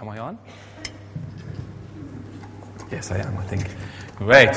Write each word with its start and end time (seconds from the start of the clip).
Am 0.00 0.08
I 0.08 0.18
on? 0.18 0.38
Yes, 2.90 3.10
I 3.12 3.18
am, 3.18 3.38
I 3.38 3.44
think. 3.44 3.68
Great. 4.16 4.54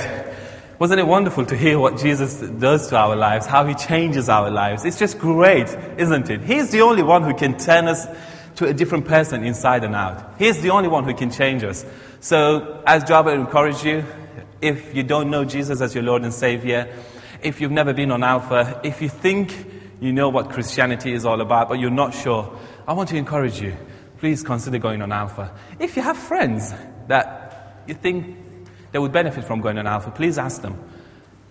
Wasn't 0.79 0.99
it 0.99 1.07
wonderful 1.07 1.45
to 1.45 1.57
hear 1.57 1.79
what 1.79 1.97
Jesus 1.97 2.39
does 2.39 2.89
to 2.89 2.97
our 2.97 3.15
lives, 3.15 3.45
how 3.45 3.65
he 3.65 3.73
changes 3.75 4.29
our 4.29 4.49
lives? 4.49 4.85
It's 4.85 4.99
just 4.99 5.19
great, 5.19 5.67
isn't 5.97 6.29
it? 6.29 6.41
He's 6.41 6.71
the 6.71 6.81
only 6.81 7.03
one 7.03 7.23
who 7.23 7.33
can 7.33 7.57
turn 7.57 7.87
us 7.87 8.05
to 8.57 8.65
a 8.65 8.73
different 8.73 9.05
person 9.05 9.43
inside 9.43 9.83
and 9.83 9.95
out. 9.95 10.35
He's 10.39 10.61
the 10.61 10.71
only 10.71 10.89
one 10.89 11.03
who 11.03 11.13
can 11.13 11.31
change 11.31 11.63
us. 11.63 11.85
So, 12.19 12.81
as 12.85 13.03
Job, 13.03 13.27
I 13.27 13.33
encourage 13.33 13.83
you, 13.83 14.03
if 14.61 14.95
you 14.95 15.03
don't 15.03 15.29
know 15.29 15.45
Jesus 15.45 15.81
as 15.81 15.93
your 15.93 16.03
Lord 16.03 16.23
and 16.23 16.33
Savior, 16.33 16.91
if 17.43 17.61
you've 17.61 17.71
never 17.71 17.93
been 17.93 18.11
on 18.11 18.23
Alpha, 18.23 18.81
if 18.83 19.01
you 19.01 19.09
think 19.09 19.53
you 19.99 20.11
know 20.11 20.29
what 20.29 20.49
Christianity 20.49 21.13
is 21.13 21.25
all 21.25 21.41
about, 21.41 21.69
but 21.69 21.79
you're 21.79 21.89
not 21.91 22.13
sure, 22.13 22.57
I 22.87 22.93
want 22.93 23.09
to 23.09 23.17
encourage 23.17 23.61
you. 23.61 23.75
Please 24.19 24.43
consider 24.43 24.79
going 24.79 25.01
on 25.01 25.11
Alpha. 25.11 25.51
If 25.79 25.95
you 25.95 26.01
have 26.01 26.17
friends 26.17 26.73
that 27.07 27.83
you 27.87 27.93
think 27.93 28.37
they 28.91 28.99
would 28.99 29.11
benefit 29.11 29.43
from 29.43 29.61
going 29.61 29.77
on 29.77 29.85
Alpha, 29.85 30.11
please 30.11 30.37
ask 30.37 30.61
them. 30.61 30.77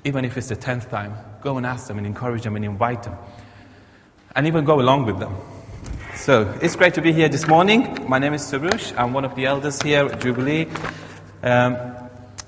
Even 0.04 0.24
if 0.24 0.36
it's 0.36 0.48
the 0.48 0.56
tenth 0.56 0.90
time, 0.90 1.14
go 1.42 1.56
and 1.56 1.66
ask 1.66 1.88
them 1.88 1.98
and 1.98 2.06
encourage 2.06 2.42
them 2.42 2.56
and 2.56 2.64
invite 2.64 3.02
them. 3.04 3.16
And 4.34 4.46
even 4.46 4.64
go 4.64 4.80
along 4.80 5.06
with 5.06 5.18
them. 5.18 5.34
So, 6.14 6.58
it's 6.62 6.76
great 6.76 6.94
to 6.94 7.02
be 7.02 7.12
here 7.12 7.28
this 7.28 7.46
morning. 7.46 8.08
My 8.08 8.18
name 8.18 8.34
is 8.34 8.42
Sarush. 8.42 8.96
I'm 8.98 9.12
one 9.12 9.24
of 9.24 9.34
the 9.36 9.46
elders 9.46 9.80
here 9.82 10.06
at 10.06 10.20
Jubilee. 10.20 10.66
Um, 11.42 11.95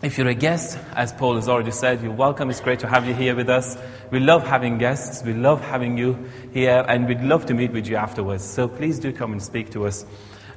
if 0.01 0.17
you're 0.17 0.29
a 0.29 0.35
guest, 0.35 0.79
as 0.95 1.13
Paul 1.13 1.35
has 1.35 1.49
already 1.49 1.73
said, 1.73 2.01
you're 2.03 2.13
welcome. 2.13 2.51
It's 2.51 2.61
great 2.61 2.79
to 2.81 2.87
have 2.87 3.09
you 3.09 3.15
here 3.15 3.35
with 3.35 3.49
us. 3.49 3.77
We 4.13 4.21
love 4.21 4.47
having 4.47 4.79
guests. 4.79 5.25
We 5.25 5.33
love 5.35 5.61
having 5.61 5.99
you 5.99 6.17
here, 6.53 6.85
and 6.89 7.09
we'd 7.09 7.23
love 7.23 7.47
to 7.47 7.55
meet 7.55 7.73
with 7.73 7.89
you 7.89 7.97
afterwards. 7.97 8.45
So 8.45 8.69
please 8.69 9.01
do 9.01 9.13
come 9.13 9.33
and 9.33 9.43
speak 9.43 9.71
to 9.71 9.87
us. 9.87 10.07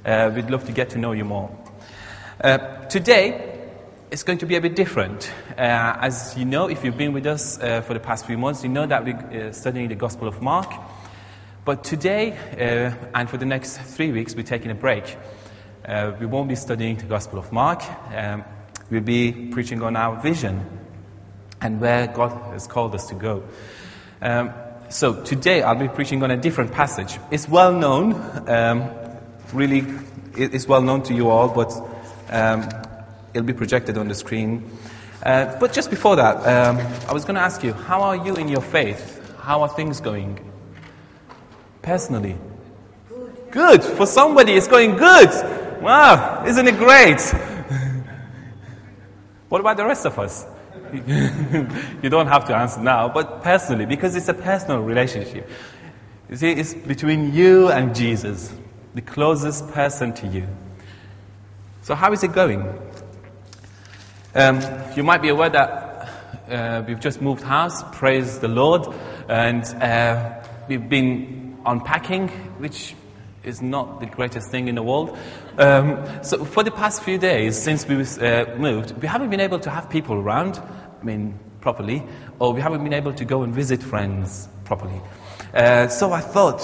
Uh, 0.06 0.32
we'd 0.36 0.52
love 0.52 0.66
to 0.66 0.72
get 0.72 0.92
to 0.92 1.00
know 1.00 1.14
you 1.14 1.26
more. 1.26 1.50
Uh, 2.40 2.86
today, 2.86 3.68
it's 4.12 4.22
going 4.22 4.38
to 4.38 4.46
be 4.46 4.58
a 4.58 4.62
bit 4.62 4.76
different. 4.76 5.34
Uh, 5.58 5.98
as 6.02 6.38
you 6.38 6.46
know, 6.46 6.70
if 6.70 6.84
you've 6.84 6.98
been 6.98 7.14
with 7.14 7.26
us 7.26 7.60
uh, 7.60 7.82
for 7.82 7.96
the 7.96 8.00
past 8.00 8.28
few 8.28 8.38
months, 8.38 8.62
you 8.62 8.70
know 8.70 8.86
that 8.86 9.04
we're 9.04 9.48
uh, 9.48 9.52
studying 9.54 9.90
the 9.90 9.96
Gospel 9.96 10.28
of 10.28 10.40
Mark. 10.40 10.72
But 11.66 11.84
today 11.84 12.34
uh, 12.54 12.96
and 13.16 13.28
for 13.28 13.38
the 13.38 13.46
next 13.46 13.78
three 13.78 14.12
weeks, 14.12 14.36
we're 14.36 14.44
taking 14.44 14.70
a 14.70 14.76
break. 14.76 15.18
We 16.20 16.28
won't 16.28 16.48
be 16.48 16.56
studying 16.56 16.98
the 16.98 17.06
Gospel 17.06 17.40
of 17.40 17.52
Mark. 17.52 17.82
Um, 18.16 18.44
we'll 18.92 19.02
be 19.02 19.32
preaching 19.32 19.82
on 19.82 19.96
our 19.96 20.22
vision 20.22 20.68
and 21.62 21.80
where 21.80 22.08
God 22.08 22.32
has 22.52 22.68
called 22.68 22.94
us 22.94 23.08
to 23.08 23.16
go. 23.16 23.44
Um, 24.22 24.54
so 24.90 25.24
today 25.24 25.64
I'll 25.64 25.76
be 25.76 25.88
preaching 25.88 26.22
on 26.22 26.30
a 26.30 26.38
different 26.38 26.74
passage. 26.74 27.18
It's 27.32 27.48
well 27.48 27.74
known, 27.74 28.14
um, 28.50 28.92
really, 29.54 29.86
it's 30.36 30.68
well 30.68 30.82
known 30.82 31.02
to 31.04 31.14
you 31.14 31.30
all, 31.30 31.48
but 31.48 31.72
um, 32.30 32.68
it'll 33.34 33.48
be 33.48 33.54
projected 33.54 33.98
on 33.98 34.10
the 34.10 34.16
screen. 34.16 34.70
Uh, 35.24 35.58
but 35.60 35.72
just 35.72 35.90
before 35.90 36.18
that, 36.18 36.36
um, 36.46 36.78
I 37.08 37.14
was 37.14 37.24
going 37.24 37.36
to 37.36 37.42
ask 37.42 37.64
you, 37.64 37.74
how 37.74 38.02
are 38.02 38.18
you 38.18 38.36
in 38.36 38.50
your 38.50 38.62
faith? 38.62 39.20
How 39.40 39.62
are 39.62 39.70
things 39.70 40.02
going? 40.02 40.52
Personally? 41.82 42.36
Good. 43.52 43.84
For 43.84 44.06
somebody, 44.06 44.54
it's 44.54 44.68
going 44.68 44.98
good. 44.98 45.30
Wow. 45.82 46.44
Isn't 46.46 46.68
it 46.68 46.78
great? 46.78 47.20
What 49.52 49.60
about 49.60 49.76
the 49.76 49.86
rest 49.86 50.06
of 50.06 50.18
us? 50.18 50.46
you 50.94 52.10
don't 52.10 52.28
have 52.28 52.46
to 52.46 52.56
answer 52.56 52.80
now, 52.80 53.10
but 53.10 53.44
personally, 53.44 53.86
because 53.86 54.16
it's 54.16 54.30
a 54.30 54.34
personal 54.34 54.80
relationship. 54.80 55.50
You 56.30 56.38
see, 56.38 56.52
it's 56.52 56.74
between 56.74 57.34
you 57.34 57.68
and 57.68 57.94
Jesus, 57.94 58.54
the 58.96 59.02
closest 59.02 59.70
person 59.72 60.14
to 60.14 60.28
you. 60.28 60.48
So, 61.82 61.96
how 61.96 62.14
is 62.14 62.24
it 62.24 62.32
going? 62.32 62.64
Um, 64.36 64.62
you 64.96 65.04
might 65.04 65.22
be 65.22 65.28
aware 65.28 65.50
that 65.50 66.10
uh, 66.50 66.84
we've 66.88 67.02
just 67.02 67.22
moved 67.22 67.44
house, 67.44 67.84
praise 67.92 68.40
the 68.40 68.48
Lord, 68.48 68.88
and 69.28 69.66
uh, 69.84 70.44
we've 70.70 70.88
been 70.88 71.58
unpacking, 71.66 72.30
which 72.60 72.96
is 73.44 73.62
not 73.62 74.00
the 74.00 74.06
greatest 74.06 74.50
thing 74.50 74.68
in 74.68 74.76
the 74.76 74.84
world. 74.84 75.18
Um, 75.58 76.06
so, 76.24 76.44
for 76.46 76.64
the 76.64 76.72
past 76.72 77.04
few 77.04 77.18
days 77.18 77.58
since 77.58 77.88
we 77.88 77.96
uh, 77.96 78.56
moved, 78.56 79.02
we 79.02 79.08
haven't 79.08 79.30
been 79.30 79.40
able 79.40 79.60
to 79.60 79.70
have 79.70 79.90
people 79.90 80.16
around, 80.16 80.60
I 81.02 81.04
mean, 81.04 81.40
properly, 81.60 82.04
or 82.40 82.54
we 82.54 82.62
haven't 82.62 82.84
been 82.84 82.94
able 82.94 83.14
to 83.14 83.26
go 83.26 83.44
and 83.44 83.54
visit 83.54 83.82
friends 83.82 84.48
properly. 84.64 85.02
Uh, 85.54 85.88
so, 85.88 86.12
I 86.12 86.22
thought, 86.22 86.62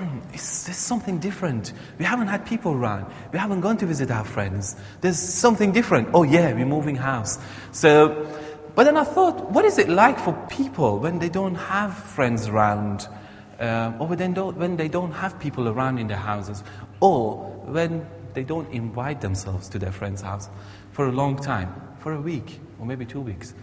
is 0.34 0.64
there's 0.64 0.76
something 0.76 1.18
different. 1.18 1.72
We 1.98 2.04
haven't 2.04 2.28
had 2.28 2.44
people 2.46 2.72
around. 2.72 3.06
We 3.32 3.38
haven't 3.38 3.60
gone 3.60 3.76
to 3.78 3.86
visit 3.86 4.10
our 4.10 4.24
friends. 4.24 4.76
There's 5.00 5.18
something 5.18 5.72
different. 5.72 6.08
Oh, 6.12 6.22
yeah, 6.22 6.52
we're 6.52 6.66
moving 6.66 6.96
house. 6.96 7.38
So, 7.72 8.28
but 8.74 8.84
then 8.84 8.96
I 8.96 9.04
thought, 9.04 9.50
what 9.52 9.64
is 9.64 9.78
it 9.78 9.88
like 9.88 10.18
for 10.18 10.34
people 10.50 10.98
when 10.98 11.18
they 11.18 11.30
don't 11.30 11.54
have 11.54 11.96
friends 11.96 12.46
around? 12.46 13.08
Uh, 13.58 13.92
or 13.98 14.06
when 14.06 14.18
they, 14.18 14.28
don't, 14.28 14.56
when 14.56 14.76
they 14.76 14.88
don't 14.88 15.12
have 15.12 15.38
people 15.38 15.68
around 15.68 15.98
in 15.98 16.08
their 16.08 16.16
houses? 16.16 16.62
Or 17.00 17.36
when 17.66 18.06
they 18.34 18.44
don't 18.44 18.70
invite 18.72 19.20
themselves 19.20 19.68
to 19.70 19.78
their 19.78 19.92
friend's 19.92 20.20
house 20.22 20.48
for 20.92 21.06
a 21.06 21.12
long 21.12 21.36
time, 21.36 21.74
for 22.00 22.12
a 22.12 22.20
week, 22.20 22.60
or 22.78 22.86
maybe 22.86 23.06
two 23.06 23.20
weeks? 23.20 23.54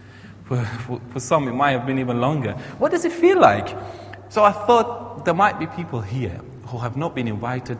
For, 0.44 0.62
for, 0.64 1.00
for 1.10 1.20
some, 1.20 1.48
it 1.48 1.54
might 1.54 1.70
have 1.70 1.86
been 1.86 1.98
even 1.98 2.20
longer. 2.20 2.52
What 2.78 2.90
does 2.90 3.04
it 3.04 3.12
feel 3.12 3.40
like? 3.40 3.68
So 4.28 4.44
I 4.44 4.52
thought 4.52 5.24
there 5.24 5.34
might 5.34 5.58
be 5.58 5.66
people 5.66 6.00
here 6.00 6.40
who 6.66 6.78
have 6.78 6.96
not 6.96 7.14
been 7.14 7.28
invited 7.28 7.78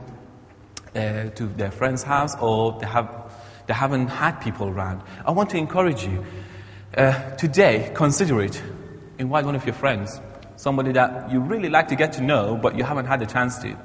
uh, 0.95 1.31
to 1.31 1.47
their 1.57 1.71
friend's 1.71 2.03
house 2.03 2.37
or 2.41 2.79
they, 2.81 2.87
have, 2.87 3.11
they 3.67 3.75
haven't 3.75 4.09
had 4.09 4.41
people 4.41 4.69
around. 4.69 5.03
I 5.27 5.33
want 5.33 5.51
to 5.51 5.57
encourage 5.57 6.05
you. 6.05 6.25
Uh, 6.97 7.35
today, 7.37 7.91
consider 7.95 8.41
it. 8.41 8.63
Invite 9.19 9.45
one 9.45 9.57
of 9.57 9.67
your 9.67 9.75
friends, 9.75 10.21
somebody 10.65 10.93
that 10.93 11.31
you 11.31 11.41
really 11.41 11.69
like 11.69 11.89
to 11.89 11.95
get 11.95 12.15
to 12.15 12.23
know, 12.23 12.57
but 12.57 12.75
you 12.77 12.83
haven't 12.83 13.05
had 13.05 13.21
the 13.21 13.27
chance 13.27 13.59
to. 13.59 13.77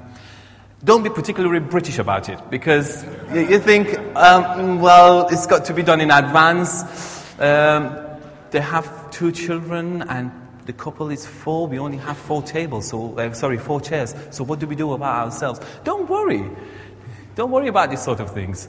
Don't 0.82 1.02
be 1.02 1.10
particularly 1.10 1.60
British 1.60 1.98
about 1.98 2.30
it 2.30 2.40
because 2.48 3.04
you, 3.34 3.58
think, 3.58 3.98
um, 4.16 4.80
well, 4.80 5.28
it's 5.28 5.46
got 5.46 5.66
to 5.66 5.74
be 5.74 5.82
done 5.82 6.00
in 6.00 6.10
advance. 6.10 6.82
Um, 7.38 7.94
they 8.50 8.60
have 8.60 9.10
two 9.10 9.30
children 9.30 10.02
and 10.08 10.32
the 10.64 10.72
couple 10.72 11.10
is 11.10 11.26
four. 11.26 11.66
We 11.66 11.78
only 11.78 11.98
have 11.98 12.16
four 12.16 12.42
tables, 12.42 12.88
so 12.88 13.18
uh, 13.18 13.32
sorry, 13.34 13.58
four 13.58 13.82
chairs. 13.82 14.14
So 14.30 14.42
what 14.42 14.58
do 14.58 14.66
we 14.66 14.74
do 14.74 14.94
about 14.94 15.26
ourselves? 15.26 15.60
Don't 15.84 16.08
worry. 16.08 16.48
Don't 17.34 17.50
worry 17.50 17.68
about 17.68 17.90
these 17.90 18.02
sort 18.02 18.20
of 18.20 18.32
things. 18.32 18.68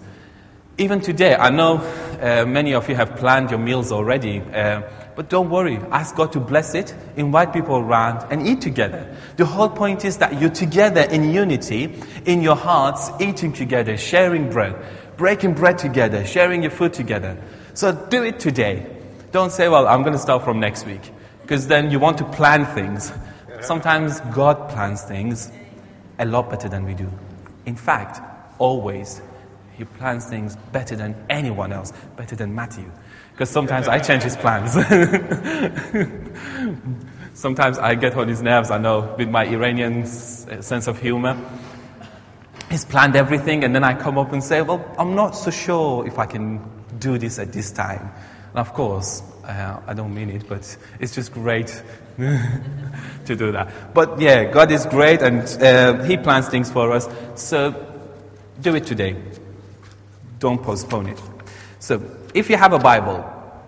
Even 0.78 1.00
today, 1.00 1.36
I 1.36 1.50
know 1.50 1.78
uh, 2.22 2.46
many 2.46 2.74
of 2.74 2.90
you 2.90 2.96
have 2.96 3.16
planned 3.16 3.52
your 3.52 3.60
meals 3.60 3.92
already, 3.92 4.42
uh, 4.42 4.82
but 5.16 5.30
don't 5.30 5.50
worry. 5.50 5.78
Ask 5.92 6.16
God 6.16 6.32
to 6.34 6.40
bless 6.40 6.74
it. 6.74 6.96
Invite 7.16 7.54
people 7.54 7.78
around 7.78 8.26
and 8.32 8.48
eat 8.48 8.62
together. 8.62 9.16
The 9.38 9.46
whole 9.46 9.70
point 9.70 10.06
is 10.06 10.18
that 10.18 10.40
you're 10.40 10.50
together 10.50 11.02
in 11.02 11.32
unity, 11.32 11.94
in 12.26 12.42
your 12.42 12.56
hearts, 12.56 13.10
eating 13.20 13.54
together, 13.54 13.98
sharing 13.98 14.50
bread, 14.50 14.76
breaking 15.18 15.54
bread 15.54 15.78
together, 15.78 16.26
sharing 16.26 16.64
your 16.64 16.72
food 16.72 16.94
together. 16.94 17.38
So 17.74 17.92
do 17.94 18.24
it 18.24 18.40
today. 18.40 18.86
Don't 19.32 19.52
say, 19.52 19.70
well, 19.70 19.88
I'm 19.88 20.02
going 20.02 20.14
to 20.14 20.20
start 20.20 20.44
from 20.44 20.60
next 20.60 20.86
week 20.86 21.12
because 21.42 21.68
then 21.68 21.92
you 21.92 22.00
want 22.00 22.18
to 22.20 22.26
plan 22.26 22.66
things. 22.66 23.12
Sometimes 23.62 24.20
God 24.34 24.70
plans 24.70 25.04
things 25.04 25.52
a 26.20 26.26
lot 26.26 26.50
better 26.50 26.68
than 26.68 26.86
we 26.86 26.94
do. 26.94 27.10
In 27.66 27.76
fact, 27.76 28.22
always, 28.58 29.22
He 29.78 29.86
plans 29.86 30.26
things 30.26 30.56
better 30.72 30.96
than 30.96 31.16
anyone 31.30 31.72
else, 31.72 31.94
better 32.16 32.36
than 32.36 32.56
Matthew. 32.56 32.92
Because 33.42 33.54
sometimes 33.54 33.88
I 33.88 33.98
change 33.98 34.22
his 34.22 34.38
plans. 34.38 34.74
sometimes 37.34 37.80
I 37.80 37.96
get 37.96 38.16
on 38.16 38.28
his 38.28 38.44
nerves, 38.44 38.70
I 38.70 38.78
know, 38.78 39.16
with 39.18 39.30
my 39.30 39.46
Iranian 39.46 40.06
sense 40.06 40.86
of 40.86 41.02
humor. 41.02 41.36
He's 42.70 42.86
planned 42.86 43.16
everything, 43.16 43.64
and 43.64 43.74
then 43.74 43.84
I 43.84 43.96
come 43.96 44.20
up 44.20 44.32
and 44.32 44.44
say, 44.44 44.62
Well, 44.62 44.86
I'm 44.96 45.16
not 45.16 45.32
so 45.32 45.50
sure 45.50 46.06
if 46.06 46.20
I 46.20 46.28
can 46.28 46.62
do 47.00 47.18
this 47.18 47.40
at 47.40 47.52
this 47.52 47.72
time. 47.72 48.12
And 48.52 48.60
of 48.60 48.74
course, 48.74 49.24
uh, 49.44 49.80
I 49.88 49.96
don't 49.96 50.14
mean 50.14 50.30
it, 50.30 50.48
but 50.48 50.78
it's 51.00 51.16
just 51.16 51.34
great 51.34 51.82
to 52.20 53.36
do 53.36 53.52
that. 53.54 53.96
But 53.96 54.22
yeah, 54.22 54.52
God 54.52 54.72
is 54.72 54.86
great 54.86 55.24
and 55.24 55.42
uh, 55.64 56.04
He 56.04 56.16
plans 56.16 56.48
things 56.48 56.72
for 56.72 56.92
us. 56.92 57.10
So 57.34 57.74
do 58.62 58.76
it 58.76 58.86
today. 58.86 59.16
Don't 60.38 60.62
postpone 60.62 61.08
it. 61.08 61.20
So 61.80 62.21
if 62.34 62.50
you 62.50 62.58
have 62.58 62.74
a 62.74 62.80
Bible, 62.80 63.24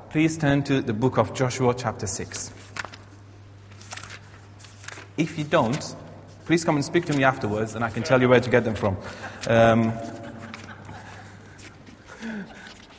please 0.10 0.38
turn 0.38 0.64
to 0.64 0.82
the 0.82 0.94
book 0.94 1.18
of 1.18 1.34
Joshua, 1.34 1.74
chapter 1.74 2.08
6. 2.08 2.52
If 5.18 5.38
you 5.38 5.44
don't, 5.44 5.96
please 6.46 6.64
come 6.64 6.76
and 6.76 6.86
speak 6.86 7.06
to 7.06 7.14
me 7.14 7.24
afterwards 7.24 7.76
and 7.76 7.84
I 7.84 7.90
can 7.90 8.04
tell 8.04 8.22
you 8.22 8.30
where 8.30 8.40
to 8.40 8.50
get 8.50 8.64
them 8.64 8.76
from. 8.76 8.98
Um, 9.48 9.94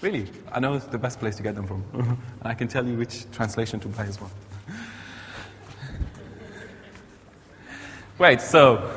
Really, 0.04 0.26
I 0.52 0.60
know 0.60 0.78
the 0.78 0.98
best 0.98 1.18
place 1.18 1.34
to 1.36 1.42
get 1.42 1.54
them 1.54 1.66
from. 1.66 1.82
and 1.94 2.18
I 2.42 2.52
can 2.52 2.68
tell 2.68 2.86
you 2.86 2.94
which 2.94 3.24
translation 3.32 3.80
to 3.80 3.88
buy 3.88 4.04
as 4.04 4.20
well. 4.20 4.30
Right, 8.18 8.38
so 8.42 8.92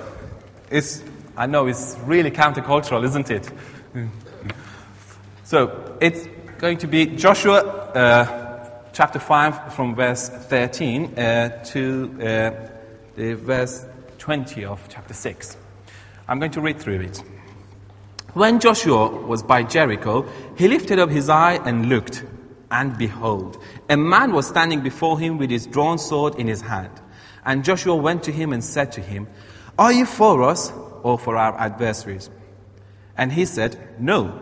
it's, 0.69 1.05
I 1.37 1.45
know 1.45 1.67
it's 1.67 1.95
really 2.03 2.29
countercultural, 2.29 3.05
isn't 3.05 3.31
it? 3.31 3.49
so 5.45 5.97
it's 6.01 6.27
going 6.57 6.77
to 6.79 6.87
be 6.87 7.05
Joshua 7.05 7.59
uh, 7.59 8.81
chapter 8.91 9.19
5 9.19 9.75
from 9.75 9.93
verse 9.93 10.27
13 10.27 11.13
uh, 11.13 11.63
to 11.65 12.17
uh, 12.19 12.69
the 13.15 13.33
verse 13.33 13.85
20 14.17 14.65
of 14.65 14.83
chapter 14.89 15.13
6. 15.13 15.55
I'm 16.27 16.39
going 16.39 16.51
to 16.51 16.61
read 16.61 16.79
through 16.79 17.01
it. 17.01 17.23
When 18.33 18.59
Joshua 18.59 19.07
was 19.07 19.43
by 19.43 19.61
Jericho, 19.63 20.27
he 20.57 20.67
lifted 20.67 20.97
up 20.97 21.11
his 21.11 21.29
eye 21.29 21.59
and 21.63 21.89
looked, 21.89 22.23
and 22.71 22.97
behold, 22.97 23.61
a 23.87 23.95
man 23.95 24.33
was 24.33 24.47
standing 24.47 24.81
before 24.81 25.19
him 25.19 25.37
with 25.37 25.51
his 25.51 25.67
drawn 25.67 25.99
sword 25.99 26.35
in 26.35 26.47
his 26.47 26.61
hand. 26.61 26.91
And 27.45 27.63
Joshua 27.63 27.95
went 27.95 28.23
to 28.23 28.31
him 28.31 28.51
and 28.51 28.63
said 28.63 28.91
to 28.93 29.01
him, 29.01 29.27
Are 29.77 29.93
you 29.93 30.07
for 30.07 30.41
us 30.41 30.73
or 31.03 31.19
for 31.19 31.37
our 31.37 31.55
adversaries? 31.59 32.31
And 33.15 33.31
he 33.31 33.45
said, 33.45 33.77
No, 33.99 34.41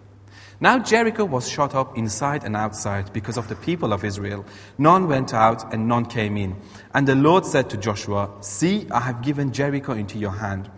Now 0.63 0.77
Jericho 0.77 1.25
was 1.25 1.49
shut 1.49 1.73
up 1.73 1.97
inside 1.97 2.43
and 2.43 2.55
outside 2.55 3.11
because 3.13 3.35
of 3.35 3.47
the 3.47 3.55
people 3.55 3.91
of 3.91 4.05
Israel. 4.05 4.45
None 4.77 5.07
went 5.07 5.33
out 5.33 5.73
and 5.73 5.87
none 5.87 6.05
came 6.05 6.37
in. 6.37 6.55
And 6.93 7.07
the 7.07 7.15
Lord 7.15 7.47
said 7.47 7.71
to 7.71 7.77
Joshua, 7.77 8.29
See, 8.41 8.85
I 8.91 8.99
have 8.99 9.23
given 9.23 9.53
Jericho 9.53 9.93
into 9.93 10.19
your 10.19 10.33
hand, 10.33 10.69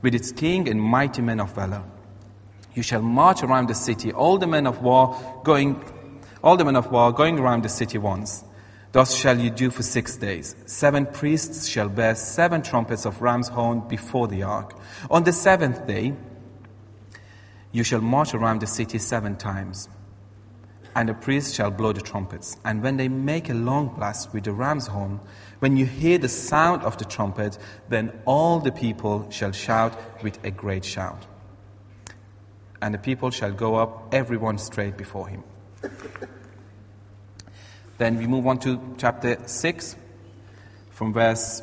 with 0.00 0.14
its 0.14 0.30
king 0.30 0.68
and 0.68 0.80
mighty 0.80 1.22
men 1.22 1.40
of 1.40 1.52
valor. 1.56 1.82
You 2.74 2.84
shall 2.84 3.02
march 3.02 3.42
around 3.42 3.68
the 3.68 3.74
city, 3.74 4.12
all 4.12 4.38
the 4.38 4.46
men 4.46 4.64
of 4.64 4.80
war 4.80 5.18
going, 5.42 5.82
all 6.44 6.56
the 6.56 6.64
men 6.64 6.76
of 6.76 6.92
war 6.92 7.10
going 7.12 7.40
around 7.40 7.64
the 7.64 7.68
city 7.68 7.98
once. 7.98 8.44
Thus 8.92 9.12
shall 9.12 9.40
you 9.40 9.50
do 9.50 9.70
for 9.70 9.82
six 9.82 10.16
days. 10.16 10.54
Seven 10.66 11.04
priests 11.04 11.66
shall 11.66 11.88
bear 11.88 12.14
seven 12.14 12.62
trumpets 12.62 13.06
of 13.06 13.20
ram's 13.20 13.48
horn 13.48 13.80
before 13.88 14.28
the 14.28 14.44
ark. 14.44 14.78
On 15.10 15.24
the 15.24 15.32
seventh 15.32 15.84
day, 15.86 16.14
you 17.72 17.82
shall 17.82 18.00
march 18.00 18.34
around 18.34 18.60
the 18.60 18.66
city 18.66 18.98
seven 18.98 19.36
times, 19.36 19.88
and 20.94 21.08
the 21.08 21.14
priests 21.14 21.54
shall 21.54 21.70
blow 21.70 21.92
the 21.92 22.02
trumpets. 22.02 22.58
And 22.64 22.82
when 22.82 22.98
they 22.98 23.08
make 23.08 23.48
a 23.48 23.54
long 23.54 23.88
blast 23.88 24.32
with 24.34 24.44
the 24.44 24.52
ram's 24.52 24.86
horn, 24.86 25.20
when 25.60 25.76
you 25.76 25.86
hear 25.86 26.18
the 26.18 26.28
sound 26.28 26.82
of 26.82 26.98
the 26.98 27.04
trumpet, 27.04 27.56
then 27.88 28.12
all 28.26 28.60
the 28.60 28.72
people 28.72 29.26
shall 29.30 29.52
shout 29.52 29.98
with 30.22 30.42
a 30.44 30.50
great 30.50 30.84
shout. 30.84 31.26
And 32.82 32.92
the 32.92 32.98
people 32.98 33.30
shall 33.30 33.52
go 33.52 33.76
up, 33.76 34.12
everyone 34.12 34.58
straight 34.58 34.98
before 34.98 35.28
him. 35.28 35.42
then 37.98 38.18
we 38.18 38.26
move 38.26 38.46
on 38.46 38.58
to 38.58 38.94
chapter 38.98 39.38
6, 39.46 39.96
from 40.90 41.12
verse 41.12 41.62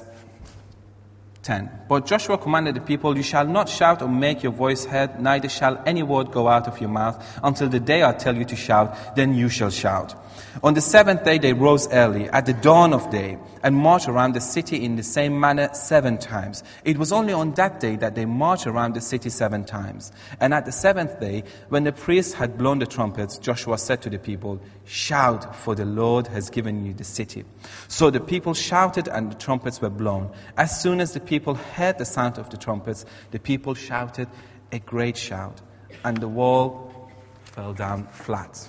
10. 1.44 1.70
But 1.88 2.06
Joshua 2.06 2.38
commanded 2.38 2.76
the 2.76 2.82
people, 2.82 3.16
You 3.16 3.24
shall 3.24 3.46
not 3.46 3.70
shout 3.70 4.02
or 4.02 4.10
make 4.10 4.44
your 4.44 4.52
voice 4.52 4.86
heard, 4.86 5.20
neither 5.20 5.50
shall 5.50 5.82
any 5.86 6.04
word 6.04 6.32
go 6.32 6.48
out 6.48 6.68
of 6.68 6.80
your 6.80 6.90
mouth 6.90 7.24
until 7.44 7.70
the 7.70 7.80
day 7.80 8.04
I 8.04 8.14
tell 8.14 8.36
you 8.36 8.46
to 8.46 8.56
shout, 8.56 9.16
then 9.16 9.34
you 9.34 9.50
shall 9.50 9.70
shout. 9.70 10.16
On 10.64 10.74
the 10.74 10.82
seventh 10.82 11.24
day 11.24 11.38
they 11.38 11.54
rose 11.54 11.88
early, 11.92 12.30
at 12.30 12.46
the 12.46 12.54
dawn 12.54 12.94
of 12.94 13.10
day, 13.10 13.38
and 13.64 13.76
marched 13.76 14.08
around 14.08 14.34
the 14.34 14.42
city 14.42 14.84
in 14.84 14.96
the 14.96 15.04
same 15.04 15.40
manner 15.40 15.70
seven 15.74 16.18
times. 16.18 16.64
It 16.86 16.98
was 16.98 17.12
only 17.12 17.34
on 17.34 17.54
that 17.54 17.80
day 17.80 17.96
that 17.98 18.16
they 18.16 18.26
marched 18.26 18.68
around 18.68 18.94
the 18.94 19.02
city 19.02 19.30
seven 19.30 19.66
times. 19.66 20.12
And 20.40 20.54
at 20.54 20.66
the 20.66 20.72
seventh 20.72 21.20
day, 21.20 21.44
when 21.70 21.84
the 21.84 21.92
priests 21.92 22.34
had 22.34 22.58
blown 22.58 22.80
the 22.80 22.86
trumpets, 22.86 23.38
Joshua 23.38 23.78
said 23.78 24.02
to 24.04 24.10
the 24.10 24.20
people, 24.20 24.62
Shout, 24.86 25.56
for 25.56 25.76
the 25.76 25.86
Lord 25.86 26.28
has 26.28 26.50
given 26.50 26.86
you 26.86 26.94
the 26.94 27.04
city. 27.04 27.46
So 27.88 28.10
the 28.10 28.20
people 28.20 28.54
shouted, 28.54 29.08
and 29.08 29.32
the 29.32 29.36
trumpets 29.36 29.82
were 29.82 29.90
blown. 29.90 30.32
As 30.58 30.82
soon 30.82 31.00
as 31.02 31.14
the 31.14 31.20
people 31.30 31.54
heard 31.54 32.00
the 32.00 32.06
sound 32.06 32.40
of 32.40 32.50
the 32.50 32.58
trumpets, 32.58 33.06
the 33.30 33.40
people 33.40 33.76
shouted 33.76 34.28
a 34.72 34.80
great 34.80 35.16
shout, 35.16 35.62
and 36.04 36.18
the 36.18 36.28
wall 36.28 37.12
fell 37.44 37.72
down 37.72 38.08
flat. 38.08 38.68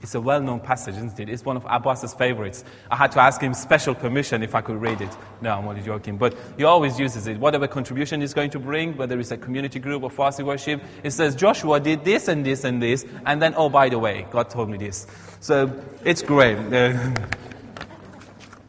It's 0.00 0.14
a 0.14 0.20
well 0.20 0.40
known 0.40 0.60
passage, 0.60 0.94
isn't 0.96 1.18
it? 1.18 1.28
It's 1.28 1.44
one 1.44 1.56
of 1.56 1.64
Abbas's 1.64 2.14
favorites. 2.14 2.62
I 2.90 2.96
had 2.96 3.10
to 3.12 3.20
ask 3.20 3.40
him 3.40 3.52
special 3.54 3.94
permission 3.94 4.42
if 4.42 4.54
I 4.54 4.60
could 4.60 4.80
read 4.80 5.00
it. 5.00 5.10
No, 5.40 5.54
I'm 5.54 5.66
only 5.66 5.80
joking. 5.80 6.18
But 6.18 6.36
he 6.56 6.64
always 6.64 7.00
uses 7.00 7.26
it. 7.26 7.38
Whatever 7.38 7.66
contribution 7.66 8.20
he's 8.20 8.34
going 8.34 8.50
to 8.50 8.58
bring, 8.60 8.96
whether 8.96 9.18
it's 9.18 9.30
a 9.30 9.38
community 9.38 9.80
group 9.80 10.02
or 10.02 10.10
Farsi 10.10 10.44
worship, 10.44 10.82
it 11.02 11.10
says, 11.10 11.34
Joshua 11.34 11.80
did 11.80 12.04
this 12.04 12.28
and 12.28 12.44
this 12.44 12.64
and 12.64 12.82
this, 12.82 13.06
and 13.26 13.40
then, 13.42 13.54
oh, 13.56 13.70
by 13.70 13.88
the 13.88 13.98
way, 13.98 14.26
God 14.30 14.50
told 14.50 14.68
me 14.68 14.76
this. 14.76 15.06
So 15.40 15.82
it's 16.04 16.22
great. 16.22 16.58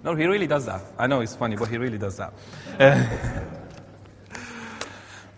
no, 0.05 0.13
he 0.13 0.25
really 0.25 0.45
does 0.45 0.67
that. 0.67 0.81
I 0.99 1.07
know 1.07 1.21
it's 1.21 1.35
funny, 1.35 1.55
but 1.55 1.67
he 1.67 1.77
really 1.77 1.97
does 1.97 2.17
that. 2.17 2.31
Uh, 2.79 3.03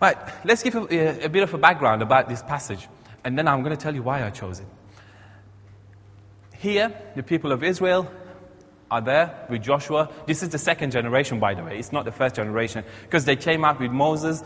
right, 0.00 0.16
let's 0.44 0.62
give 0.62 0.74
a, 0.74 1.24
a 1.24 1.28
bit 1.28 1.42
of 1.42 1.54
a 1.54 1.58
background 1.58 2.02
about 2.02 2.28
this 2.28 2.42
passage, 2.42 2.86
and 3.24 3.36
then 3.38 3.48
I'm 3.48 3.62
going 3.62 3.74
to 3.74 3.82
tell 3.82 3.94
you 3.94 4.02
why 4.02 4.24
I 4.24 4.30
chose 4.30 4.60
it. 4.60 4.66
Here, 6.58 6.92
the 7.16 7.22
people 7.22 7.50
of 7.50 7.64
Israel 7.64 8.10
are 8.90 9.00
there 9.00 9.46
with 9.48 9.62
Joshua. 9.62 10.10
This 10.26 10.42
is 10.42 10.50
the 10.50 10.58
second 10.58 10.90
generation, 10.90 11.40
by 11.40 11.54
the 11.54 11.62
way. 11.64 11.78
It's 11.78 11.92
not 11.92 12.04
the 12.04 12.12
first 12.12 12.34
generation. 12.34 12.84
Because 13.04 13.24
they 13.24 13.36
came 13.36 13.64
out 13.64 13.80
with 13.80 13.90
Moses, 13.90 14.42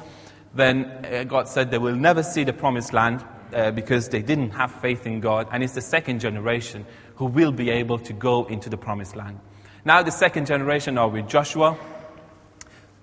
then 0.55 0.85
uh, 0.85 1.25
God 1.25 1.49
said 1.49 1.73
they 1.73 1.79
will 1.79 1.97
never 1.97 2.23
see 2.23 2.45
the 2.45 2.53
promised 2.53 2.93
land 2.93 3.25
uh, 3.53 3.73
because 3.73 4.09
they 4.09 4.23
didn't 4.23 4.51
have 4.51 4.71
faith 4.71 5.05
in 5.05 5.21
God. 5.21 5.49
And 5.51 5.65
it's 5.65 5.75
the 5.75 5.81
second 5.81 6.21
generation 6.21 6.87
who 7.17 7.27
will 7.27 7.53
be 7.53 7.71
able 7.71 7.99
to 8.01 8.13
go 8.13 8.45
into 8.45 8.71
the 8.71 8.77
promised 8.77 9.17
land. 9.17 9.41
Now, 9.85 10.01
the 10.03 10.13
second 10.13 10.47
generation 10.47 10.97
are 10.97 11.09
with 11.09 11.29
Joshua, 11.29 11.77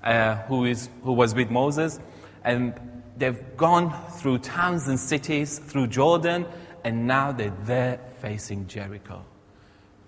uh, 0.01 0.35
who, 0.43 0.63
is, 0.63 0.89
who 1.03 1.11
was 1.11 1.35
with 1.35 1.51
Moses. 1.51 1.99
And 2.43 2.73
they've 3.17 3.57
gone 3.57 3.93
through 4.11 4.39
towns 4.39 4.87
and 4.87 4.97
cities, 4.97 5.59
through 5.59 5.87
Jordan, 5.87 6.45
and 6.85 7.05
now 7.05 7.33
they're 7.33 7.53
there 7.65 7.99
facing 8.21 8.67
Jericho 8.67 9.25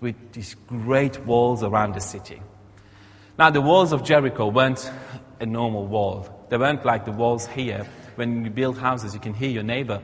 with 0.00 0.32
these 0.32 0.56
great 0.66 1.20
walls 1.26 1.62
around 1.62 1.94
the 1.94 2.00
city. 2.00 2.40
Now, 3.38 3.50
the 3.50 3.60
walls 3.60 3.92
of 3.92 4.02
Jericho 4.02 4.48
weren't 4.48 4.90
a 5.40 5.46
normal 5.46 5.86
wall. 5.86 6.46
They 6.48 6.56
weren't 6.56 6.86
like 6.86 7.04
the 7.04 7.12
walls 7.12 7.46
here. 7.46 7.86
When 8.14 8.46
you 8.46 8.50
build 8.50 8.78
houses, 8.78 9.12
you 9.12 9.20
can 9.20 9.34
hear 9.34 9.50
your 9.50 9.62
neighbor. 9.62 10.00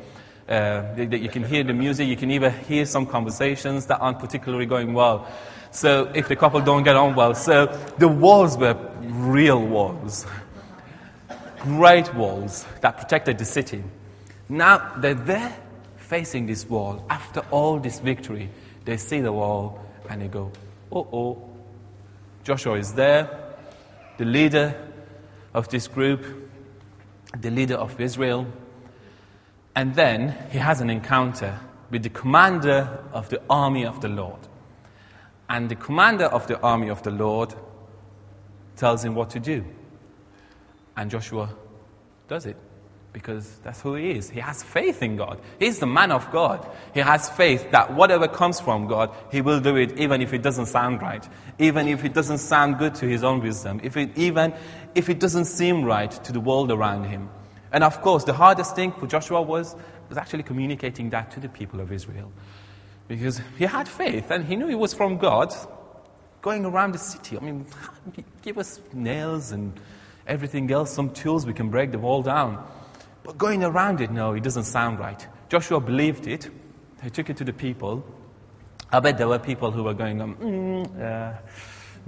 Uh, 0.46 0.82
you 0.96 1.28
can 1.30 1.44
hear 1.44 1.64
the 1.64 1.72
music. 1.72 2.08
You 2.08 2.16
can 2.16 2.30
even 2.30 2.52
hear 2.52 2.84
some 2.84 3.06
conversations 3.06 3.86
that 3.86 4.00
aren't 4.00 4.18
particularly 4.18 4.66
going 4.66 4.92
well. 4.92 5.26
So, 5.70 6.10
if 6.14 6.28
the 6.28 6.36
couple 6.36 6.60
don't 6.60 6.82
get 6.82 6.96
on 6.96 7.14
well. 7.14 7.34
So, 7.34 7.66
the 7.98 8.08
walls 8.08 8.56
were 8.56 8.76
real 9.00 9.64
walls. 9.64 10.26
Great 11.60 12.14
walls 12.14 12.64
that 12.80 12.96
protected 12.96 13.38
the 13.38 13.44
city. 13.44 13.82
Now, 14.48 14.94
they're 14.96 15.14
there 15.14 15.56
facing 16.08 16.46
this 16.46 16.66
wall, 16.68 17.04
after 17.10 17.40
all 17.50 17.78
this 17.78 18.00
victory, 18.00 18.48
they 18.86 18.96
see 18.96 19.20
the 19.20 19.32
wall 19.32 19.78
and 20.08 20.22
they 20.22 20.28
go, 20.28 20.50
oh, 20.90 21.06
oh. 21.12 21.50
Joshua 22.44 22.78
is 22.78 22.94
there, 22.94 23.28
the 24.16 24.24
leader 24.24 24.74
of 25.52 25.68
this 25.68 25.86
group, 25.86 26.24
the 27.38 27.50
leader 27.50 27.74
of 27.74 28.00
Israel. 28.00 28.46
And 29.76 29.94
then 29.94 30.34
he 30.50 30.56
has 30.56 30.80
an 30.80 30.88
encounter 30.88 31.60
with 31.90 32.02
the 32.02 32.08
commander 32.08 33.04
of 33.12 33.28
the 33.28 33.42
army 33.50 33.84
of 33.84 34.00
the 34.00 34.08
Lord. 34.08 34.40
And 35.48 35.68
the 35.68 35.76
commander 35.76 36.26
of 36.26 36.46
the 36.46 36.60
army 36.60 36.88
of 36.88 37.02
the 37.02 37.10
Lord 37.10 37.54
tells 38.76 39.04
him 39.04 39.14
what 39.14 39.30
to 39.30 39.40
do. 39.40 39.64
And 40.96 41.10
Joshua 41.10 41.50
does 42.28 42.46
it 42.46 42.56
because 43.12 43.58
that's 43.64 43.80
who 43.80 43.94
he 43.94 44.10
is. 44.10 44.30
He 44.30 44.40
has 44.40 44.62
faith 44.62 45.02
in 45.02 45.16
God. 45.16 45.40
He's 45.58 45.78
the 45.78 45.86
man 45.86 46.12
of 46.12 46.30
God. 46.30 46.68
He 46.92 47.00
has 47.00 47.28
faith 47.30 47.70
that 47.70 47.94
whatever 47.94 48.28
comes 48.28 48.60
from 48.60 48.86
God, 48.86 49.10
he 49.32 49.40
will 49.40 49.60
do 49.60 49.76
it 49.76 49.98
even 49.98 50.20
if 50.20 50.32
it 50.32 50.42
doesn't 50.42 50.66
sound 50.66 51.00
right, 51.02 51.26
even 51.58 51.88
if 51.88 52.04
it 52.04 52.12
doesn't 52.12 52.38
sound 52.38 52.78
good 52.78 52.94
to 52.96 53.06
his 53.06 53.24
own 53.24 53.40
wisdom, 53.40 53.80
if 53.82 53.96
it, 53.96 54.16
even 54.16 54.54
if 54.94 55.08
it 55.08 55.18
doesn't 55.18 55.46
seem 55.46 55.84
right 55.84 56.10
to 56.10 56.32
the 56.32 56.40
world 56.40 56.70
around 56.70 57.04
him. 57.04 57.28
And 57.72 57.82
of 57.82 58.00
course, 58.02 58.24
the 58.24 58.34
hardest 58.34 58.76
thing 58.76 58.92
for 58.92 59.06
Joshua 59.06 59.42
was, 59.42 59.74
was 60.08 60.18
actually 60.18 60.42
communicating 60.42 61.10
that 61.10 61.30
to 61.32 61.40
the 61.40 61.48
people 61.48 61.80
of 61.80 61.92
Israel. 61.92 62.32
Because 63.08 63.40
he 63.58 63.64
had 63.64 63.88
faith 63.88 64.30
and 64.30 64.44
he 64.44 64.54
knew 64.54 64.68
it 64.68 64.78
was 64.78 64.94
from 64.94 65.16
God 65.16 65.52
going 66.42 66.64
around 66.64 66.92
the 66.92 66.98
city. 66.98 67.36
I 67.36 67.40
mean, 67.40 67.66
give 68.42 68.58
us 68.58 68.80
nails 68.92 69.50
and 69.52 69.72
everything 70.26 70.70
else, 70.70 70.92
some 70.92 71.10
tools, 71.10 71.46
we 71.46 71.54
can 71.54 71.70
break 71.70 71.90
the 71.90 71.98
wall 71.98 72.22
down. 72.22 72.64
But 73.24 73.38
going 73.38 73.64
around 73.64 74.00
it, 74.00 74.10
no, 74.10 74.34
it 74.34 74.42
doesn't 74.42 74.64
sound 74.64 74.98
right. 74.98 75.26
Joshua 75.48 75.80
believed 75.80 76.26
it. 76.26 76.50
He 77.02 77.10
took 77.10 77.30
it 77.30 77.36
to 77.38 77.44
the 77.44 77.52
people. 77.52 78.04
I 78.92 79.00
bet 79.00 79.18
there 79.18 79.28
were 79.28 79.38
people 79.38 79.70
who 79.70 79.84
were 79.84 79.94
going, 79.94 80.20
um, 80.20 80.36
mm, 80.36 81.02
uh, 81.02 81.38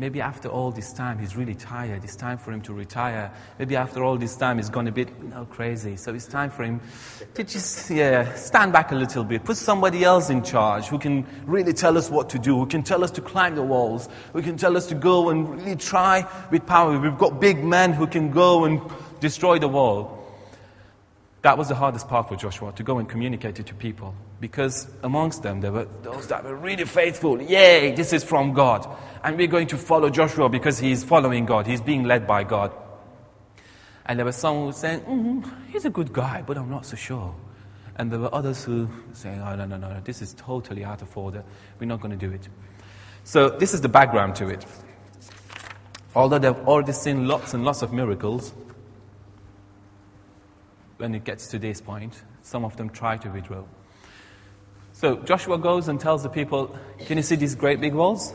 Maybe 0.01 0.23
after 0.23 0.49
all 0.49 0.71
this 0.71 0.95
time, 0.95 1.19
he's 1.19 1.37
really 1.37 1.55
tired. 1.55 2.03
It's 2.05 2.17
time 2.17 2.39
for 2.39 2.53
him 2.53 2.63
to 2.63 2.73
retire. 2.73 3.31
Maybe 3.59 3.77
after 3.77 4.03
all 4.03 4.17
this 4.17 4.35
time, 4.35 4.57
he's 4.57 4.71
gone 4.71 4.89
a 4.89 4.91
bit 4.91 5.11
you 5.21 5.29
know, 5.29 5.45
crazy. 5.45 5.97
So 5.97 6.15
it's 6.15 6.27
time 6.27 6.49
for 6.49 6.65
him 6.65 6.81
to 7.35 7.45
just 7.45 7.91
yeah, 7.91 8.35
stand 8.35 8.73
back 8.73 8.93
a 8.93 8.95
little 8.95 9.25
bit. 9.25 9.45
Put 9.45 9.59
somebody 9.59 10.03
else 10.03 10.31
in 10.31 10.43
charge 10.43 10.87
who 10.87 10.99
can 10.99 11.27
really 11.45 11.75
tell 11.75 11.99
us 11.99 12.09
what 12.09 12.31
to 12.31 12.39
do, 12.39 12.57
who 12.57 12.65
can 12.65 12.83
tell 12.83 13.05
us 13.05 13.11
to 13.11 13.21
climb 13.21 13.57
the 13.57 13.63
walls, 13.63 14.09
who 14.33 14.41
can 14.41 14.57
tell 14.57 14.75
us 14.75 14.87
to 14.87 14.95
go 14.95 15.29
and 15.29 15.47
really 15.51 15.77
try 15.77 16.27
with 16.51 16.65
power. 16.65 16.99
We've 16.99 17.19
got 17.19 17.39
big 17.39 17.63
men 17.63 17.93
who 17.93 18.07
can 18.07 18.31
go 18.31 18.65
and 18.65 18.81
destroy 19.21 19.59
the 19.59 19.69
wall. 19.69 20.20
That 21.43 21.57
was 21.57 21.69
the 21.69 21.75
hardest 21.75 22.07
part 22.07 22.29
for 22.29 22.37
Joshua, 22.37 22.73
to 22.73 22.83
go 22.83 22.99
and 22.99 23.09
communicate 23.09 23.59
it 23.59 23.67
to 23.67 23.75
people. 23.75 24.15
Because 24.41 24.89
amongst 25.03 25.43
them, 25.43 25.61
there 25.61 25.73
were 25.73 25.87
those 26.03 26.27
that 26.27 26.45
were 26.45 26.55
really 26.55 26.85
faithful. 26.85 27.41
Yay, 27.41 27.95
this 27.95 28.13
is 28.13 28.23
from 28.23 28.53
God. 28.53 28.87
And 29.25 29.39
we're 29.39 29.47
going 29.47 29.69
to 29.69 29.79
follow 29.79 30.11
Joshua 30.11 30.51
because 30.51 30.79
he's 30.79 31.03
following 31.03 31.47
God. 31.47 31.67
He's 31.67 31.81
being 31.81 32.05
led 32.05 32.27
by 32.27 32.45
God. 32.45 32.73
And 34.05 34.19
there 34.19 34.27
were 34.27 34.33
some 34.33 34.57
who 34.57 34.67
were 34.67 34.73
saying, 34.73 35.01
mm, 35.01 35.51
he's 35.69 35.85
a 35.85 35.91
good 35.91 36.13
guy, 36.13 36.43
but 36.43 36.59
I'm 36.59 36.69
not 36.69 36.85
so 36.85 36.97
sure. 36.97 37.35
And 37.97 38.11
there 38.11 38.19
were 38.19 38.35
others 38.35 38.65
who 38.65 38.87
were 38.87 39.15
saying, 39.15 39.41
oh, 39.41 39.57
no, 39.57 39.65
no, 39.67 39.77
no, 39.77 40.01
this 40.05 40.21
is 40.21 40.35
totally 40.35 40.85
out 40.85 41.01
of 41.01 41.17
order. 41.17 41.43
We're 41.79 41.87
not 41.87 42.01
going 42.01 42.19
to 42.19 42.27
do 42.27 42.33
it. 42.35 42.49
So 43.25 43.51
this 43.51 43.73
is 43.73 43.81
the 43.81 43.89
background 43.89 44.37
to 44.37 44.49
it. 44.49 44.67
Although 46.15 46.39
they've 46.39 46.67
already 46.67 46.93
seen 46.93 47.29
lots 47.29 47.55
and 47.55 47.65
lots 47.65 47.83
of 47.83 47.93
miracles, 47.93 48.53
when 51.01 51.15
it 51.15 51.25
gets 51.25 51.49
to 51.49 51.59
this 51.59 51.81
point, 51.81 52.23
some 52.43 52.65
of 52.65 52.77
them 52.77 52.91
try 52.91 53.17
to 53.17 53.29
withdraw. 53.31 53.65
So 54.93 55.17
Joshua 55.17 55.59
goes 55.59 55.89
and 55.89 55.99
tells 55.99 56.23
the 56.23 56.29
people, 56.29 56.79
Can 57.07 57.17
you 57.17 57.23
see 57.23 57.37
these 57.37 57.55
great 57.55 57.81
big 57.81 57.95
walls 57.95 58.35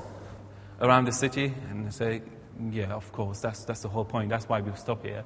around 0.82 1.06
the 1.06 1.12
city? 1.12 1.54
And 1.70 1.86
they 1.86 1.92
say, 1.92 2.22
Yeah, 2.72 2.94
of 2.94 3.12
course. 3.12 3.40
That's, 3.40 3.64
that's 3.66 3.82
the 3.82 3.90
whole 3.90 4.06
point. 4.06 4.30
That's 4.30 4.50
why 4.50 4.62
we've 4.62 4.78
stopped 4.78 5.06
here. 5.06 5.24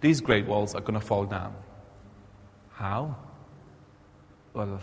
These 0.00 0.20
great 0.20 0.46
walls 0.46 0.74
are 0.74 0.80
going 0.80 1.00
to 1.00 1.04
fall 1.04 1.24
down. 1.24 1.54
How? 2.72 3.16
Well, 4.52 4.80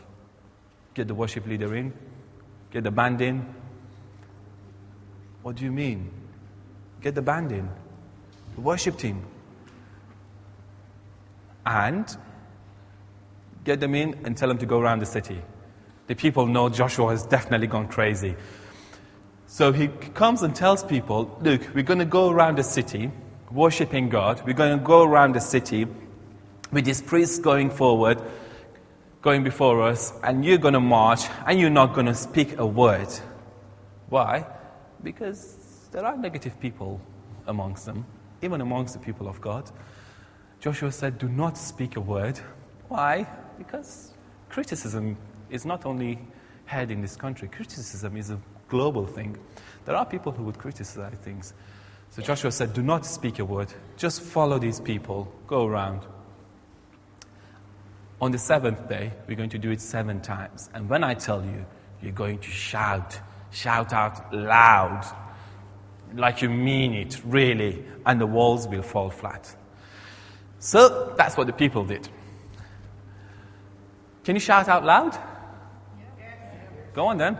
get 0.93 1.07
the 1.07 1.15
worship 1.15 1.45
leader 1.45 1.75
in, 1.75 1.93
get 2.71 2.83
the 2.83 2.91
band 2.91 3.21
in. 3.21 3.45
What 5.43 5.55
do 5.55 5.65
you 5.65 5.71
mean? 5.71 6.11
Get 7.01 7.13
the 7.13 7.21
band 7.21 7.51
in, 7.51 7.69
the 8.55 8.61
worship 8.61 8.97
team 8.97 9.23
and 11.67 12.17
get 13.63 13.79
them 13.79 13.93
in 13.93 14.19
and 14.23 14.37
tell 14.37 14.47
them 14.47 14.57
to 14.59 14.65
go 14.65 14.79
around 14.79 14.99
the 14.99 15.05
city. 15.05 15.41
The 16.07 16.15
people 16.15 16.47
know 16.47 16.69
Joshua 16.69 17.09
has 17.09 17.25
definitely 17.25 17.67
gone 17.67 17.89
crazy. 17.89 18.35
So 19.47 19.71
he 19.71 19.87
comes 19.87 20.41
and 20.41 20.55
tells 20.55 20.83
people, 20.83 21.37
Look, 21.41 21.61
we're 21.73 21.83
going 21.83 21.99
to 21.99 22.05
go 22.05 22.29
around 22.29 22.57
the 22.57 22.63
city 22.63 23.11
worshiping 23.51 24.09
God. 24.09 24.41
We're 24.45 24.53
going 24.53 24.77
to 24.77 24.83
go 24.83 25.03
around 25.03 25.35
the 25.35 25.41
city 25.41 25.87
with 26.71 26.85
these 26.85 27.01
priests 27.01 27.39
going 27.39 27.69
forward, 27.69 28.21
going 29.21 29.43
before 29.43 29.83
us, 29.83 30.13
and 30.23 30.43
you're 30.43 30.57
going 30.57 30.73
to 30.73 30.79
march 30.79 31.21
and 31.45 31.59
you're 31.59 31.69
not 31.69 31.93
going 31.93 32.07
to 32.07 32.13
speak 32.13 32.57
a 32.57 32.65
word. 32.65 33.07
Why? 34.09 34.45
Because 35.03 35.89
there 35.91 36.05
are 36.05 36.17
negative 36.17 36.59
people 36.59 37.01
amongst 37.47 37.85
them, 37.85 38.05
even 38.41 38.61
amongst 38.61 38.93
the 38.93 38.99
people 38.99 39.27
of 39.27 39.39
God. 39.41 39.69
Joshua 40.59 40.91
said, 40.91 41.17
Do 41.17 41.29
not 41.29 41.57
speak 41.57 41.95
a 41.95 42.01
word. 42.01 42.39
Why? 42.87 43.27
Because 43.57 44.11
criticism 44.49 45.17
is 45.49 45.65
not 45.65 45.85
only 45.85 46.19
had 46.65 46.91
in 46.91 47.01
this 47.01 47.15
country, 47.15 47.47
criticism 47.47 48.17
is 48.17 48.29
a 48.29 48.39
global 48.67 49.05
thing. 49.05 49.37
There 49.85 49.95
are 49.95 50.05
people 50.05 50.31
who 50.31 50.43
would 50.43 50.57
criticize 50.57 51.13
things. 51.21 51.53
So 52.11 52.21
Joshua 52.21 52.51
said, 52.51 52.73
Do 52.73 52.81
not 52.81 53.05
speak 53.05 53.39
a 53.39 53.45
word. 53.45 53.73
Just 53.97 54.21
follow 54.21 54.59
these 54.59 54.79
people. 54.79 55.31
Go 55.47 55.65
around. 55.65 56.01
On 58.19 58.31
the 58.31 58.37
seventh 58.39 58.89
day, 58.89 59.11
we're 59.27 59.35
going 59.35 59.51
to 59.51 59.59
do 59.59 59.69
it 59.69 59.79
seven 59.79 60.21
times. 60.21 60.69
And 60.73 60.89
when 60.89 61.03
I 61.03 61.13
tell 61.13 61.43
you, 61.43 61.65
you're 62.01 62.11
going 62.11 62.39
to 62.39 62.49
shout, 62.49 63.19
shout 63.51 63.93
out 63.93 64.33
loud, 64.33 65.05
like 66.15 66.41
you 66.41 66.49
mean 66.49 66.93
it, 66.93 67.21
really, 67.23 67.83
and 68.05 68.19
the 68.19 68.25
walls 68.25 68.67
will 68.67 68.81
fall 68.81 69.09
flat. 69.11 69.55
So 70.59 71.13
that's 71.17 71.37
what 71.37 71.47
the 71.47 71.53
people 71.53 71.85
did. 71.85 72.07
Can 74.23 74.35
you 74.35 74.39
shout 74.39 74.67
out 74.67 74.83
loud? 74.83 75.13
Yes. 76.19 76.33
Go 76.93 77.07
on 77.07 77.17
then. 77.17 77.39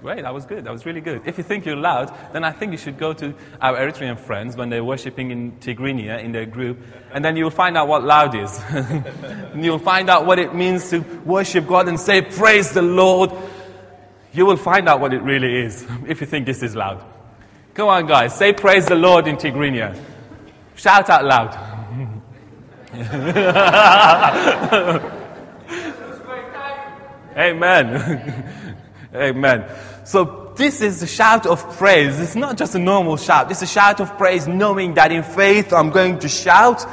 Great, 0.00 0.22
that 0.22 0.32
was 0.32 0.46
good. 0.46 0.64
That 0.64 0.72
was 0.72 0.86
really 0.86 1.02
good. 1.02 1.22
If 1.26 1.36
you 1.36 1.44
think 1.44 1.66
you're 1.66 1.76
loud, 1.76 2.10
then 2.32 2.42
I 2.42 2.52
think 2.52 2.72
you 2.72 2.78
should 2.78 2.96
go 2.96 3.12
to 3.12 3.34
our 3.60 3.76
Eritrean 3.76 4.18
friends 4.18 4.56
when 4.56 4.70
they're 4.70 4.82
worshipping 4.82 5.30
in 5.30 5.52
Tigrinya 5.60 6.24
in 6.24 6.32
their 6.32 6.46
group, 6.46 6.78
and 7.12 7.22
then 7.22 7.36
you'll 7.36 7.50
find 7.50 7.76
out 7.76 7.86
what 7.86 8.02
loud 8.02 8.34
is. 8.34 8.58
and 8.70 9.62
you'll 9.62 9.78
find 9.78 10.08
out 10.08 10.24
what 10.24 10.38
it 10.38 10.54
means 10.54 10.88
to 10.90 11.00
worship 11.26 11.66
God 11.66 11.86
and 11.86 12.00
say, 12.00 12.22
Praise 12.22 12.72
the 12.72 12.80
Lord. 12.80 13.30
You 14.32 14.46
will 14.46 14.56
find 14.56 14.88
out 14.88 15.00
what 15.00 15.12
it 15.12 15.22
really 15.22 15.66
is 15.66 15.86
if 16.08 16.22
you 16.22 16.26
think 16.26 16.46
this 16.46 16.62
is 16.62 16.74
loud. 16.74 17.04
Come 17.74 17.88
on, 17.88 18.06
guys. 18.06 18.36
Say 18.36 18.52
praise 18.52 18.86
the 18.86 18.96
Lord 18.96 19.28
in 19.28 19.36
Tigrinya. 19.36 19.96
Shout 20.74 21.08
out 21.08 21.24
loud. 21.24 21.66
Amen. 27.36 28.76
Amen. 29.14 29.64
So 30.04 30.52
this 30.56 30.80
is 30.80 31.02
a 31.02 31.06
shout 31.06 31.46
of 31.46 31.76
praise. 31.76 32.18
It's 32.18 32.34
not 32.34 32.58
just 32.58 32.74
a 32.74 32.78
normal 32.78 33.16
shout. 33.16 33.50
It's 33.50 33.62
a 33.62 33.66
shout 33.66 34.00
of 34.00 34.18
praise 34.18 34.48
knowing 34.48 34.94
that 34.94 35.12
in 35.12 35.22
faith 35.22 35.72
I'm 35.72 35.90
going 35.90 36.18
to 36.18 36.28
shout. 36.28 36.84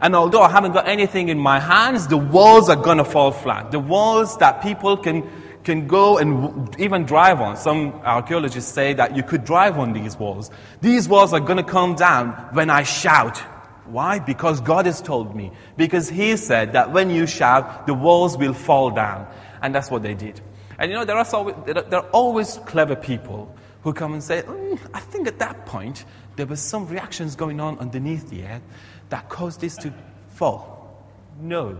And 0.00 0.14
although 0.14 0.42
I 0.42 0.50
haven't 0.50 0.72
got 0.72 0.86
anything 0.86 1.30
in 1.30 1.38
my 1.38 1.58
hands, 1.58 2.06
the 2.06 2.18
walls 2.18 2.68
are 2.68 2.76
going 2.76 2.98
to 2.98 3.04
fall 3.04 3.32
flat. 3.32 3.70
The 3.70 3.80
walls 3.80 4.36
that 4.38 4.62
people 4.62 4.98
can 4.98 5.28
can 5.68 5.86
go 5.86 6.16
and 6.16 6.74
even 6.80 7.04
drive 7.04 7.42
on. 7.42 7.54
Some 7.58 7.92
archaeologists 8.02 8.72
say 8.72 8.94
that 8.94 9.14
you 9.14 9.22
could 9.22 9.44
drive 9.44 9.78
on 9.78 9.92
these 9.92 10.16
walls. 10.16 10.50
These 10.80 11.10
walls 11.10 11.34
are 11.34 11.40
going 11.40 11.58
to 11.58 11.70
come 11.78 11.94
down 11.94 12.30
when 12.54 12.70
I 12.70 12.84
shout. 12.84 13.36
Why? 13.84 14.18
Because 14.18 14.62
God 14.62 14.86
has 14.86 15.02
told 15.02 15.36
me. 15.36 15.52
Because 15.76 16.08
He 16.08 16.38
said 16.38 16.72
that 16.72 16.94
when 16.94 17.10
you 17.10 17.26
shout, 17.26 17.86
the 17.86 17.92
walls 17.92 18.38
will 18.38 18.54
fall 18.54 18.90
down. 18.90 19.26
And 19.60 19.74
that's 19.74 19.90
what 19.90 20.02
they 20.02 20.14
did. 20.14 20.40
And 20.78 20.90
you 20.90 20.96
know, 20.96 21.04
there 21.04 21.18
are, 21.18 21.26
always, 21.34 21.54
there 21.66 21.98
are 22.00 22.10
always 22.12 22.58
clever 22.64 22.96
people 22.96 23.54
who 23.82 23.92
come 23.92 24.14
and 24.14 24.24
say, 24.24 24.40
mm, 24.40 24.78
I 24.94 25.00
think 25.00 25.28
at 25.28 25.38
that 25.40 25.66
point 25.66 26.06
there 26.36 26.46
were 26.46 26.56
some 26.56 26.88
reactions 26.88 27.36
going 27.36 27.60
on 27.60 27.78
underneath 27.78 28.30
the 28.30 28.44
earth 28.44 28.62
that 29.10 29.28
caused 29.28 29.60
this 29.60 29.76
to 29.84 29.92
fall. 30.28 31.04
No. 31.38 31.76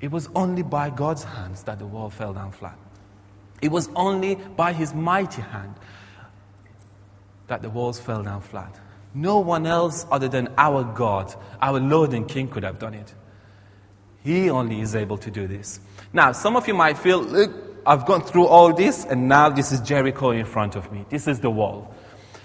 It 0.00 0.10
was 0.10 0.28
only 0.34 0.62
by 0.62 0.90
God's 0.90 1.24
hands 1.24 1.62
that 1.64 1.78
the 1.78 1.86
wall 1.86 2.10
fell 2.10 2.32
down 2.32 2.52
flat. 2.52 2.78
It 3.60 3.70
was 3.70 3.90
only 3.94 4.36
by 4.36 4.72
His 4.72 4.94
mighty 4.94 5.42
hand 5.42 5.74
that 7.48 7.62
the 7.62 7.68
walls 7.68 8.00
fell 8.00 8.22
down 8.22 8.40
flat. 8.40 8.78
No 9.12 9.40
one 9.40 9.66
else 9.66 10.06
other 10.10 10.28
than 10.28 10.48
our 10.56 10.84
God, 10.84 11.34
our 11.60 11.80
Lord 11.80 12.14
and 12.14 12.26
King, 12.28 12.48
could 12.48 12.62
have 12.62 12.78
done 12.78 12.94
it. 12.94 13.12
He 14.22 14.48
only 14.50 14.80
is 14.80 14.94
able 14.94 15.18
to 15.18 15.30
do 15.30 15.46
this. 15.46 15.80
Now, 16.12 16.32
some 16.32 16.56
of 16.56 16.68
you 16.68 16.74
might 16.74 16.96
feel, 16.96 17.20
look, 17.20 17.50
I've 17.84 18.06
gone 18.06 18.22
through 18.22 18.46
all 18.46 18.72
this, 18.72 19.04
and 19.04 19.28
now 19.28 19.48
this 19.48 19.72
is 19.72 19.80
Jericho 19.80 20.30
in 20.30 20.44
front 20.44 20.76
of 20.76 20.92
me. 20.92 21.04
This 21.08 21.26
is 21.26 21.40
the 21.40 21.50
wall. 21.50 21.92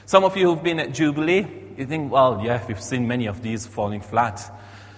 Some 0.05 0.23
of 0.23 0.35
you 0.35 0.49
who've 0.49 0.63
been 0.63 0.79
at 0.79 0.93
Jubilee, 0.93 1.45
you 1.77 1.85
think, 1.85 2.11
well, 2.11 2.41
yeah, 2.43 2.65
we've 2.67 2.81
seen 2.81 3.07
many 3.07 3.27
of 3.27 3.41
these 3.41 3.67
falling 3.67 4.01
flat. 4.01 4.41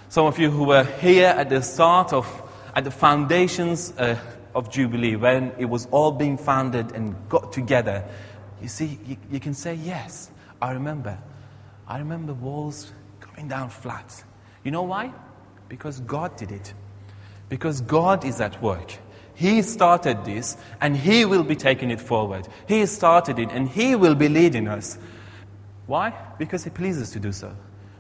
Some 0.10 0.26
of 0.26 0.40
you 0.40 0.50
who 0.50 0.66
were 0.66 0.84
here 0.84 1.28
at 1.28 1.50
the 1.50 1.62
start 1.62 2.14
of 2.14 2.26
at 2.78 2.84
the 2.84 2.92
foundations 2.92 3.92
uh, 3.98 4.16
of 4.54 4.70
Jubilee, 4.70 5.16
when 5.16 5.52
it 5.58 5.66
was 5.66 5.88
all 5.90 6.12
being 6.12 6.38
founded 6.38 6.92
and 6.92 7.16
got 7.28 7.52
together, 7.52 8.06
you 8.62 8.68
see, 8.68 9.00
you, 9.04 9.18
you 9.32 9.40
can 9.40 9.56
say, 9.56 9.74
Yes, 9.74 10.30
I 10.62 10.74
remember. 10.74 11.18
I 11.88 11.98
remember 11.98 12.36
walls 12.36 12.92
coming 13.20 13.48
down 13.48 13.72
flat. 13.72 14.24
You 14.64 14.70
know 14.70 14.84
why? 14.84 15.12
Because 15.68 16.02
God 16.02 16.38
did 16.38 16.52
it. 16.52 16.76
Because 17.50 17.82
God 17.82 18.24
is 18.24 18.40
at 18.40 18.62
work. 18.62 18.94
He 19.34 19.64
started 19.64 20.24
this, 20.24 20.56
and 20.80 20.96
He 20.96 21.26
will 21.26 21.44
be 21.44 21.56
taking 21.56 21.90
it 21.90 22.00
forward. 22.00 22.48
He 22.68 22.86
started 22.86 23.40
it, 23.40 23.50
and 23.52 23.68
He 23.68 23.96
will 23.96 24.16
be 24.16 24.30
leading 24.30 24.68
us. 24.68 25.00
Why? 25.88 26.14
Because 26.38 26.64
He 26.64 26.70
pleases 26.70 27.10
to 27.12 27.20
do 27.20 27.32
so. 27.32 27.56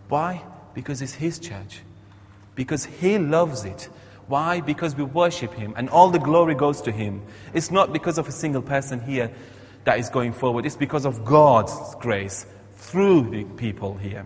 Why? 0.08 0.44
Because 0.76 1.02
it's 1.02 1.14
His 1.14 1.40
church. 1.40 1.82
Because 2.54 2.86
He 2.86 3.18
loves 3.18 3.66
it. 3.66 3.90
Why? 4.28 4.62
Because 4.62 4.96
we 4.96 5.04
worship 5.04 5.54
Him 5.54 5.74
and 5.78 5.90
all 5.90 6.10
the 6.10 6.20
glory 6.20 6.56
goes 6.56 6.82
to 6.82 6.92
Him. 6.92 7.22
It's 7.54 7.72
not 7.72 7.94
because 7.94 8.18
of 8.18 8.28
a 8.28 8.32
single 8.32 8.62
person 8.62 9.00
here 9.00 9.32
that 9.86 10.00
is 10.00 10.10
going 10.10 10.34
forward, 10.34 10.66
it's 10.66 10.76
because 10.76 11.06
of 11.06 11.24
God's 11.24 11.96
grace 11.96 12.46
through 12.74 13.30
the 13.30 13.46
people 13.56 13.96
here. 13.96 14.26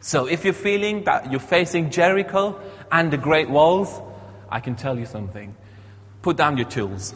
So 0.00 0.26
if 0.26 0.44
you're 0.44 0.52
feeling 0.52 1.04
that 1.04 1.30
you're 1.30 1.40
facing 1.40 1.90
Jericho 1.90 2.60
and 2.90 3.10
the 3.10 3.16
great 3.16 3.48
walls, 3.48 4.00
I 4.50 4.60
can 4.60 4.74
tell 4.74 4.98
you 4.98 5.06
something. 5.06 5.54
Put 6.22 6.36
down 6.36 6.56
your 6.56 6.68
tools. 6.68 7.14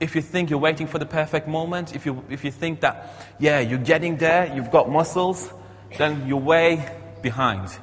if 0.00 0.14
you 0.14 0.20
think 0.20 0.50
you're 0.50 0.58
waiting 0.58 0.86
for 0.86 0.98
the 0.98 1.06
perfect 1.06 1.48
moment, 1.48 1.94
if 1.94 2.04
you, 2.04 2.22
if 2.28 2.44
you 2.44 2.50
think 2.50 2.80
that, 2.80 3.10
yeah, 3.38 3.60
you're 3.60 3.78
getting 3.78 4.16
there, 4.16 4.52
you've 4.54 4.70
got 4.70 4.90
muscles, 4.90 5.52
then 5.96 6.26
you're 6.26 6.36
way 6.38 6.86
behind 7.22 7.78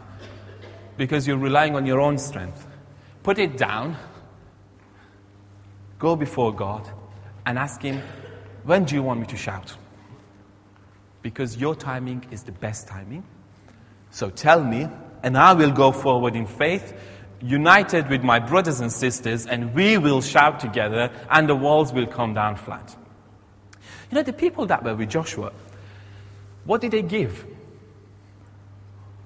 because 0.96 1.28
you're 1.28 1.38
relying 1.38 1.76
on 1.76 1.86
your 1.86 2.00
own 2.00 2.18
strength. 2.18 2.63
Put 3.24 3.40
it 3.40 3.58
down, 3.58 3.98
go 5.98 6.16
before 6.16 6.54
God, 6.54 6.90
and 7.46 7.58
ask 7.58 7.82
Him, 7.82 8.02
when 8.64 8.86
do 8.86 8.96
you 8.96 9.04
want 9.04 9.20
me 9.22 9.26
to 9.28 9.38
shout? 9.38 9.76
Because 11.22 11.58
your 11.58 11.76
timing 11.76 12.26
is 12.32 12.44
the 12.44 12.52
best 12.52 12.88
timing. 12.88 13.24
So 14.12 14.30
tell 14.30 14.64
me, 14.64 14.88
and 15.24 15.38
I 15.38 15.54
will 15.54 15.72
go 15.72 15.92
forward 15.92 16.36
in 16.36 16.46
faith 16.46 16.94
united 17.44 18.10
with 18.10 18.24
my 18.24 18.40
brothers 18.40 18.80
and 18.80 18.92
sisters, 18.92 19.46
and 19.46 19.74
we 19.74 19.98
will 19.98 20.22
shout 20.22 20.60
together, 20.60 21.12
and 21.30 21.48
the 21.48 21.56
walls 21.56 21.92
will 21.92 22.08
come 22.08 22.34
down 22.34 22.56
flat. 22.56 22.96
You 24.10 24.16
know, 24.16 24.24
the 24.24 24.34
people 24.34 24.66
that 24.68 24.84
were 24.84 24.96
with 24.96 25.10
Joshua, 25.10 25.52
what 26.66 26.82
did 26.82 26.92
they 26.92 27.02
give? 27.02 27.46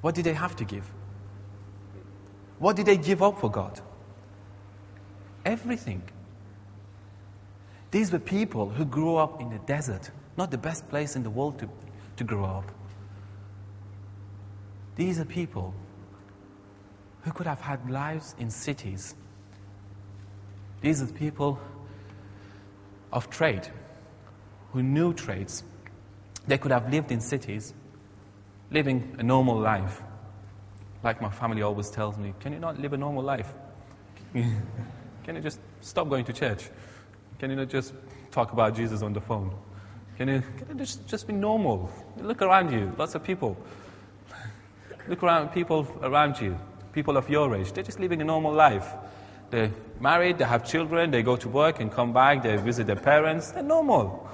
What 0.01 0.15
did 0.15 0.23
they 0.23 0.33
have 0.33 0.55
to 0.57 0.65
give? 0.65 0.89
What 2.59 2.75
did 2.75 2.87
they 2.87 2.97
give 2.97 3.21
up 3.21 3.39
for 3.39 3.51
God? 3.51 3.79
Everything. 5.47 6.01
These 7.91 8.11
were 8.11 8.19
people 8.19 8.67
who 8.69 8.83
grew 8.83 9.15
up 9.15 9.39
in 9.39 9.49
the 9.49 9.59
desert, 9.59 10.11
not 10.35 10.51
the 10.51 10.57
best 10.57 10.89
place 10.89 11.15
in 11.15 11.23
the 11.23 11.29
world 11.29 11.57
to, 11.59 11.69
to 12.17 12.25
grow 12.25 12.43
up. 12.43 12.69
These 14.97 15.21
are 15.21 15.25
people 15.25 15.73
who 17.21 17.31
could 17.31 17.47
have 17.47 17.61
had 17.61 17.89
lives 17.89 18.35
in 18.37 18.49
cities. 18.49 19.15
These 20.81 21.01
are 21.01 21.07
people 21.07 21.57
of 23.13 23.29
trade 23.29 23.69
who 24.73 24.83
knew 24.83 25.13
trades. 25.13 25.63
They 26.45 26.57
could 26.57 26.71
have 26.71 26.91
lived 26.91 27.09
in 27.13 27.21
cities, 27.21 27.73
living 28.69 29.15
a 29.17 29.23
normal 29.23 29.57
life. 29.57 30.03
Like 31.03 31.21
my 31.21 31.31
family 31.31 31.61
always 31.61 31.89
tells 31.89 32.17
me, 32.17 32.33
can 32.41 32.51
you 32.51 32.59
not 32.59 32.81
live 32.81 32.91
a 32.91 32.97
normal 32.97 33.23
life? 33.23 33.53
can 35.27 35.35
you 35.35 35.41
just 35.41 35.59
stop 35.81 36.09
going 36.09 36.25
to 36.25 36.33
church? 36.33 36.69
Can 37.37 37.51
you 37.51 37.57
not 37.57 37.69
just 37.69 37.93
talk 38.31 38.53
about 38.53 38.75
Jesus 38.75 39.01
on 39.03 39.11
the 39.11 39.21
phone? 39.21 39.53
Can 40.17 40.29
you, 40.29 40.41
can 40.57 40.69
you 40.69 40.75
just, 40.75 41.05
just 41.05 41.27
be 41.27 41.33
normal? 41.33 41.91
Look 42.17 42.41
around 42.41 42.71
you, 42.71 42.91
lots 42.97 43.13
of 43.13 43.23
people. 43.23 43.57
Look 45.07 45.21
around 45.21 45.49
people 45.49 45.85
around 46.01 46.41
you 46.41 46.57
people 46.97 47.15
of 47.15 47.29
your 47.29 47.53
age. 47.55 47.73
They're 47.73 47.83
just 47.83 47.99
living 47.99 48.21
a 48.21 48.23
normal 48.23 48.53
life. 48.53 48.87
They're 49.51 49.71
married, 49.99 50.39
they 50.39 50.45
have 50.45 50.65
children, 50.65 51.11
they 51.11 51.21
go 51.21 51.35
to 51.35 51.47
work 51.47 51.79
and 51.79 51.91
come 51.91 52.11
back, 52.11 52.41
they 52.41 52.55
visit 52.55 52.87
their 52.87 52.95
parents. 52.95 53.51
They're 53.51 53.61
normal. 53.61 54.27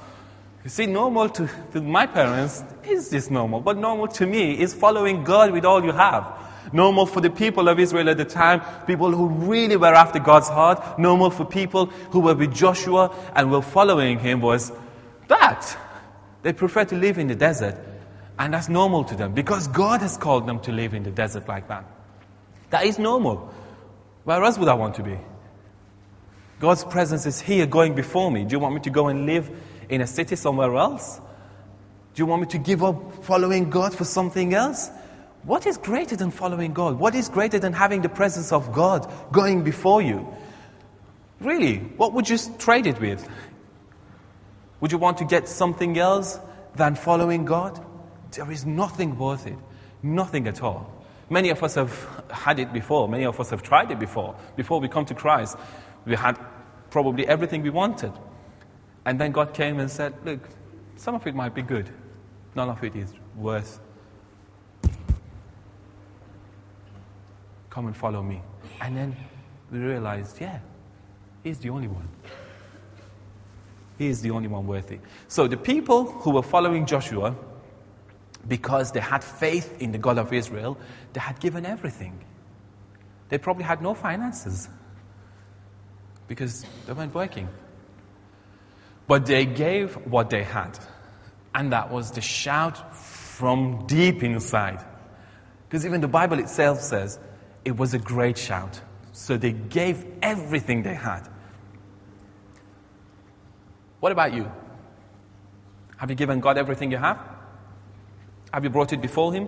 You 0.64 0.70
see, 0.70 0.86
normal 0.86 1.28
to, 1.30 1.50
to 1.74 1.82
my 1.82 2.06
parents 2.06 2.64
is 2.88 3.10
just 3.10 3.32
normal, 3.32 3.60
but 3.60 3.78
normal 3.78 4.08
to 4.20 4.26
me 4.26 4.58
is 4.58 4.74
following 4.76 5.26
God 5.26 5.52
with 5.52 5.66
all 5.66 5.84
you 5.84 5.92
have. 5.92 6.43
Normal 6.74 7.06
for 7.06 7.22
the 7.22 7.30
people 7.30 7.70
of 7.70 7.80
Israel 7.80 8.10
at 8.10 8.18
the 8.18 8.26
time, 8.26 8.62
people 8.88 9.12
who 9.12 9.28
really 9.28 9.78
were 9.78 9.94
after 9.94 10.18
God's 10.18 10.50
heart. 10.50 10.98
Normal 10.98 11.30
for 11.30 11.46
people 11.46 11.86
who 11.86 12.20
were 12.20 12.34
with 12.34 12.54
Joshua 12.54 13.16
and 13.36 13.52
were 13.52 13.62
following 13.62 14.18
him 14.18 14.42
was 14.42 14.72
that. 15.28 15.78
They 16.42 16.52
prefer 16.52 16.84
to 16.86 16.96
live 16.96 17.20
in 17.20 17.28
the 17.28 17.36
desert, 17.36 17.78
and 18.38 18.54
that's 18.54 18.68
normal 18.68 19.04
to 19.06 19.16
them 19.16 19.34
because 19.34 19.68
God 19.68 20.02
has 20.02 20.18
called 20.18 20.48
them 20.48 20.60
to 20.62 20.72
live 20.72 20.94
in 20.94 21.04
the 21.04 21.12
desert 21.12 21.48
like 21.48 21.68
that. 21.70 21.86
That 22.72 22.86
is 22.86 22.98
normal. 22.98 23.54
Where 24.24 24.44
else 24.44 24.58
would 24.58 24.68
I 24.68 24.74
want 24.74 24.96
to 24.96 25.04
be? 25.04 25.18
God's 26.60 26.84
presence 26.84 27.26
is 27.26 27.40
here 27.40 27.66
going 27.66 27.94
before 27.94 28.32
me. 28.32 28.46
Do 28.46 28.54
you 28.54 28.60
want 28.60 28.74
me 28.74 28.82
to 28.82 28.90
go 28.90 29.10
and 29.10 29.26
live 29.26 29.50
in 29.90 30.02
a 30.02 30.08
city 30.08 30.36
somewhere 30.36 30.76
else? 30.76 31.20
Do 32.16 32.22
you 32.22 32.26
want 32.26 32.42
me 32.42 32.48
to 32.50 32.58
give 32.58 32.84
up 32.84 33.24
following 33.26 33.70
God 33.70 33.94
for 33.94 34.06
something 34.06 34.54
else? 34.54 34.90
What 35.44 35.66
is 35.66 35.78
greater 35.78 36.16
than 36.16 36.32
following 36.32 36.74
God? 36.74 36.98
What 36.98 37.16
is 37.16 37.28
greater 37.28 37.60
than 37.60 37.74
having 37.74 38.02
the 38.02 38.10
presence 38.10 38.52
of 38.52 38.72
God 38.72 39.12
going 39.32 39.64
before 39.64 40.02
you? 40.02 40.28
Really, 41.42 41.78
what 41.98 42.14
would 42.14 42.30
you 42.30 42.38
trade 42.58 42.88
it 42.88 43.00
with? 43.02 43.28
Would 44.80 44.92
you 44.92 44.98
want 44.98 45.18
to 45.18 45.26
get 45.26 45.50
something 45.50 45.98
else 45.98 46.40
than 46.76 46.96
following 46.96 47.44
God? 47.44 47.84
There 48.32 48.50
is 48.52 48.66
nothing 48.66 49.18
worth 49.18 49.46
it. 49.46 49.58
Nothing 50.02 50.48
at 50.48 50.64
all. 50.64 50.90
Many 51.30 51.50
of 51.50 51.62
us 51.64 51.76
have 51.76 52.24
had 52.30 52.60
it 52.60 52.72
before. 52.72 53.08
Many 53.08 53.26
of 53.26 53.40
us 53.40 53.50
have 53.50 53.64
tried 53.64 53.92
it 53.92 54.00
before. 54.00 54.36
Before 54.56 54.80
we 54.80 54.88
come 54.88 55.06
to 55.06 55.14
Christ, 55.14 55.58
we 56.06 56.16
had 56.16 56.38
probably 56.90 57.28
everything 57.28 57.64
we 57.64 57.70
wanted. 57.70 58.14
And 59.06 59.20
then 59.20 59.32
God 59.32 59.54
came 59.54 59.80
and 59.80 59.92
said, 59.92 60.14
Look, 60.24 60.48
some 60.96 61.16
of 61.16 61.26
it 61.28 61.36
might 61.36 61.54
be 61.54 61.62
good, 61.62 61.90
none 62.56 62.70
of 62.70 62.84
it 62.84 62.96
is 62.96 63.14
worth. 63.36 63.80
Come 67.74 67.88
and 67.88 67.98
follow 67.98 68.22
me. 68.22 68.40
And 68.82 68.96
then 68.96 69.16
we 69.72 69.80
realized, 69.80 70.40
yeah, 70.40 70.60
He's 71.44 71.58
the 71.58 71.72
only 71.72 71.88
one. 71.88 72.08
He 73.98 74.06
is 74.06 74.22
the 74.22 74.30
only 74.30 74.48
one 74.48 74.68
worthy. 74.68 75.00
So 75.28 75.48
the 75.48 75.58
people 75.58 76.06
who 76.06 76.30
were 76.30 76.44
following 76.44 76.86
Joshua 76.86 77.36
because 78.48 78.92
they 78.92 79.00
had 79.00 79.24
faith 79.24 79.82
in 79.82 79.92
the 79.92 79.98
God 79.98 80.20
of 80.20 80.32
Israel, 80.32 80.78
they 81.14 81.20
had 81.20 81.40
given 81.40 81.66
everything. 81.66 82.24
They 83.30 83.40
probably 83.40 83.64
had 83.64 83.82
no 83.82 83.96
finances 83.96 84.70
because 86.28 86.68
they 86.86 86.94
weren't 86.94 87.16
working. 87.16 87.50
But 89.08 89.26
they 89.26 89.48
gave 89.48 89.96
what 90.06 90.30
they 90.30 90.44
had, 90.44 90.78
and 91.56 91.74
that 91.74 91.90
was 91.90 92.12
the 92.12 92.22
shout 92.22 92.96
from 92.96 93.88
deep 93.88 94.22
inside. 94.22 94.86
Because 95.68 95.88
even 95.88 96.02
the 96.02 96.08
Bible 96.08 96.38
itself 96.38 96.80
says 96.80 97.18
it 97.66 97.78
was 97.78 97.94
a 97.94 98.00
great 98.00 98.38
shout. 98.38 98.82
So 99.12 99.38
they 99.38 99.52
gave 99.52 100.06
everything 100.22 100.84
they 100.84 100.96
had. 100.96 101.28
What 104.00 104.12
about 104.12 104.34
you? 104.34 104.52
Have 105.98 106.10
you 106.10 106.16
given 106.16 106.40
God 106.40 106.58
everything 106.58 106.92
you 106.92 106.98
have? 106.98 107.20
Have 108.54 108.64
you 108.64 108.70
brought 108.70 108.92
it 108.92 109.02
before 109.02 109.34
Him? 109.34 109.48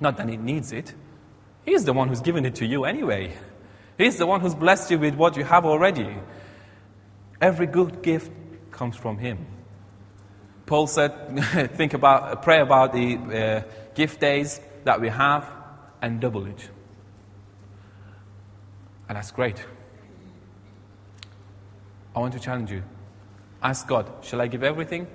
Not 0.00 0.16
that 0.16 0.28
He 0.28 0.36
needs 0.36 0.72
it. 0.72 0.94
He's 1.64 1.84
the 1.84 1.92
one 1.92 2.08
who's 2.08 2.20
given 2.20 2.44
it 2.44 2.56
to 2.56 2.66
you 2.66 2.84
anyway. 2.84 3.32
He's 3.96 4.18
the 4.18 4.26
one 4.26 4.40
who's 4.40 4.54
blessed 4.54 4.90
you 4.90 4.98
with 4.98 5.14
what 5.14 5.36
you 5.36 5.44
have 5.44 5.64
already. 5.64 6.14
Every 7.40 7.66
good 7.66 8.02
gift 8.02 8.30
comes 8.72 8.96
from 8.96 9.18
Him. 9.18 9.46
Paul 10.66 10.86
said, 10.86 11.38
think 11.76 11.94
about, 11.94 12.42
pray 12.42 12.60
about 12.60 12.92
the 12.92 13.16
uh, 13.16 13.62
gift 13.94 14.20
days 14.20 14.60
that 14.84 15.00
we 15.00 15.08
have 15.08 15.61
and 16.02 16.20
double 16.20 16.44
it. 16.46 16.68
And 19.08 19.16
that's 19.16 19.30
great. 19.30 19.64
I 22.14 22.18
want 22.18 22.34
to 22.34 22.40
challenge 22.40 22.70
you. 22.70 22.82
Ask 23.62 23.86
God, 23.86 24.10
shall 24.22 24.40
I 24.40 24.48
give 24.48 24.62
everything 24.62 25.06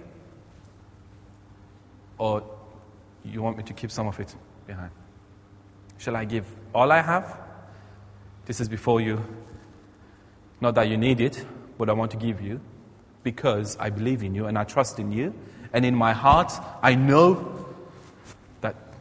or 2.18 2.44
you 3.24 3.42
want 3.42 3.58
me 3.58 3.64
to 3.64 3.74
keep 3.74 3.92
some 3.92 4.08
of 4.08 4.20
it 4.20 4.36
behind? 4.66 4.92
Shall 5.98 6.16
I 6.16 6.26
give 6.26 6.46
all 6.74 6.92
I 6.92 7.02
have? 7.02 7.38
This 8.46 8.62
is 8.62 8.70
before 8.70 9.02
you. 9.02 9.24
Not 10.62 10.76
that 10.76 10.90
you 10.90 10.98
need 10.98 11.20
it, 11.20 11.46
but 11.78 11.90
I 11.90 11.94
want 11.94 12.12
to 12.12 12.18
give 12.18 12.42
you 12.42 12.62
because 13.24 13.78
I 13.78 13.90
believe 13.90 14.24
in 14.24 14.34
you 14.34 14.46
and 14.46 14.58
I 14.58 14.64
trust 14.64 15.00
in 15.00 15.12
you. 15.12 15.34
And 15.74 15.86
in 15.86 15.94
my 15.94 16.14
heart, 16.14 16.54
I 16.82 16.96
know 16.96 17.57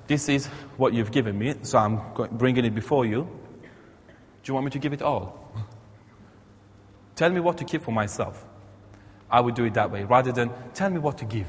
this 0.06 0.28
is 0.28 0.46
what 0.76 0.92
you've 0.94 1.10
given 1.10 1.38
me, 1.38 1.54
so 1.62 1.78
I'm 1.78 2.00
bringing 2.32 2.64
it 2.64 2.74
before 2.74 3.04
you. 3.04 3.28
Do 4.42 4.50
you 4.50 4.54
want 4.54 4.66
me 4.66 4.70
to 4.70 4.78
give 4.78 4.92
it 4.92 5.02
all? 5.02 5.50
Tell 7.16 7.30
me 7.30 7.40
what 7.40 7.58
to 7.58 7.64
keep 7.64 7.82
for 7.82 7.90
myself. 7.92 8.44
I 9.30 9.40
would 9.40 9.54
do 9.54 9.64
it 9.64 9.74
that 9.74 9.90
way 9.90 10.04
rather 10.04 10.32
than 10.32 10.50
tell 10.74 10.90
me 10.90 10.98
what 10.98 11.18
to 11.18 11.24
give. 11.24 11.48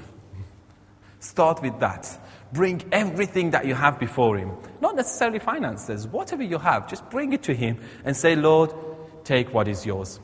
Start 1.19 1.61
with 1.61 1.79
that. 1.79 2.17
Bring 2.53 2.83
everything 2.91 3.51
that 3.51 3.65
you 3.65 3.75
have 3.75 3.99
before 3.99 4.37
Him. 4.37 4.51
Not 4.81 4.95
necessarily 4.95 5.39
finances, 5.39 6.07
whatever 6.07 6.43
you 6.43 6.57
have, 6.57 6.87
just 6.87 7.07
bring 7.09 7.33
it 7.33 7.43
to 7.43 7.53
Him 7.53 7.79
and 8.05 8.15
say, 8.15 8.35
Lord, 8.35 8.73
take 9.23 9.53
what 9.53 9.67
is 9.67 9.85
yours. 9.85 10.19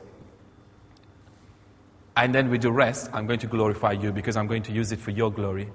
And 2.16 2.34
then 2.34 2.48
with 2.48 2.62
the 2.62 2.72
rest, 2.72 3.10
I'm 3.12 3.26
going 3.26 3.40
to 3.40 3.46
glorify 3.46 3.92
you 3.92 4.12
because 4.12 4.36
I'm 4.36 4.46
going 4.46 4.62
to 4.64 4.72
use 4.72 4.92
it 4.92 5.00
for 5.00 5.10
your 5.10 5.32
glory. 5.32 5.68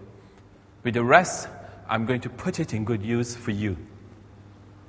With 0.83 0.93
the 0.93 1.03
rest, 1.03 1.49
I'm 1.89 2.05
going 2.05 2.21
to 2.21 2.29
put 2.29 2.59
it 2.59 2.71
in 2.75 2.85
good 2.85 3.03
use 3.03 3.35
for 3.35 3.49
you 3.49 3.75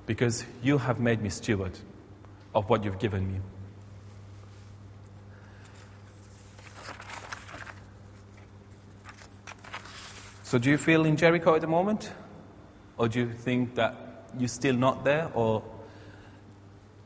because 0.05 0.45
you 0.63 0.77
have 0.77 1.01
made 1.01 1.23
me 1.23 1.31
steward 1.31 1.79
of 2.55 2.69
what 2.69 2.85
you've 2.85 2.99
given 2.99 3.33
me. 3.33 3.41
So, 10.43 10.59
do 10.59 10.69
you 10.69 10.77
feel 10.77 11.07
in 11.07 11.17
Jericho 11.17 11.55
at 11.55 11.63
the 11.63 11.69
moment? 11.69 12.13
Or 12.99 13.09
do 13.09 13.21
you 13.21 13.33
think 13.33 13.77
that 13.77 14.27
you're 14.37 14.49
still 14.49 14.75
not 14.75 15.03
there? 15.05 15.31
Or 15.33 15.63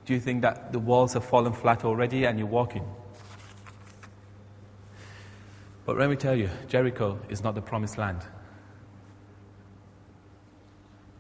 do 0.07 0.15
you 0.15 0.19
think 0.19 0.43
that 0.43 0.73
the 0.73 0.81
walls 0.81 1.13
have 1.13 1.25
fallen 1.25 1.53
flat 1.53 1.85
already 1.85 2.25
and 2.25 2.37
you're 2.37 2.49
walking? 2.49 2.85
But 5.87 5.99
let 5.99 6.11
me 6.11 6.17
tell 6.17 6.35
you, 6.35 6.49
Jericho 6.67 7.21
is 7.29 7.45
not 7.45 7.55
the 7.55 7.63
promised 7.63 7.97
land. 7.97 8.23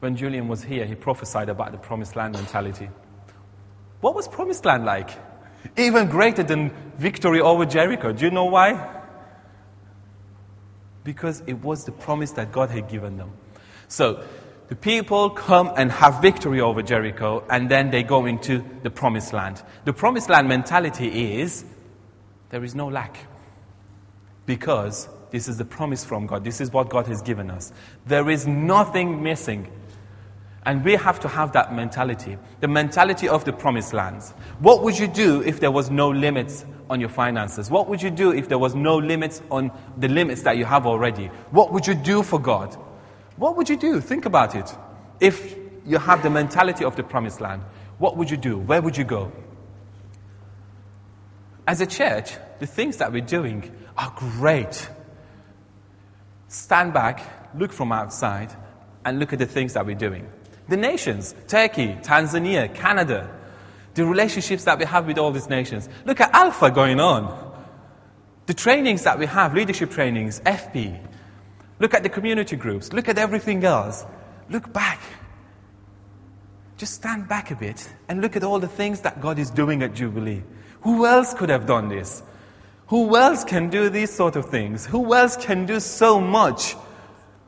When 0.04 0.16
Julian 0.16 0.48
was 0.48 0.62
here, 0.62 0.84
he 0.84 0.94
prophesied 0.94 1.48
about 1.48 1.72
the 1.72 1.78
promised 1.78 2.14
land 2.14 2.34
mentality. 2.34 2.90
What 4.02 4.14
was 4.14 4.28
promised 4.28 4.66
land 4.66 4.84
like? 4.84 5.08
Even 5.78 6.10
greater 6.10 6.42
than 6.42 6.72
victory 6.98 7.40
over 7.40 7.64
Jericho. 7.64 8.12
Do 8.12 8.26
you 8.26 8.30
know 8.30 8.44
why? 8.44 9.00
Because 11.04 11.42
it 11.46 11.54
was 11.54 11.86
the 11.86 11.92
promise 11.92 12.32
that 12.32 12.52
God 12.52 12.68
had 12.68 12.86
given 12.90 13.16
them. 13.16 13.32
So, 13.88 14.22
the 14.68 14.76
people 14.76 15.30
come 15.30 15.72
and 15.74 15.90
have 15.90 16.20
victory 16.20 16.60
over 16.60 16.82
Jericho, 16.82 17.42
and 17.48 17.70
then 17.70 17.90
they 17.90 18.02
go 18.02 18.26
into 18.26 18.62
the 18.82 18.90
promised 18.90 19.32
land. 19.32 19.62
The 19.86 19.94
promised 19.94 20.28
land 20.28 20.48
mentality 20.48 21.40
is 21.40 21.64
there 22.50 22.62
is 22.62 22.74
no 22.74 22.88
lack. 22.88 23.16
Because 24.44 25.08
this 25.30 25.48
is 25.48 25.56
the 25.56 25.64
promise 25.64 26.04
from 26.04 26.26
God. 26.26 26.44
This 26.44 26.60
is 26.60 26.70
what 26.70 26.90
God 26.90 27.06
has 27.06 27.22
given 27.22 27.50
us. 27.50 27.72
There 28.06 28.28
is 28.28 28.46
nothing 28.46 29.22
missing. 29.22 29.66
And 30.66 30.82
we 30.82 30.94
have 30.94 31.20
to 31.20 31.28
have 31.28 31.52
that 31.52 31.74
mentality 31.74 32.38
the 32.60 32.68
mentality 32.68 33.28
of 33.28 33.44
the 33.44 33.52
promised 33.52 33.92
lands. 33.92 34.30
What 34.60 34.82
would 34.82 34.98
you 34.98 35.06
do 35.06 35.42
if 35.42 35.60
there 35.60 35.70
was 35.70 35.90
no 35.90 36.08
limits 36.08 36.64
on 36.88 37.00
your 37.00 37.10
finances? 37.10 37.70
What 37.70 37.88
would 37.88 38.02
you 38.02 38.10
do 38.10 38.32
if 38.32 38.48
there 38.48 38.58
was 38.58 38.74
no 38.74 38.96
limits 38.96 39.42
on 39.50 39.70
the 39.98 40.08
limits 40.08 40.42
that 40.42 40.56
you 40.56 40.64
have 40.64 40.86
already? 40.86 41.26
What 41.50 41.72
would 41.72 41.86
you 41.86 41.94
do 41.94 42.22
for 42.22 42.38
God? 42.38 42.74
What 43.36 43.56
would 43.56 43.68
you 43.68 43.76
do? 43.76 44.00
Think 44.00 44.24
about 44.24 44.54
it. 44.54 44.74
If 45.20 45.56
you 45.84 45.98
have 45.98 46.22
the 46.22 46.30
mentality 46.30 46.84
of 46.84 46.96
the 46.96 47.02
promised 47.02 47.40
land, 47.40 47.62
what 47.98 48.16
would 48.16 48.30
you 48.30 48.36
do? 48.36 48.58
Where 48.58 48.80
would 48.80 48.96
you 48.96 49.04
go? 49.04 49.32
As 51.66 51.80
a 51.80 51.86
church, 51.86 52.32
the 52.58 52.66
things 52.66 52.98
that 52.98 53.12
we're 53.12 53.22
doing 53.22 53.70
are 53.96 54.12
great. 54.16 54.88
Stand 56.48 56.92
back, 56.92 57.54
look 57.54 57.72
from 57.72 57.92
outside, 57.92 58.54
and 59.04 59.18
look 59.18 59.32
at 59.32 59.38
the 59.38 59.46
things 59.46 59.74
that 59.74 59.84
we're 59.86 59.94
doing. 59.94 60.30
The 60.68 60.76
nations, 60.76 61.34
Turkey, 61.46 61.96
Tanzania, 62.02 62.74
Canada, 62.74 63.30
the 63.94 64.04
relationships 64.04 64.64
that 64.64 64.78
we 64.78 64.84
have 64.84 65.06
with 65.06 65.18
all 65.18 65.30
these 65.30 65.48
nations. 65.48 65.88
Look 66.04 66.20
at 66.20 66.34
Alpha 66.34 66.70
going 66.70 67.00
on. 67.00 67.42
The 68.46 68.54
trainings 68.54 69.04
that 69.04 69.18
we 69.18 69.26
have, 69.26 69.54
leadership 69.54 69.90
trainings, 69.90 70.40
FP, 70.40 71.00
Look 71.78 71.94
at 71.94 72.02
the 72.02 72.08
community 72.08 72.56
groups. 72.56 72.92
Look 72.92 73.08
at 73.08 73.18
everything 73.18 73.64
else. 73.64 74.06
Look 74.48 74.72
back. 74.72 75.00
Just 76.76 76.94
stand 76.94 77.28
back 77.28 77.50
a 77.50 77.56
bit 77.56 77.88
and 78.08 78.20
look 78.20 78.36
at 78.36 78.44
all 78.44 78.58
the 78.58 78.68
things 78.68 79.00
that 79.02 79.20
God 79.20 79.38
is 79.38 79.50
doing 79.50 79.82
at 79.82 79.94
Jubilee. 79.94 80.42
Who 80.82 81.06
else 81.06 81.34
could 81.34 81.48
have 81.48 81.66
done 81.66 81.88
this? 81.88 82.22
Who 82.88 83.16
else 83.16 83.44
can 83.44 83.70
do 83.70 83.88
these 83.88 84.12
sort 84.12 84.36
of 84.36 84.46
things? 84.46 84.86
Who 84.86 85.14
else 85.14 85.36
can 85.36 85.66
do 85.66 85.80
so 85.80 86.20
much 86.20 86.76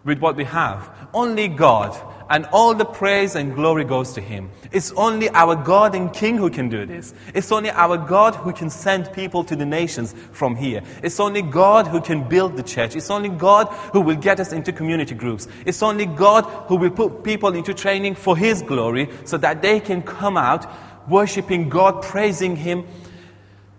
with 0.04 0.18
what 0.20 0.36
we 0.36 0.44
have? 0.44 0.90
Only 1.12 1.48
God 1.48 1.92
and 2.28 2.46
all 2.52 2.74
the 2.74 2.84
praise 2.84 3.34
and 3.36 3.54
glory 3.54 3.84
goes 3.84 4.12
to 4.14 4.20
Him. 4.20 4.50
It's 4.72 4.92
only 4.92 5.28
our 5.30 5.54
God 5.54 5.94
and 5.94 6.12
King 6.12 6.36
who 6.36 6.50
can 6.50 6.68
do 6.68 6.84
this. 6.84 7.14
It's 7.34 7.52
only 7.52 7.70
our 7.70 7.96
God 7.96 8.34
who 8.34 8.52
can 8.52 8.70
send 8.70 9.12
people 9.12 9.44
to 9.44 9.54
the 9.54 9.66
nations 9.66 10.14
from 10.32 10.56
here. 10.56 10.82
It's 11.02 11.20
only 11.20 11.42
God 11.42 11.86
who 11.86 12.00
can 12.00 12.28
build 12.28 12.56
the 12.56 12.62
church. 12.62 12.96
It's 12.96 13.10
only 13.10 13.28
God 13.28 13.68
who 13.92 14.00
will 14.00 14.16
get 14.16 14.40
us 14.40 14.52
into 14.52 14.72
community 14.72 15.14
groups. 15.14 15.46
It's 15.64 15.82
only 15.82 16.06
God 16.06 16.44
who 16.68 16.76
will 16.76 16.90
put 16.90 17.22
people 17.22 17.54
into 17.54 17.72
training 17.72 18.16
for 18.16 18.36
His 18.36 18.62
glory 18.62 19.08
so 19.24 19.38
that 19.38 19.62
they 19.62 19.80
can 19.80 20.02
come 20.02 20.36
out 20.36 20.66
worshiping 21.08 21.68
God, 21.68 22.02
praising 22.02 22.56
Him, 22.56 22.86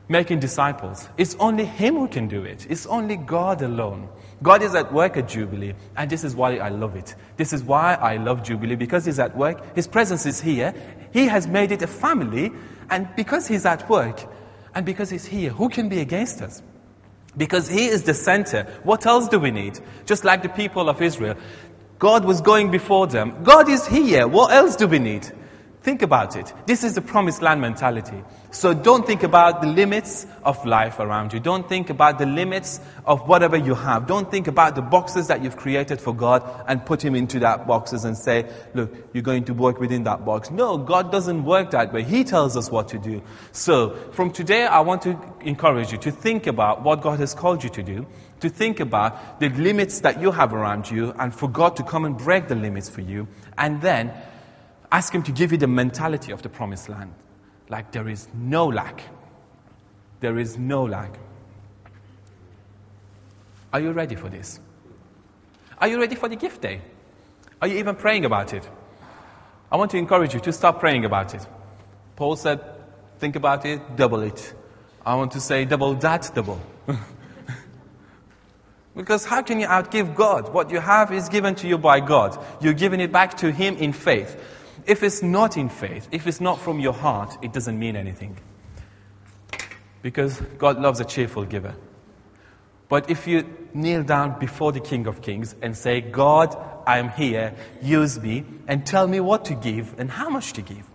making 0.08 0.40
disciples. 0.40 1.10
It's 1.18 1.36
only 1.36 1.66
Him 1.66 1.96
who 1.96 2.08
can 2.08 2.28
do 2.28 2.44
it. 2.44 2.66
It's 2.70 2.86
only 2.86 3.18
God 3.18 3.62
alone. 3.62 4.10
God 4.44 4.62
is 4.62 4.76
at 4.76 4.94
work 4.94 5.18
at 5.18 5.28
Jubilee, 5.28 5.74
and 5.96 6.10
this 6.10 6.24
is 6.24 6.36
why 6.36 6.58
I 6.58 6.70
love 6.70 6.96
it. 6.96 7.16
This 7.38 7.54
is 7.54 7.64
why 7.64 7.96
I 7.96 8.18
love 8.18 8.44
Jubilee, 8.44 8.76
because 8.76 9.06
He's 9.06 9.20
at 9.20 9.36
work. 9.36 9.76
His 9.76 9.88
presence 9.88 10.26
is 10.26 10.40
here. 10.40 10.74
He 11.12 11.26
has 11.26 11.48
made 11.48 11.72
it 11.72 11.82
a 11.82 11.88
family, 11.88 12.52
and 12.90 13.08
because 13.16 13.48
He's 13.48 13.66
at 13.66 13.90
work, 13.90 14.24
and 14.76 14.86
because 14.86 15.10
He's 15.10 15.26
here, 15.26 15.50
who 15.50 15.70
can 15.70 15.90
be 15.90 16.00
against 16.00 16.42
us? 16.42 16.62
Because 17.36 17.68
He 17.68 17.88
is 17.88 18.04
the 18.04 18.14
center. 18.14 18.64
What 18.84 19.06
else 19.08 19.28
do 19.28 19.40
we 19.40 19.50
need? 19.50 19.80
Just 20.06 20.24
like 20.24 20.44
the 20.44 20.50
people 20.50 20.88
of 20.88 21.02
Israel. 21.02 21.36
God 21.98 22.24
was 22.24 22.42
going 22.42 22.70
before 22.70 23.08
them. 23.08 23.44
God 23.44 23.68
is 23.70 23.88
here. 23.88 24.28
What 24.28 24.52
else 24.52 24.76
do 24.76 24.88
we 24.88 25.00
need? 25.00 25.32
Think 25.88 26.02
about 26.02 26.36
it. 26.36 26.52
This 26.66 26.84
is 26.84 26.96
the 26.96 27.02
promised 27.02 27.42
land 27.42 27.62
mentality. 27.62 28.22
So 28.52 28.74
don't 28.74 29.08
think 29.08 29.24
about 29.24 29.62
the 29.62 29.70
limits 29.70 30.28
of 30.44 30.66
life 30.66 31.00
around 31.00 31.32
you. 31.32 31.40
Don't 31.40 31.70
think 31.70 31.90
about 31.90 32.20
the 32.20 32.26
limits 32.26 32.82
of 33.06 33.26
whatever 33.26 33.56
you 33.56 33.74
have. 33.74 34.06
Don't 34.06 34.30
think 34.30 34.48
about 34.48 34.76
the 34.76 34.82
boxes 34.82 35.28
that 35.28 35.42
you've 35.42 35.56
created 35.56 36.02
for 36.02 36.14
God 36.14 36.44
and 36.68 36.86
put 36.86 37.02
Him 37.02 37.16
into 37.16 37.40
that 37.40 37.68
boxes 37.68 38.04
and 38.04 38.18
say, 38.18 38.52
look, 38.74 38.94
you're 39.14 39.24
going 39.24 39.46
to 39.46 39.54
work 39.54 39.80
within 39.80 40.04
that 40.04 40.26
box. 40.26 40.52
No, 40.52 40.78
God 40.78 41.10
doesn't 41.10 41.46
work 41.46 41.72
that 41.72 41.94
way. 41.94 42.04
He 42.04 42.26
tells 42.26 42.58
us 42.58 42.70
what 42.70 42.90
to 42.90 42.98
do. 42.98 43.22
So 43.54 43.96
from 44.12 44.32
today, 44.32 44.66
I 44.66 44.82
want 44.82 45.04
to 45.04 45.18
encourage 45.40 45.94
you 45.94 46.00
to 46.00 46.12
think 46.12 46.48
about 46.48 46.84
what 46.84 47.00
God 47.00 47.20
has 47.20 47.34
called 47.34 47.64
you 47.64 47.70
to 47.70 47.82
do 47.82 48.06
to 48.42 48.50
think 48.50 48.82
about 48.82 49.40
the 49.40 49.48
limits 49.50 50.02
that 50.02 50.22
you 50.22 50.32
have 50.32 50.54
around 50.54 50.92
you 50.92 51.14
and 51.18 51.34
for 51.34 51.50
God 51.50 51.78
to 51.78 51.84
come 51.84 52.04
and 52.04 52.18
break 52.18 52.50
the 52.50 52.56
limits 52.56 52.90
for 52.90 53.02
you 53.02 53.28
and 53.58 53.82
then 53.82 54.12
Ask 54.92 55.14
Him 55.14 55.24
to 55.24 55.32
give 55.32 55.52
you 55.52 55.58
the 55.58 55.68
mentality 55.68 56.32
of 56.32 56.42
the 56.42 56.50
promised 56.50 56.90
land. 56.90 57.14
Like 57.70 57.92
there 57.92 58.08
is 58.08 58.28
no 58.34 58.68
lack. 58.68 59.02
There 60.20 60.40
is 60.40 60.58
no 60.58 60.84
lack. 60.86 61.20
Are 63.74 63.80
you 63.80 63.92
ready 63.92 64.16
for 64.16 64.30
this? 64.30 64.60
Are 65.80 65.88
you 65.88 66.00
ready 66.00 66.16
for 66.16 66.30
the 66.30 66.36
gift 66.36 66.62
day? 66.62 66.82
Are 67.62 67.68
you 67.68 67.78
even 67.78 67.96
praying 67.96 68.26
about 68.26 68.54
it? 68.54 68.68
I 69.72 69.78
want 69.78 69.92
to 69.92 69.98
encourage 69.98 70.34
you 70.34 70.40
to 70.42 70.54
start 70.54 70.80
praying 70.80 71.06
about 71.06 71.34
it. 71.36 71.46
Paul 72.16 72.36
said, 72.36 72.62
think 73.20 73.36
about 73.36 73.66
it, 73.66 73.96
double 73.96 74.22
it. 74.22 74.54
I 75.06 75.16
want 75.16 75.32
to 75.34 75.42
say, 75.42 75.66
double 75.66 75.94
that, 75.96 76.32
double. 76.34 76.60
because 78.96 79.26
how 79.26 79.42
can 79.42 79.60
you 79.60 79.68
outgive 79.68 80.16
God? 80.16 80.54
What 80.54 80.72
you 80.72 80.80
have 80.80 81.12
is 81.12 81.30
given 81.30 81.56
to 81.56 81.68
you 81.68 81.78
by 81.78 82.00
God. 82.00 82.38
You're 82.62 82.74
giving 82.74 83.00
it 83.00 83.12
back 83.12 83.38
to 83.38 83.52
Him 83.52 83.76
in 83.76 83.94
faith. 83.94 84.40
If 84.88 85.04
it's 85.04 85.22
not 85.22 85.58
in 85.58 85.68
faith, 85.68 86.08
if 86.12 86.26
it's 86.26 86.40
not 86.40 86.60
from 86.60 86.80
your 86.80 86.94
heart, 86.94 87.38
it 87.42 87.52
doesn't 87.52 87.78
mean 87.78 87.98
anything. 87.98 88.38
Because 90.02 90.40
God 90.58 90.80
loves 90.80 91.02
a 91.02 91.06
cheerful 91.06 91.44
giver. 91.44 91.76
But 92.88 93.10
if 93.10 93.28
you 93.28 93.46
kneel 93.74 94.04
down 94.04 94.40
before 94.40 94.72
the 94.72 94.80
King 94.80 95.08
of 95.08 95.22
Kings 95.22 95.56
and 95.62 95.76
say, 95.76 96.00
God, 96.00 96.58
I 96.88 97.00
am 97.00 97.10
here, 97.10 97.54
use 97.82 98.18
me, 98.18 98.46
and 98.66 98.86
tell 98.86 99.08
me 99.08 99.20
what 99.20 99.44
to 99.46 99.56
give 99.56 100.00
and 100.00 100.10
how 100.10 100.30
much 100.30 100.54
to 100.54 100.62
give, 100.62 100.90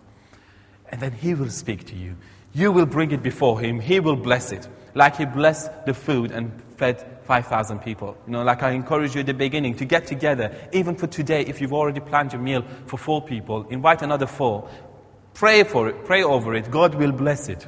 and 0.90 0.98
then 1.02 1.12
He 1.12 1.34
will 1.34 1.50
speak 1.50 1.84
to 1.88 1.94
you. 1.94 2.16
You 2.54 2.72
will 2.72 2.86
bring 2.86 3.12
it 3.12 3.22
before 3.22 3.60
Him, 3.60 3.78
He 3.78 4.00
will 4.00 4.16
bless 4.16 4.52
it, 4.52 4.66
like 4.94 5.16
He 5.16 5.26
blessed 5.26 5.84
the 5.84 5.92
food 5.92 6.30
and 6.30 6.62
fed 6.78 7.11
5,000 7.24 7.80
people. 7.80 8.16
You 8.26 8.32
know, 8.32 8.42
like 8.42 8.62
I 8.62 8.70
encourage 8.70 9.14
you 9.14 9.20
at 9.20 9.26
the 9.26 9.34
beginning 9.34 9.74
to 9.76 9.84
get 9.84 10.06
together, 10.06 10.54
even 10.72 10.96
for 10.96 11.06
today, 11.06 11.42
if 11.42 11.60
you've 11.60 11.72
already 11.72 12.00
planned 12.00 12.32
your 12.32 12.42
meal 12.42 12.64
for 12.86 12.96
four 12.96 13.22
people, 13.22 13.66
invite 13.68 14.02
another 14.02 14.26
four. 14.26 14.68
Pray 15.34 15.64
for 15.64 15.88
it, 15.88 16.04
pray 16.04 16.22
over 16.22 16.54
it. 16.54 16.70
God 16.70 16.94
will 16.94 17.12
bless 17.12 17.48
it. 17.48 17.66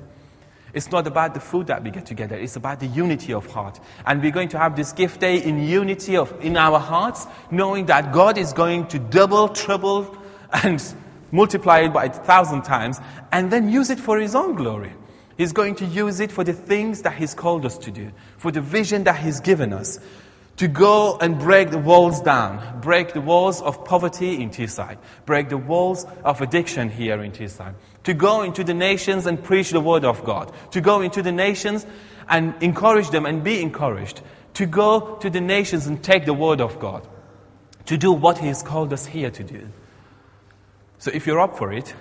It's 0.74 0.90
not 0.90 1.06
about 1.06 1.34
the 1.34 1.40
food 1.40 1.68
that 1.68 1.84
we 1.84 1.90
get 1.92 2.04
together, 2.04 2.34
it's 2.34 2.56
about 2.56 2.80
the 2.80 2.88
unity 2.88 3.32
of 3.32 3.46
heart. 3.46 3.78
And 4.04 4.20
we're 4.20 4.32
going 4.32 4.48
to 4.50 4.58
have 4.58 4.74
this 4.74 4.92
gift 4.92 5.20
day 5.20 5.40
in 5.42 5.62
unity 5.62 6.16
of, 6.16 6.34
in 6.44 6.56
our 6.56 6.80
hearts, 6.80 7.26
knowing 7.50 7.86
that 7.86 8.12
God 8.12 8.36
is 8.38 8.52
going 8.52 8.88
to 8.88 8.98
double, 8.98 9.48
triple, 9.48 10.16
and 10.52 10.82
multiply 11.30 11.80
it 11.80 11.92
by 11.92 12.06
a 12.06 12.12
thousand 12.12 12.62
times, 12.62 13.00
and 13.30 13.52
then 13.52 13.68
use 13.68 13.90
it 13.90 14.00
for 14.00 14.18
His 14.18 14.34
own 14.34 14.56
glory. 14.56 14.92
He's 15.36 15.52
going 15.52 15.74
to 15.76 15.84
use 15.84 16.20
it 16.20 16.30
for 16.30 16.44
the 16.44 16.52
things 16.52 17.02
that 17.02 17.14
He's 17.14 17.34
called 17.34 17.66
us 17.66 17.78
to 17.78 17.90
do, 17.90 18.12
for 18.36 18.52
the 18.52 18.60
vision 18.60 19.04
that 19.04 19.18
He's 19.18 19.40
given 19.40 19.72
us. 19.72 19.98
To 20.58 20.68
go 20.68 21.18
and 21.18 21.36
break 21.36 21.70
the 21.70 21.78
walls 21.78 22.20
down, 22.20 22.80
break 22.80 23.12
the 23.12 23.20
walls 23.20 23.60
of 23.60 23.84
poverty 23.84 24.40
in 24.40 24.50
Teesside, 24.50 24.98
break 25.26 25.48
the 25.48 25.58
walls 25.58 26.06
of 26.22 26.40
addiction 26.40 26.90
here 26.90 27.20
in 27.22 27.32
Teesside. 27.32 27.74
To 28.04 28.14
go 28.14 28.42
into 28.42 28.62
the 28.62 28.74
nations 28.74 29.26
and 29.26 29.42
preach 29.42 29.70
the 29.70 29.80
word 29.80 30.04
of 30.04 30.24
God. 30.24 30.52
To 30.70 30.80
go 30.80 31.00
into 31.00 31.22
the 31.22 31.32
nations 31.32 31.84
and 32.28 32.54
encourage 32.62 33.10
them 33.10 33.26
and 33.26 33.42
be 33.42 33.60
encouraged. 33.60 34.20
To 34.54 34.66
go 34.66 35.16
to 35.16 35.28
the 35.28 35.40
nations 35.40 35.88
and 35.88 36.02
take 36.02 36.24
the 36.24 36.34
word 36.34 36.60
of 36.60 36.78
God. 36.78 37.04
To 37.86 37.98
do 37.98 38.12
what 38.12 38.38
He 38.38 38.46
has 38.46 38.62
called 38.62 38.92
us 38.92 39.06
here 39.06 39.30
to 39.30 39.42
do. 39.42 39.68
So 40.98 41.10
if 41.12 41.26
you're 41.26 41.40
up 41.40 41.58
for 41.58 41.72
it, 41.72 41.92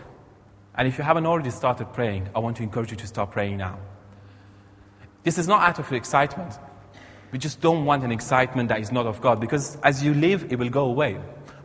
and 0.75 0.87
if 0.87 0.97
you 0.97 1.03
haven't 1.03 1.25
already 1.25 1.51
started 1.51 1.93
praying, 1.93 2.29
I 2.35 2.39
want 2.39 2.57
to 2.57 2.63
encourage 2.63 2.91
you 2.91 2.97
to 2.97 3.07
start 3.07 3.31
praying 3.31 3.57
now. 3.57 3.77
This 5.23 5.37
is 5.37 5.47
not 5.47 5.61
out 5.61 5.79
of 5.79 5.91
excitement. 5.93 6.57
We 7.31 7.39
just 7.39 7.61
don't 7.61 7.85
want 7.85 8.03
an 8.03 8.11
excitement 8.11 8.69
that 8.69 8.79
is 8.79 8.91
not 8.91 9.05
of 9.05 9.21
God 9.21 9.39
because 9.39 9.77
as 9.83 10.03
you 10.03 10.13
live, 10.13 10.51
it 10.51 10.59
will 10.59 10.69
go 10.69 10.85
away. 10.85 11.17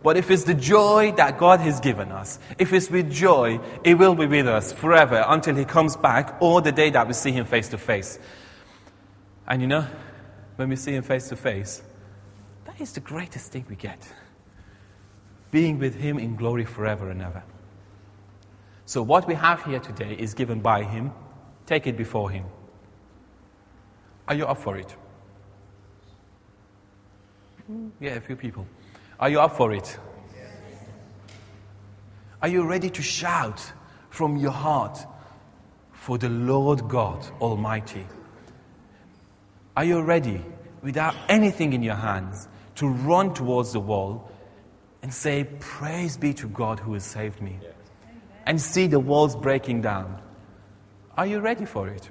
But 0.03 0.17
if 0.17 0.31
it's 0.31 0.45
the 0.45 0.55
joy 0.55 1.13
that 1.17 1.39
God 1.39 1.61
has 1.61 1.81
given 1.81 2.13
us, 2.13 2.39
if 2.59 2.73
it's 2.73 2.89
with 2.89 3.11
joy, 3.11 3.61
it 3.83 3.95
will 3.95 4.15
be 4.15 4.27
with 4.27 4.47
us 4.47 4.73
forever 4.73 5.25
until 5.27 5.57
He 5.57 5.65
comes 5.65 5.97
back 5.97 6.37
or 6.41 6.61
the 6.61 6.73
day 6.73 6.91
that 6.91 7.07
we 7.07 7.15
see 7.15 7.33
Him 7.33 7.47
face 7.47 7.69
to 7.71 7.79
face. 7.79 8.19
And 9.47 9.61
you 9.61 9.67
know, 9.67 9.87
when 10.57 10.69
we 10.69 10.77
see 10.77 10.93
Him 10.93 11.03
face 11.03 11.29
to 11.31 11.37
face, 11.37 11.83
that 12.65 12.81
is 12.81 12.93
the 12.93 13.01
greatest 13.01 13.51
thing 13.51 13.67
we 13.69 13.77
get. 13.77 14.09
Being 15.51 15.79
with 15.79 15.97
Him 15.97 16.19
in 16.19 16.37
glory 16.37 16.65
forever 16.65 17.11
and 17.11 17.21
ever. 17.21 17.43
So, 18.89 19.03
what 19.03 19.29
we 19.29 19.35
have 19.35 19.63
here 19.65 19.81
today 19.81 20.17
is 20.19 20.33
given 20.33 20.61
by 20.61 20.83
Him. 20.83 21.13
Take 21.67 21.87
it 21.87 21.95
before 21.95 22.31
Him. 22.31 22.47
Are 24.27 24.35
you 24.35 24.47
up 24.47 24.57
for 24.57 24.79
it? 24.79 24.97
Yeah, 28.01 28.13
a 28.13 28.21
few 28.23 28.35
people. 28.35 28.67
Are 29.21 29.29
you 29.29 29.41
up 29.41 29.55
for 29.59 29.75
it? 29.75 29.99
Are 32.41 32.49
you 32.49 32.67
ready 32.67 32.89
to 32.89 33.03
shout 33.03 33.75
from 34.09 34.39
your 34.39 34.53
heart 34.53 34.99
for 35.93 36.17
the 36.17 36.31
Lord 36.31 36.89
God 36.89 37.27
Almighty? 37.43 38.07
Are 39.77 39.85
you 39.85 40.01
ready, 40.01 40.43
without 40.81 41.15
anything 41.29 41.75
in 41.75 41.83
your 41.83 41.97
hands, 41.97 42.49
to 42.77 42.89
run 42.89 43.35
towards 43.35 43.75
the 43.75 43.81
wall 43.81 44.33
and 45.03 45.13
say, 45.13 45.45
Praise 45.61 46.17
be 46.17 46.33
to 46.33 46.49
God 46.49 46.81
who 46.81 46.95
has 46.95 47.05
saved 47.05 47.43
me? 47.43 47.59
And 48.49 48.59
see 48.59 48.87
the 48.87 48.99
walls 48.99 49.37
breaking 49.37 49.83
down. 49.83 50.23
Are 51.19 51.27
you 51.27 51.41
ready 51.41 51.67
for 51.67 51.87
it? 51.87 52.09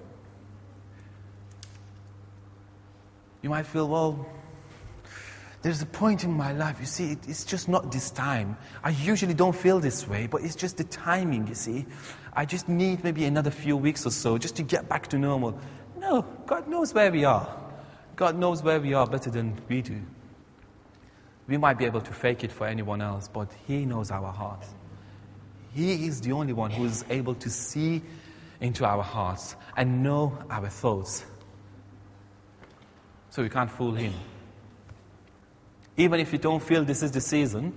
You 3.41 3.49
might 3.49 3.65
feel, 3.65 3.89
well, 3.89 4.29
there's 5.63 5.81
a 5.81 5.87
point 5.87 6.23
in 6.23 6.31
my 6.31 6.53
life, 6.53 6.77
you 6.79 6.85
see, 6.85 7.13
it, 7.13 7.27
it's 7.27 7.43
just 7.43 7.67
not 7.67 7.91
this 7.91 8.11
time. 8.11 8.55
I 8.83 8.91
usually 8.91 9.33
don't 9.33 9.55
feel 9.55 9.79
this 9.79 10.07
way, 10.07 10.27
but 10.27 10.43
it's 10.43 10.55
just 10.55 10.77
the 10.77 10.83
timing, 10.83 11.47
you 11.47 11.55
see. 11.55 11.87
I 12.33 12.45
just 12.45 12.69
need 12.69 13.03
maybe 13.03 13.25
another 13.25 13.49
few 13.49 13.75
weeks 13.75 14.05
or 14.05 14.11
so 14.11 14.37
just 14.37 14.55
to 14.57 14.63
get 14.63 14.87
back 14.87 15.07
to 15.07 15.17
normal. 15.17 15.59
No, 15.97 16.21
God 16.45 16.67
knows 16.67 16.93
where 16.93 17.11
we 17.11 17.25
are. 17.25 17.49
God 18.15 18.37
knows 18.37 18.61
where 18.61 18.79
we 18.79 18.93
are 18.93 19.07
better 19.07 19.31
than 19.31 19.59
we 19.67 19.81
do. 19.81 19.99
We 21.47 21.57
might 21.57 21.79
be 21.79 21.85
able 21.85 22.01
to 22.01 22.13
fake 22.13 22.43
it 22.43 22.51
for 22.51 22.67
anyone 22.67 23.01
else, 23.01 23.27
but 23.27 23.49
He 23.65 23.85
knows 23.85 24.11
our 24.11 24.31
hearts. 24.31 24.67
He 25.77 26.07
is 26.07 26.21
the 26.21 26.31
only 26.31 26.53
one 26.53 26.71
who 26.71 26.85
is 26.85 27.05
able 27.07 27.35
to 27.35 27.51
see 27.51 28.01
into 28.59 28.83
our 28.83 29.03
hearts 29.03 29.55
and 29.75 30.01
know 30.01 30.35
our 30.49 30.69
thoughts. 30.69 31.23
So 33.29 33.43
we 33.43 33.49
can't 33.49 33.69
fool 33.69 33.93
Him. 33.93 34.11
Even 35.95 36.19
if 36.19 36.33
you 36.33 36.39
don't 36.39 36.63
feel 36.63 36.83
this 36.83 37.03
is 37.03 37.11
the 37.11 37.21
season, 37.21 37.73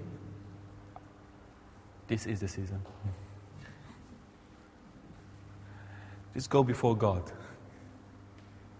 this 2.06 2.24
is 2.24 2.40
the 2.40 2.48
season. 2.48 2.80
Just 6.32 6.48
go 6.48 6.64
before 6.64 6.96
God. 6.96 7.30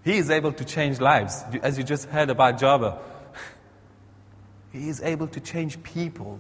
He 0.03 0.17
is 0.17 0.31
able 0.31 0.53
to 0.55 0.65
change 0.65 0.99
lives, 0.99 1.45
as 1.63 1.77
you 1.77 1.85
just 1.85 2.09
heard 2.09 2.31
about 2.31 2.59
Jabba. 2.59 2.99
He 4.73 4.89
is 4.89 5.03
able 5.03 5.27
to 5.27 5.41
change 5.41 5.83
people. 5.83 6.39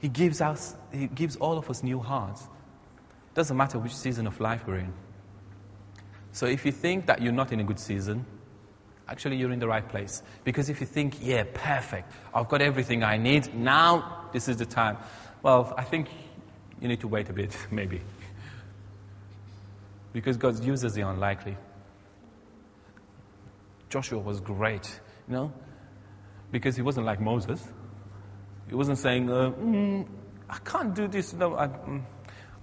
He 0.00 0.08
gives 0.08 0.40
us, 0.40 0.76
He 0.92 1.06
gives 1.06 1.36
all 1.36 1.58
of 1.58 1.70
us 1.70 1.82
new 1.82 2.00
hearts. 2.00 2.48
Doesn't 3.34 3.56
matter 3.56 3.78
which 3.78 3.94
season 3.94 4.26
of 4.26 4.40
life 4.40 4.66
we're 4.66 4.78
in. 4.78 4.92
So 6.32 6.46
if 6.46 6.64
you 6.64 6.72
think 6.72 7.06
that 7.06 7.22
you're 7.22 7.32
not 7.32 7.52
in 7.52 7.60
a 7.60 7.64
good 7.64 7.78
season, 7.78 8.24
actually 9.08 9.36
you're 9.36 9.52
in 9.52 9.58
the 9.58 9.68
right 9.68 9.86
place. 9.88 10.22
Because 10.44 10.68
if 10.68 10.80
you 10.80 10.86
think, 10.86 11.18
yeah, 11.20 11.44
perfect, 11.52 12.12
I've 12.34 12.48
got 12.48 12.62
everything 12.62 13.02
I 13.02 13.16
need, 13.16 13.54
now 13.54 14.28
this 14.32 14.48
is 14.48 14.56
the 14.56 14.66
time. 14.66 14.96
Well, 15.42 15.74
I 15.76 15.84
think 15.84 16.08
you 16.80 16.88
need 16.88 17.00
to 17.00 17.08
wait 17.08 17.28
a 17.28 17.32
bit, 17.32 17.56
maybe. 17.70 18.00
because 20.12 20.36
God 20.36 20.62
uses 20.64 20.94
the 20.94 21.02
unlikely. 21.02 21.56
Joshua 23.88 24.18
was 24.20 24.40
great, 24.40 25.00
you 25.28 25.34
know, 25.34 25.52
because 26.52 26.76
he 26.76 26.82
wasn't 26.82 27.06
like 27.06 27.20
Moses. 27.20 27.62
He 28.70 28.76
wasn't 28.76 28.98
saying, 28.98 29.28
uh, 29.28 29.50
mm, 29.50 30.06
I 30.48 30.58
can't 30.58 30.94
do 30.94 31.08
this. 31.08 31.32
No, 31.32 31.56
I, 31.56 31.64
am 31.64 32.06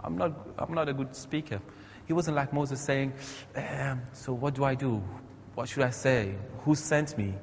mm, 0.05 0.17
not, 0.17 0.47
I'm 0.57 0.73
not 0.73 0.87
a 0.87 0.93
good 0.93 1.13
speaker. 1.13 1.59
He 2.05 2.13
wasn't 2.13 2.37
like 2.37 2.53
Moses 2.53 2.79
saying, 2.79 3.11
um, 3.57 4.01
So 4.13 4.31
what 4.31 4.55
do 4.55 4.63
I 4.63 4.73
do? 4.73 5.03
What 5.53 5.67
should 5.67 5.83
I 5.83 5.89
say? 5.89 6.33
Who 6.59 6.75
sent 6.75 7.17
me? 7.17 7.33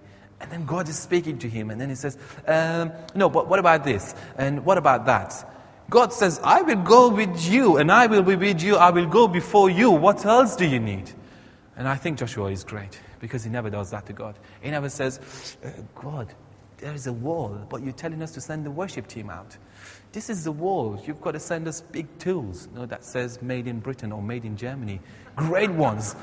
And 0.41 0.51
then 0.51 0.65
God 0.65 0.89
is 0.89 0.99
speaking 0.99 1.39
to 1.41 1.49
him, 1.49 1.71
and 1.71 1.79
then 1.79 1.91
he 1.91 1.95
says, 1.95 2.17
um, 2.47 2.91
No, 3.15 3.29
but 3.29 3.49
what 3.49 3.59
about 3.59 3.85
this? 3.85 4.15
And 4.39 4.65
what 4.65 4.79
about 4.79 5.05
that? 5.07 5.51
God 5.91 6.15
says, 6.15 6.41
I 6.43 6.63
will 6.63 6.83
go 6.83 7.11
with 7.11 7.47
you, 7.47 7.77
and 7.77 7.93
I 7.93 8.07
will 8.07 8.23
be 8.23 8.35
with 8.35 8.63
you. 8.63 8.77
I 8.77 8.89
will 8.89 9.07
go 9.07 9.29
before 9.29 9.69
you. 9.69 9.91
What 9.91 10.25
else 10.25 10.57
do 10.57 10.67
you 10.67 10.81
need? 10.81 11.11
And 11.77 11.87
I 11.87 11.97
think 11.97 12.17
Joshua 12.17 12.51
is 12.51 12.65
great 12.65 12.99
because 13.21 13.45
he 13.45 13.51
never 13.51 13.69
does 13.69 13.91
that 13.91 14.07
to 14.07 14.15
God. 14.15 14.39
He 14.63 14.71
never 14.71 14.89
says, 14.89 15.59
uh, 15.63 15.69
God, 15.95 16.33
there 16.85 16.93
is 16.93 17.07
a 17.07 17.13
wall, 17.15 17.59
but 17.71 17.83
you're 17.83 17.95
telling 17.95 18.23
us 18.23 18.31
to 18.33 18.43
send 18.43 18.67
the 18.67 18.71
worship 18.71 19.07
team 19.07 19.31
out. 19.31 19.57
This 20.13 20.29
is 20.29 20.45
the 20.45 20.53
wall. 20.53 21.03
You've 21.07 21.23
got 21.23 21.31
to 21.31 21.41
send 21.41 21.67
us 21.67 21.81
big 21.81 22.07
tools 22.19 22.69
you 22.71 22.81
know, 22.81 22.85
that 22.85 23.03
says 23.03 23.41
made 23.41 23.67
in 23.67 23.81
Britain 23.81 24.13
or 24.13 24.21
made 24.21 24.45
in 24.45 24.55
Germany. 24.55 25.01
Great 25.35 25.71
ones 25.71 26.15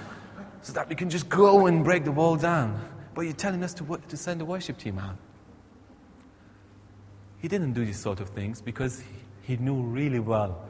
so 0.62 0.72
that 0.74 0.88
we 0.88 0.94
can 0.94 1.10
just 1.10 1.28
go 1.28 1.66
and 1.66 1.84
break 1.84 2.04
the 2.06 2.12
wall 2.12 2.36
down. 2.36 2.80
But 3.16 3.22
you're 3.22 3.34
telling 3.34 3.64
us 3.64 3.74
to, 3.74 4.00
to 4.08 4.16
send 4.16 4.40
the 4.40 4.46
worship 4.46 4.78
team 4.78 5.00
out. 5.00 5.18
He 7.40 7.48
didn't 7.48 7.74
do 7.74 7.84
these 7.84 8.00
sort 8.00 8.20
of 8.20 8.30
things 8.30 8.62
because 8.62 9.00
he, 9.00 9.54
he 9.54 9.58
knew 9.58 9.82
really 9.82 10.20
well 10.20 10.64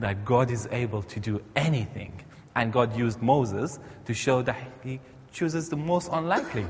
that 0.00 0.26
God 0.26 0.50
is 0.50 0.68
able 0.70 1.02
to 1.04 1.18
do 1.18 1.42
anything. 1.56 2.12
And 2.56 2.74
God 2.74 2.94
used 2.94 3.22
Moses 3.22 3.78
to 4.04 4.12
show 4.12 4.42
that 4.42 4.58
he 4.84 5.00
chooses 5.32 5.70
the 5.70 5.76
most 5.76 6.10
unlikely. 6.12 6.66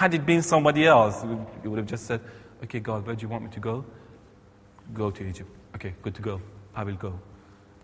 Had 0.00 0.14
it 0.14 0.24
been 0.24 0.40
somebody 0.40 0.86
else, 0.86 1.22
he 1.60 1.68
would 1.68 1.76
have 1.76 1.86
just 1.86 2.06
said, 2.06 2.22
Okay, 2.64 2.80
God, 2.80 3.06
where 3.06 3.14
do 3.14 3.20
you 3.20 3.28
want 3.28 3.44
me 3.44 3.50
to 3.50 3.60
go? 3.60 3.84
Go 4.94 5.10
to 5.10 5.22
Egypt. 5.22 5.50
Okay, 5.74 5.92
good 6.00 6.14
to 6.14 6.22
go. 6.22 6.40
I 6.74 6.84
will 6.84 6.94
go. 6.94 7.20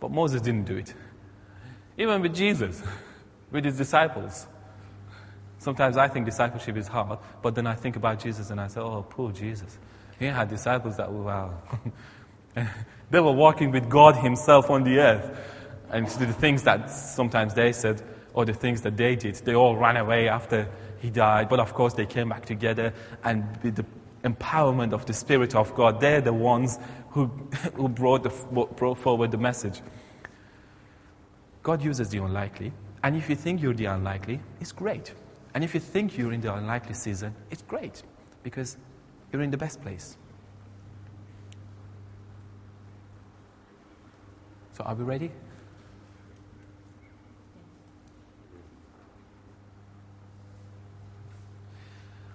But 0.00 0.10
Moses 0.10 0.40
didn't 0.40 0.64
do 0.64 0.78
it. 0.78 0.94
Even 1.98 2.22
with 2.22 2.34
Jesus 2.34 2.82
with 3.50 3.66
his 3.66 3.76
disciples. 3.76 4.46
Sometimes 5.58 5.98
I 5.98 6.08
think 6.08 6.24
discipleship 6.24 6.78
is 6.78 6.88
hard, 6.88 7.18
but 7.42 7.54
then 7.54 7.66
I 7.66 7.74
think 7.74 7.96
about 7.96 8.18
Jesus 8.18 8.48
and 8.48 8.62
I 8.62 8.68
say, 8.68 8.80
oh, 8.80 9.04
poor 9.10 9.30
Jesus. 9.30 9.78
He 10.18 10.24
had 10.24 10.48
disciples 10.48 10.96
that 10.96 11.12
were, 11.12 11.22
wow. 11.22 11.60
they 13.10 13.20
were 13.20 13.32
walking 13.32 13.72
with 13.72 13.90
God 13.90 14.16
Himself 14.16 14.70
on 14.70 14.84
the 14.84 15.00
earth. 15.00 15.38
And 15.90 16.06
the 16.06 16.32
things 16.32 16.62
that 16.62 16.90
sometimes 16.90 17.52
they 17.52 17.72
said, 17.72 18.00
or 18.32 18.46
the 18.46 18.54
things 18.54 18.80
that 18.82 18.96
they 18.96 19.16
did, 19.16 19.34
they 19.34 19.54
all 19.54 19.76
ran 19.76 19.98
away 19.98 20.30
after 20.30 20.66
He 21.00 21.10
died. 21.10 21.48
But 21.48 21.60
of 21.60 21.74
course, 21.74 21.94
they 21.94 22.06
came 22.06 22.28
back 22.28 22.44
together, 22.46 22.92
and 23.24 23.44
with 23.62 23.76
the 23.76 23.84
empowerment 24.24 24.92
of 24.92 25.06
the 25.06 25.12
Spirit 25.12 25.54
of 25.54 25.74
God, 25.74 26.00
they're 26.00 26.20
the 26.20 26.32
ones 26.32 26.78
who, 27.10 27.26
who 27.74 27.88
brought, 27.88 28.22
the, 28.22 28.30
brought 28.76 28.98
forward 28.98 29.30
the 29.30 29.38
message. 29.38 29.82
God 31.62 31.82
uses 31.82 32.08
the 32.10 32.18
unlikely 32.18 32.72
and 33.06 33.14
if 33.14 33.30
you 33.30 33.36
think 33.36 33.62
you're 33.62 33.72
the 33.72 33.84
unlikely, 33.84 34.40
it's 34.60 34.72
great. 34.72 35.14
And 35.54 35.62
if 35.62 35.74
you 35.74 35.78
think 35.80 36.18
you're 36.18 36.32
in 36.32 36.40
the 36.40 36.52
unlikely 36.52 36.94
season, 36.94 37.36
it's 37.52 37.62
great 37.62 38.02
because 38.42 38.76
you're 39.32 39.42
in 39.42 39.52
the 39.52 39.56
best 39.56 39.80
place. 39.80 40.16
So, 44.72 44.82
are 44.82 44.96
we 44.96 45.04
ready? 45.04 45.30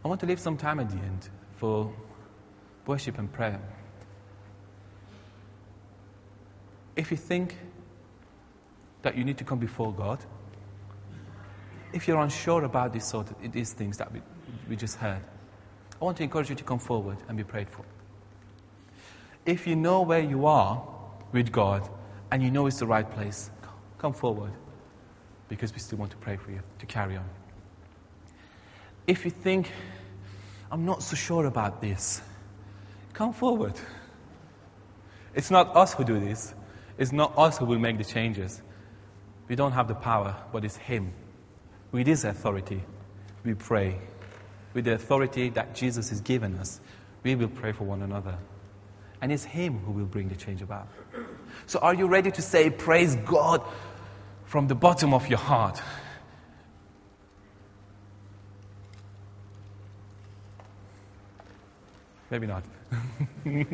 I 0.03 0.07
want 0.07 0.19
to 0.21 0.25
leave 0.25 0.39
some 0.39 0.57
time 0.57 0.79
at 0.79 0.89
the 0.89 0.97
end 0.97 1.29
for 1.57 1.93
worship 2.85 3.19
and 3.19 3.31
prayer. 3.31 3.61
If 6.95 7.11
you 7.11 7.17
think 7.17 7.57
that 9.03 9.17
you 9.17 9.23
need 9.23 9.37
to 9.37 9.43
come 9.43 9.59
before 9.59 9.93
God, 9.93 10.19
if 11.93 12.07
you're 12.07 12.19
unsure 12.19 12.63
about 12.63 12.93
these 12.93 13.05
sort 13.05 13.29
of, 13.29 13.51
these 13.51 13.73
things 13.73 13.97
that 13.97 14.11
we, 14.11 14.21
we 14.67 14.75
just 14.75 14.97
heard, 14.97 15.21
I 16.01 16.05
want 16.05 16.17
to 16.17 16.23
encourage 16.23 16.49
you 16.49 16.55
to 16.55 16.63
come 16.63 16.79
forward 16.79 17.17
and 17.27 17.37
be 17.37 17.43
prayed 17.43 17.69
for. 17.69 17.85
If 19.45 19.67
you 19.67 19.75
know 19.75 20.01
where 20.01 20.19
you 20.19 20.45
are 20.45 20.83
with 21.31 21.51
God 21.51 21.87
and 22.31 22.41
you 22.41 22.49
know 22.49 22.65
it's 22.67 22.79
the 22.79 22.87
right 22.87 23.09
place, 23.09 23.51
come 23.97 24.13
forward 24.13 24.51
because 25.47 25.73
we 25.73 25.79
still 25.79 25.97
want 25.97 26.11
to 26.11 26.17
pray 26.17 26.37
for 26.37 26.51
you 26.51 26.61
to 26.79 26.85
carry 26.85 27.17
on. 27.17 27.29
If 29.05 29.25
you 29.25 29.31
think, 29.31 29.71
I'm 30.71 30.85
not 30.85 31.03
so 31.03 31.15
sure 31.15 31.45
about 31.45 31.81
this, 31.81 32.21
come 33.13 33.33
forward. 33.33 33.73
It's 35.33 35.51
not 35.51 35.75
us 35.75 35.93
who 35.93 36.03
do 36.03 36.19
this, 36.19 36.53
it's 36.97 37.11
not 37.11 37.37
us 37.37 37.57
who 37.57 37.65
will 37.65 37.79
make 37.79 37.97
the 37.97 38.03
changes. 38.03 38.61
We 39.47 39.55
don't 39.55 39.73
have 39.73 39.87
the 39.87 39.95
power, 39.95 40.35
but 40.53 40.63
it's 40.63 40.77
Him 40.77 41.13
with 41.91 42.07
His 42.07 42.23
authority, 42.23 42.83
we 43.43 43.53
pray. 43.53 43.99
With 44.73 44.85
the 44.85 44.93
authority 44.93 45.49
that 45.49 45.75
Jesus 45.75 46.09
has 46.09 46.21
given 46.21 46.55
us, 46.55 46.79
we 47.23 47.35
will 47.35 47.49
pray 47.49 47.73
for 47.73 47.83
one 47.83 48.01
another. 48.01 48.37
And 49.21 49.31
it's 49.31 49.43
Him 49.43 49.79
who 49.79 49.91
will 49.91 50.05
bring 50.05 50.29
the 50.29 50.35
change 50.35 50.61
about. 50.61 50.87
So, 51.65 51.79
are 51.79 51.93
you 51.93 52.07
ready 52.07 52.31
to 52.31 52.41
say, 52.41 52.69
Praise 52.69 53.15
God 53.17 53.61
from 54.45 54.67
the 54.67 54.75
bottom 54.75 55.13
of 55.13 55.27
your 55.27 55.39
heart? 55.39 55.81
Maybe 62.31 62.47
not. 62.47 62.63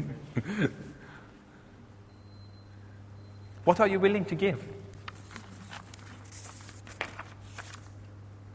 what 3.63 3.79
are 3.79 3.87
you 3.87 3.99
willing 3.99 4.25
to 4.25 4.35
give? 4.35 4.67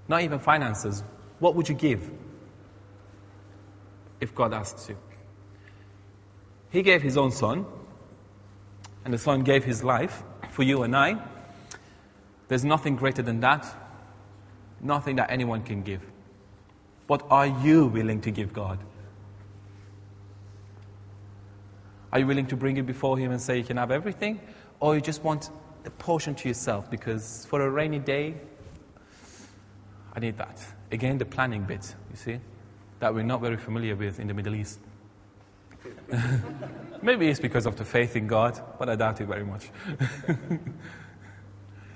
Not 0.09 0.23
even 0.23 0.41
finances. 0.41 1.05
What 1.39 1.55
would 1.55 1.69
you 1.69 1.77
give 1.77 2.11
if 4.21 4.35
God 4.35 4.53
asks 4.53 4.89
you? 4.89 4.99
He 6.71 6.83
gave 6.83 7.01
His 7.01 7.17
own 7.17 7.31
Son, 7.31 7.65
and 9.05 9.15
the 9.15 9.19
Son 9.19 9.45
gave 9.45 9.65
His 9.65 9.85
life 9.85 10.25
for 10.51 10.65
you 10.65 10.83
and 10.83 10.97
I. 10.97 11.23
There's 12.49 12.65
nothing 12.65 12.97
greater 12.97 13.23
than 13.23 13.39
that, 13.41 13.73
nothing 14.81 15.15
that 15.17 15.31
anyone 15.31 15.63
can 15.63 15.83
give. 15.83 16.03
What 17.07 17.25
are 17.31 17.47
you 17.47 17.87
willing 17.87 18.21
to 18.23 18.33
give 18.33 18.53
God? 18.53 18.81
Are 22.13 22.19
you 22.19 22.27
willing 22.27 22.47
to 22.47 22.57
bring 22.57 22.77
it 22.77 22.87
before 22.87 23.17
Him 23.19 23.33
and 23.33 23.41
say 23.41 23.59
you 23.59 23.65
can 23.65 23.79
have 23.79 23.91
everything? 23.91 24.41
Or 24.81 24.95
you 24.95 25.01
just 25.01 25.25
want 25.25 25.51
a 25.85 25.91
portion 25.91 26.35
to 26.37 26.49
yourself 26.49 26.91
because 26.91 27.47
for 27.47 27.63
a 27.63 27.71
rainy 27.71 27.99
day, 27.99 28.35
I 30.15 30.21
need 30.21 30.37
that. 30.37 30.65
Again, 30.91 31.17
the 31.19 31.25
planning 31.25 31.65
bit, 31.65 31.95
you 32.11 32.17
see, 32.17 32.39
that 33.01 33.15
we're 33.15 33.23
not 33.23 33.41
very 33.41 33.57
familiar 33.57 33.97
with 33.97 34.21
in 34.21 34.27
the 34.27 34.35
Middle 34.35 34.55
East. 34.55 34.79
Maybe 37.03 37.29
it's 37.29 37.41
because 37.41 37.67
of 37.67 37.77
the 37.77 37.85
faith 37.85 38.15
in 38.15 38.27
God, 38.27 38.61
but 38.79 38.89
I 38.89 38.97
doubt 38.97 39.21
it 39.21 39.27
very 39.27 39.45
much. 39.45 39.71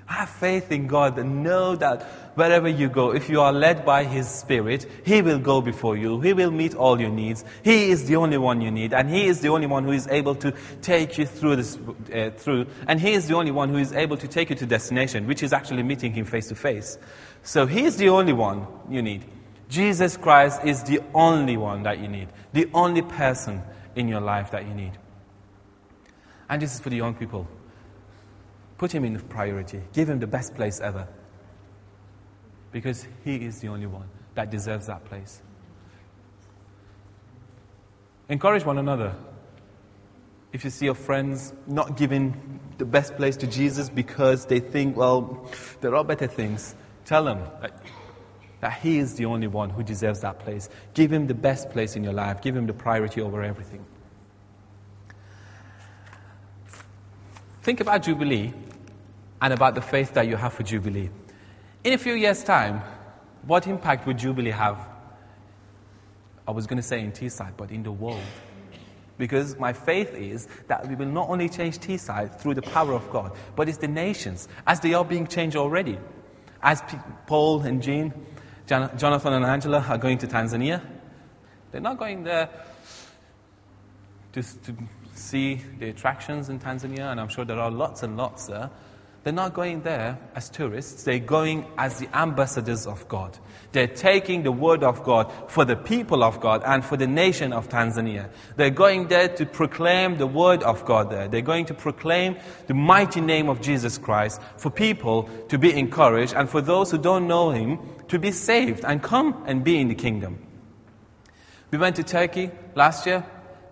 Have 0.07 0.29
faith 0.29 0.71
in 0.71 0.87
God 0.87 1.19
and 1.19 1.43
know 1.43 1.75
that 1.75 2.03
wherever 2.35 2.69
you 2.69 2.87
go, 2.87 3.13
if 3.13 3.29
you 3.29 3.41
are 3.41 3.51
led 3.51 3.85
by 3.85 4.05
His 4.05 4.27
Spirit, 4.27 4.89
He 5.05 5.21
will 5.21 5.37
go 5.37 5.59
before 5.59 5.97
you. 5.97 6.21
He 6.21 6.31
will 6.31 6.49
meet 6.49 6.75
all 6.75 6.99
your 6.99 7.09
needs. 7.09 7.43
He 7.61 7.89
is 7.89 8.07
the 8.07 8.15
only 8.15 8.37
one 8.37 8.61
you 8.61 8.71
need, 8.71 8.93
and 8.93 9.09
He 9.09 9.25
is 9.25 9.41
the 9.41 9.49
only 9.49 9.67
one 9.67 9.83
who 9.83 9.91
is 9.91 10.07
able 10.07 10.35
to 10.35 10.53
take 10.81 11.17
you 11.17 11.25
through 11.25 11.57
this, 11.57 11.77
uh, 12.13 12.31
through, 12.37 12.67
and 12.87 13.01
He 13.01 13.13
is 13.13 13.27
the 13.27 13.35
only 13.35 13.51
one 13.51 13.69
who 13.69 13.77
is 13.77 13.91
able 13.91 14.15
to 14.17 14.27
take 14.27 14.49
you 14.49 14.55
to 14.55 14.65
destination, 14.65 15.27
which 15.27 15.43
is 15.43 15.51
actually 15.51 15.83
meeting 15.83 16.13
Him 16.13 16.25
face 16.25 16.47
to 16.47 16.55
face. 16.55 16.97
So 17.43 17.65
He 17.65 17.83
is 17.83 17.97
the 17.97 18.09
only 18.09 18.33
one 18.33 18.65
you 18.89 19.01
need. 19.01 19.25
Jesus 19.67 20.15
Christ 20.15 20.63
is 20.63 20.83
the 20.83 21.01
only 21.13 21.57
one 21.57 21.83
that 21.83 21.99
you 21.99 22.07
need, 22.07 22.29
the 22.53 22.69
only 22.73 23.01
person 23.01 23.61
in 23.95 24.07
your 24.07 24.21
life 24.21 24.51
that 24.51 24.65
you 24.65 24.73
need. 24.73 24.93
And 26.49 26.61
this 26.61 26.73
is 26.73 26.79
for 26.79 26.89
the 26.89 26.95
young 26.95 27.13
people. 27.13 27.47
Put 28.77 28.91
him 28.93 29.03
in 29.03 29.19
priority. 29.19 29.81
Give 29.93 30.09
him 30.09 30.19
the 30.19 30.27
best 30.27 30.55
place 30.55 30.79
ever. 30.79 31.07
Because 32.71 33.07
he 33.23 33.35
is 33.37 33.59
the 33.59 33.69
only 33.69 33.87
one 33.87 34.07
that 34.35 34.51
deserves 34.51 34.87
that 34.87 35.03
place. 35.05 35.41
Encourage 38.29 38.65
one 38.65 38.77
another. 38.77 39.15
If 40.53 40.63
you 40.63 40.69
see 40.69 40.85
your 40.85 40.95
friends 40.95 41.53
not 41.65 41.97
giving 41.97 42.59
the 42.77 42.85
best 42.85 43.15
place 43.15 43.35
to 43.37 43.47
Jesus 43.47 43.89
because 43.89 44.45
they 44.45 44.59
think, 44.59 44.95
well, 44.95 45.49
there 45.81 45.95
are 45.95 46.03
better 46.03 46.27
things, 46.27 46.75
tell 47.05 47.25
them 47.25 47.39
that, 47.61 47.81
that 48.59 48.73
he 48.73 48.99
is 48.99 49.15
the 49.15 49.25
only 49.25 49.47
one 49.47 49.69
who 49.69 49.81
deserves 49.81 50.21
that 50.21 50.39
place. 50.39 50.69
Give 50.93 51.11
him 51.11 51.27
the 51.27 51.33
best 51.33 51.69
place 51.71 51.95
in 51.95 52.03
your 52.03 52.13
life, 52.13 52.41
give 52.41 52.55
him 52.55 52.67
the 52.67 52.73
priority 52.73 53.21
over 53.21 53.41
everything. 53.41 53.85
Think 57.63 57.81
about 57.81 58.03
Jubilee 58.03 58.53
and 59.41 59.53
about 59.53 59.75
the 59.75 59.81
faith 59.81 60.13
that 60.13 60.27
you 60.27 60.35
have 60.35 60.53
for 60.53 60.63
Jubilee. 60.63 61.09
In 61.83 61.93
a 61.93 61.97
few 61.97 62.13
years' 62.13 62.43
time, 62.43 62.81
what 63.45 63.67
impact 63.67 64.07
would 64.07 64.17
Jubilee 64.17 64.51
have? 64.51 64.87
I 66.47 66.51
was 66.51 66.65
going 66.65 66.77
to 66.77 66.83
say 66.83 67.01
in 67.01 67.11
Teesside, 67.11 67.53
but 67.57 67.71
in 67.71 67.83
the 67.83 67.91
world. 67.91 68.23
Because 69.17 69.57
my 69.57 69.73
faith 69.73 70.13
is 70.13 70.47
that 70.67 70.87
we 70.87 70.95
will 70.95 71.07
not 71.07 71.29
only 71.29 71.49
change 71.49 71.79
Teesside 71.79 72.39
through 72.39 72.53
the 72.53 72.61
power 72.61 72.93
of 72.93 73.09
God, 73.09 73.35
but 73.55 73.67
it's 73.67 73.79
the 73.79 73.87
nations, 73.87 74.47
as 74.65 74.79
they 74.79 74.93
are 74.93 75.05
being 75.05 75.27
changed 75.27 75.55
already. 75.55 75.97
As 76.61 76.81
Paul 77.25 77.61
and 77.61 77.81
Jean, 77.81 78.13
Jonathan 78.67 79.33
and 79.33 79.45
Angela 79.45 79.85
are 79.87 79.97
going 79.97 80.17
to 80.19 80.27
Tanzania, 80.27 80.81
they're 81.71 81.81
not 81.81 81.97
going 81.97 82.23
there 82.23 82.49
just 84.33 84.63
to 84.63 84.75
see 85.13 85.61
the 85.79 85.89
attractions 85.89 86.49
in 86.49 86.59
Tanzania, 86.59 87.11
and 87.11 87.19
I'm 87.19 87.27
sure 87.27 87.43
there 87.43 87.59
are 87.59 87.71
lots 87.71 88.03
and 88.03 88.17
lots 88.17 88.47
there. 88.47 88.69
They're 89.27 89.33
not 89.33 89.53
going 89.53 89.81
there 89.81 90.17
as 90.35 90.47
tourists, 90.47 91.03
they're 91.03 91.19
going 91.19 91.65
as 91.77 91.99
the 91.99 92.07
ambassadors 92.17 92.87
of 92.87 93.05
God. 93.09 93.37
They're 93.73 93.85
taking 93.85 94.43
the 94.43 94.53
word 94.53 94.85
of 94.85 95.03
God 95.03 95.29
for 95.49 95.65
the 95.65 95.75
people 95.75 96.23
of 96.23 96.39
God 96.39 96.63
and 96.65 96.81
for 96.81 96.95
the 96.95 97.07
nation 97.07 97.51
of 97.51 97.67
Tanzania. 97.67 98.29
They're 98.55 98.69
going 98.69 99.09
there 99.09 99.27
to 99.27 99.45
proclaim 99.45 100.17
the 100.17 100.27
word 100.27 100.63
of 100.63 100.85
God 100.85 101.09
there. 101.09 101.27
They're 101.27 101.41
going 101.41 101.65
to 101.65 101.73
proclaim 101.73 102.37
the 102.67 102.73
mighty 102.73 103.19
name 103.19 103.49
of 103.49 103.59
Jesus 103.59 103.97
Christ 103.97 104.39
for 104.55 104.69
people 104.69 105.29
to 105.49 105.57
be 105.57 105.77
encouraged 105.77 106.33
and 106.33 106.49
for 106.49 106.61
those 106.61 106.91
who 106.91 106.97
don't 106.97 107.27
know 107.27 107.49
Him 107.49 107.79
to 108.07 108.17
be 108.17 108.31
saved 108.31 108.85
and 108.85 109.03
come 109.03 109.43
and 109.45 109.61
be 109.61 109.77
in 109.77 109.89
the 109.89 109.95
kingdom. 109.95 110.41
We 111.69 111.77
went 111.79 111.97
to 111.97 112.03
Turkey 112.03 112.49
last 112.75 113.05
year. 113.05 113.25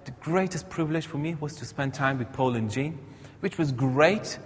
The 0.04 0.12
greatest 0.20 0.68
privilege 0.68 1.08
for 1.08 1.18
me 1.18 1.36
was 1.36 1.56
to 1.56 1.66
spend 1.66 1.94
time 1.94 2.18
with 2.18 2.34
Paul 2.34 2.56
and 2.56 2.70
Jean, 2.70 3.00
which 3.40 3.58
was 3.58 3.72
great 3.72 4.38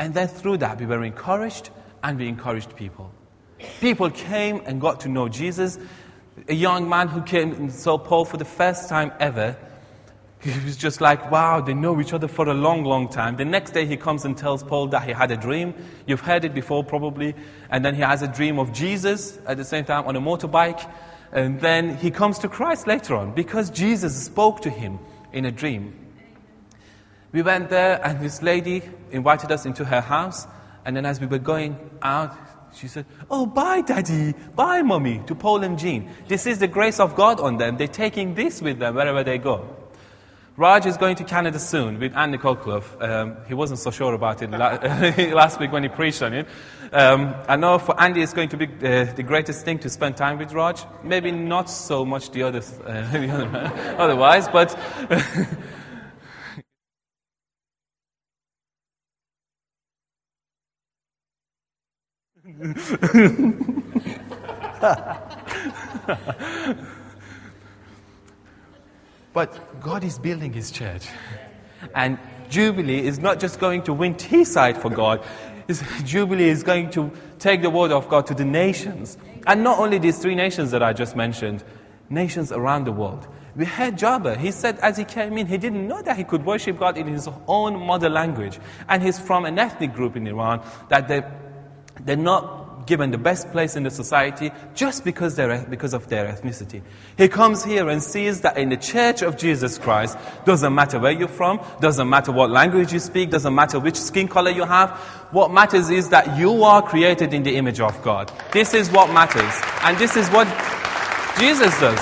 and 0.00 0.14
then 0.14 0.28
through 0.28 0.56
that, 0.56 0.80
we 0.80 0.86
were 0.86 1.04
encouraged 1.04 1.68
and 2.02 2.18
we 2.18 2.26
encouraged 2.26 2.74
people. 2.74 3.12
People 3.80 4.10
came 4.10 4.62
and 4.64 4.80
got 4.80 5.00
to 5.00 5.10
know 5.10 5.28
Jesus. 5.28 5.78
A 6.48 6.54
young 6.54 6.88
man 6.88 7.08
who 7.08 7.20
came 7.20 7.52
and 7.52 7.70
saw 7.70 7.98
Paul 7.98 8.24
for 8.24 8.38
the 8.38 8.46
first 8.46 8.88
time 8.88 9.12
ever, 9.20 9.58
he 10.40 10.58
was 10.64 10.78
just 10.78 11.02
like, 11.02 11.30
wow, 11.30 11.60
they 11.60 11.74
know 11.74 12.00
each 12.00 12.14
other 12.14 12.28
for 12.28 12.48
a 12.48 12.54
long, 12.54 12.82
long 12.82 13.10
time. 13.10 13.36
The 13.36 13.44
next 13.44 13.72
day 13.72 13.84
he 13.84 13.98
comes 13.98 14.24
and 14.24 14.38
tells 14.38 14.62
Paul 14.62 14.86
that 14.86 15.04
he 15.04 15.12
had 15.12 15.30
a 15.30 15.36
dream. 15.36 15.74
You've 16.06 16.22
heard 16.22 16.46
it 16.46 16.54
before, 16.54 16.82
probably. 16.82 17.34
And 17.68 17.84
then 17.84 17.94
he 17.94 18.00
has 18.00 18.22
a 18.22 18.28
dream 18.28 18.58
of 18.58 18.72
Jesus 18.72 19.38
at 19.46 19.58
the 19.58 19.66
same 19.66 19.84
time 19.84 20.06
on 20.06 20.16
a 20.16 20.20
motorbike. 20.20 20.90
And 21.30 21.60
then 21.60 21.98
he 21.98 22.10
comes 22.10 22.38
to 22.38 22.48
Christ 22.48 22.86
later 22.86 23.14
on 23.14 23.34
because 23.34 23.68
Jesus 23.68 24.16
spoke 24.16 24.62
to 24.62 24.70
him 24.70 24.98
in 25.34 25.44
a 25.44 25.50
dream. 25.50 25.99
We 27.32 27.42
went 27.42 27.70
there, 27.70 28.00
and 28.04 28.20
this 28.20 28.42
lady 28.42 28.82
invited 29.10 29.52
us 29.52 29.66
into 29.66 29.84
her 29.84 30.00
house. 30.00 30.46
And 30.84 30.96
then, 30.96 31.06
as 31.06 31.20
we 31.20 31.26
were 31.26 31.38
going 31.38 31.78
out, 32.02 32.36
she 32.74 32.88
said, 32.88 33.06
Oh, 33.30 33.46
bye, 33.46 33.82
daddy. 33.82 34.34
Bye, 34.54 34.82
mommy, 34.82 35.22
to 35.26 35.34
Paul 35.34 35.62
and 35.62 35.78
Jean. 35.78 36.10
This 36.28 36.46
is 36.46 36.58
the 36.58 36.68
grace 36.68 37.00
of 37.00 37.14
God 37.14 37.40
on 37.40 37.58
them. 37.58 37.76
They're 37.76 37.88
taking 37.88 38.34
this 38.34 38.62
with 38.62 38.78
them 38.78 38.94
wherever 38.94 39.22
they 39.22 39.38
go. 39.38 39.76
Raj 40.56 40.84
is 40.84 40.98
going 40.98 41.16
to 41.16 41.24
Canada 41.24 41.58
soon 41.58 41.98
with 41.98 42.14
Andy 42.14 42.36
Clough. 42.36 42.82
Um, 43.00 43.36
he 43.48 43.54
wasn't 43.54 43.78
so 43.78 43.90
sure 43.90 44.12
about 44.12 44.42
it 44.42 44.50
last 45.32 45.58
week 45.58 45.72
when 45.72 45.84
he 45.84 45.88
preached 45.88 46.20
on 46.22 46.34
it. 46.34 46.46
Um, 46.92 47.34
I 47.48 47.56
know 47.56 47.78
for 47.78 47.98
Andy 47.98 48.20
it's 48.20 48.34
going 48.34 48.50
to 48.50 48.58
be 48.58 48.66
uh, 48.66 49.04
the 49.04 49.22
greatest 49.22 49.64
thing 49.64 49.78
to 49.78 49.88
spend 49.88 50.18
time 50.18 50.36
with 50.36 50.52
Raj. 50.52 50.84
Maybe 51.02 51.30
not 51.30 51.70
so 51.70 52.04
much 52.04 52.30
the, 52.32 52.42
others, 52.42 52.78
uh, 52.84 53.08
the 53.12 53.30
other, 53.30 53.96
otherwise, 53.96 54.48
but 54.48 54.78
but 69.32 69.80
God 69.80 70.04
is 70.04 70.18
building 70.18 70.52
His 70.52 70.70
church. 70.70 71.06
And 71.94 72.18
Jubilee 72.48 73.06
is 73.06 73.18
not 73.18 73.40
just 73.40 73.60
going 73.60 73.82
to 73.84 73.92
win 73.92 74.14
Teesside 74.14 74.76
for 74.76 74.90
God, 74.90 75.24
Jubilee 76.04 76.48
is 76.48 76.62
going 76.62 76.90
to 76.90 77.10
take 77.38 77.62
the 77.62 77.70
word 77.70 77.92
of 77.92 78.08
God 78.08 78.26
to 78.26 78.34
the 78.34 78.44
nations. 78.44 79.16
And 79.46 79.62
not 79.62 79.78
only 79.78 79.98
these 79.98 80.18
three 80.18 80.34
nations 80.34 80.70
that 80.72 80.82
I 80.82 80.92
just 80.92 81.16
mentioned, 81.16 81.64
nations 82.08 82.52
around 82.52 82.84
the 82.84 82.92
world. 82.92 83.26
We 83.56 83.64
heard 83.64 83.96
Jabba. 83.96 84.36
He 84.36 84.50
said 84.50 84.78
as 84.78 84.96
he 84.96 85.04
came 85.04 85.36
in, 85.38 85.46
he 85.46 85.58
didn't 85.58 85.86
know 85.86 86.02
that 86.02 86.16
he 86.16 86.24
could 86.24 86.44
worship 86.44 86.78
God 86.78 86.96
in 86.96 87.06
his 87.06 87.28
own 87.46 87.84
mother 87.84 88.08
language. 88.08 88.58
And 88.88 89.02
he's 89.02 89.18
from 89.18 89.44
an 89.44 89.58
ethnic 89.58 89.92
group 89.92 90.16
in 90.16 90.26
Iran 90.26 90.62
that 90.88 91.08
they, 91.08 91.22
they're 92.04 92.16
not 92.16 92.86
given 92.86 93.12
the 93.12 93.18
best 93.18 93.50
place 93.52 93.76
in 93.76 93.84
the 93.84 93.90
society 93.90 94.50
just 94.74 95.04
because, 95.04 95.36
they're, 95.36 95.64
because 95.70 95.94
of 95.94 96.08
their 96.08 96.26
ethnicity. 96.32 96.82
He 97.16 97.28
comes 97.28 97.64
here 97.64 97.88
and 97.88 98.02
sees 98.02 98.40
that 98.40 98.58
in 98.58 98.68
the 98.68 98.76
church 98.76 99.22
of 99.22 99.36
Jesus 99.36 99.78
Christ, 99.78 100.18
doesn't 100.44 100.74
matter 100.74 100.98
where 100.98 101.12
you're 101.12 101.28
from, 101.28 101.60
doesn't 101.80 102.08
matter 102.08 102.32
what 102.32 102.50
language 102.50 102.92
you 102.92 102.98
speak, 102.98 103.30
doesn't 103.30 103.54
matter 103.54 103.78
which 103.78 103.96
skin 103.96 104.26
color 104.26 104.50
you 104.50 104.64
have. 104.64 104.90
What 105.30 105.52
matters 105.52 105.88
is 105.88 106.08
that 106.08 106.36
you 106.36 106.64
are 106.64 106.82
created 106.82 107.32
in 107.32 107.44
the 107.44 107.56
image 107.56 107.80
of 107.80 108.02
God. 108.02 108.32
This 108.52 108.74
is 108.74 108.90
what 108.90 109.12
matters. 109.12 109.54
And 109.84 109.96
this 109.96 110.16
is 110.16 110.28
what 110.30 110.48
Jesus 111.38 111.78
does. 111.78 112.00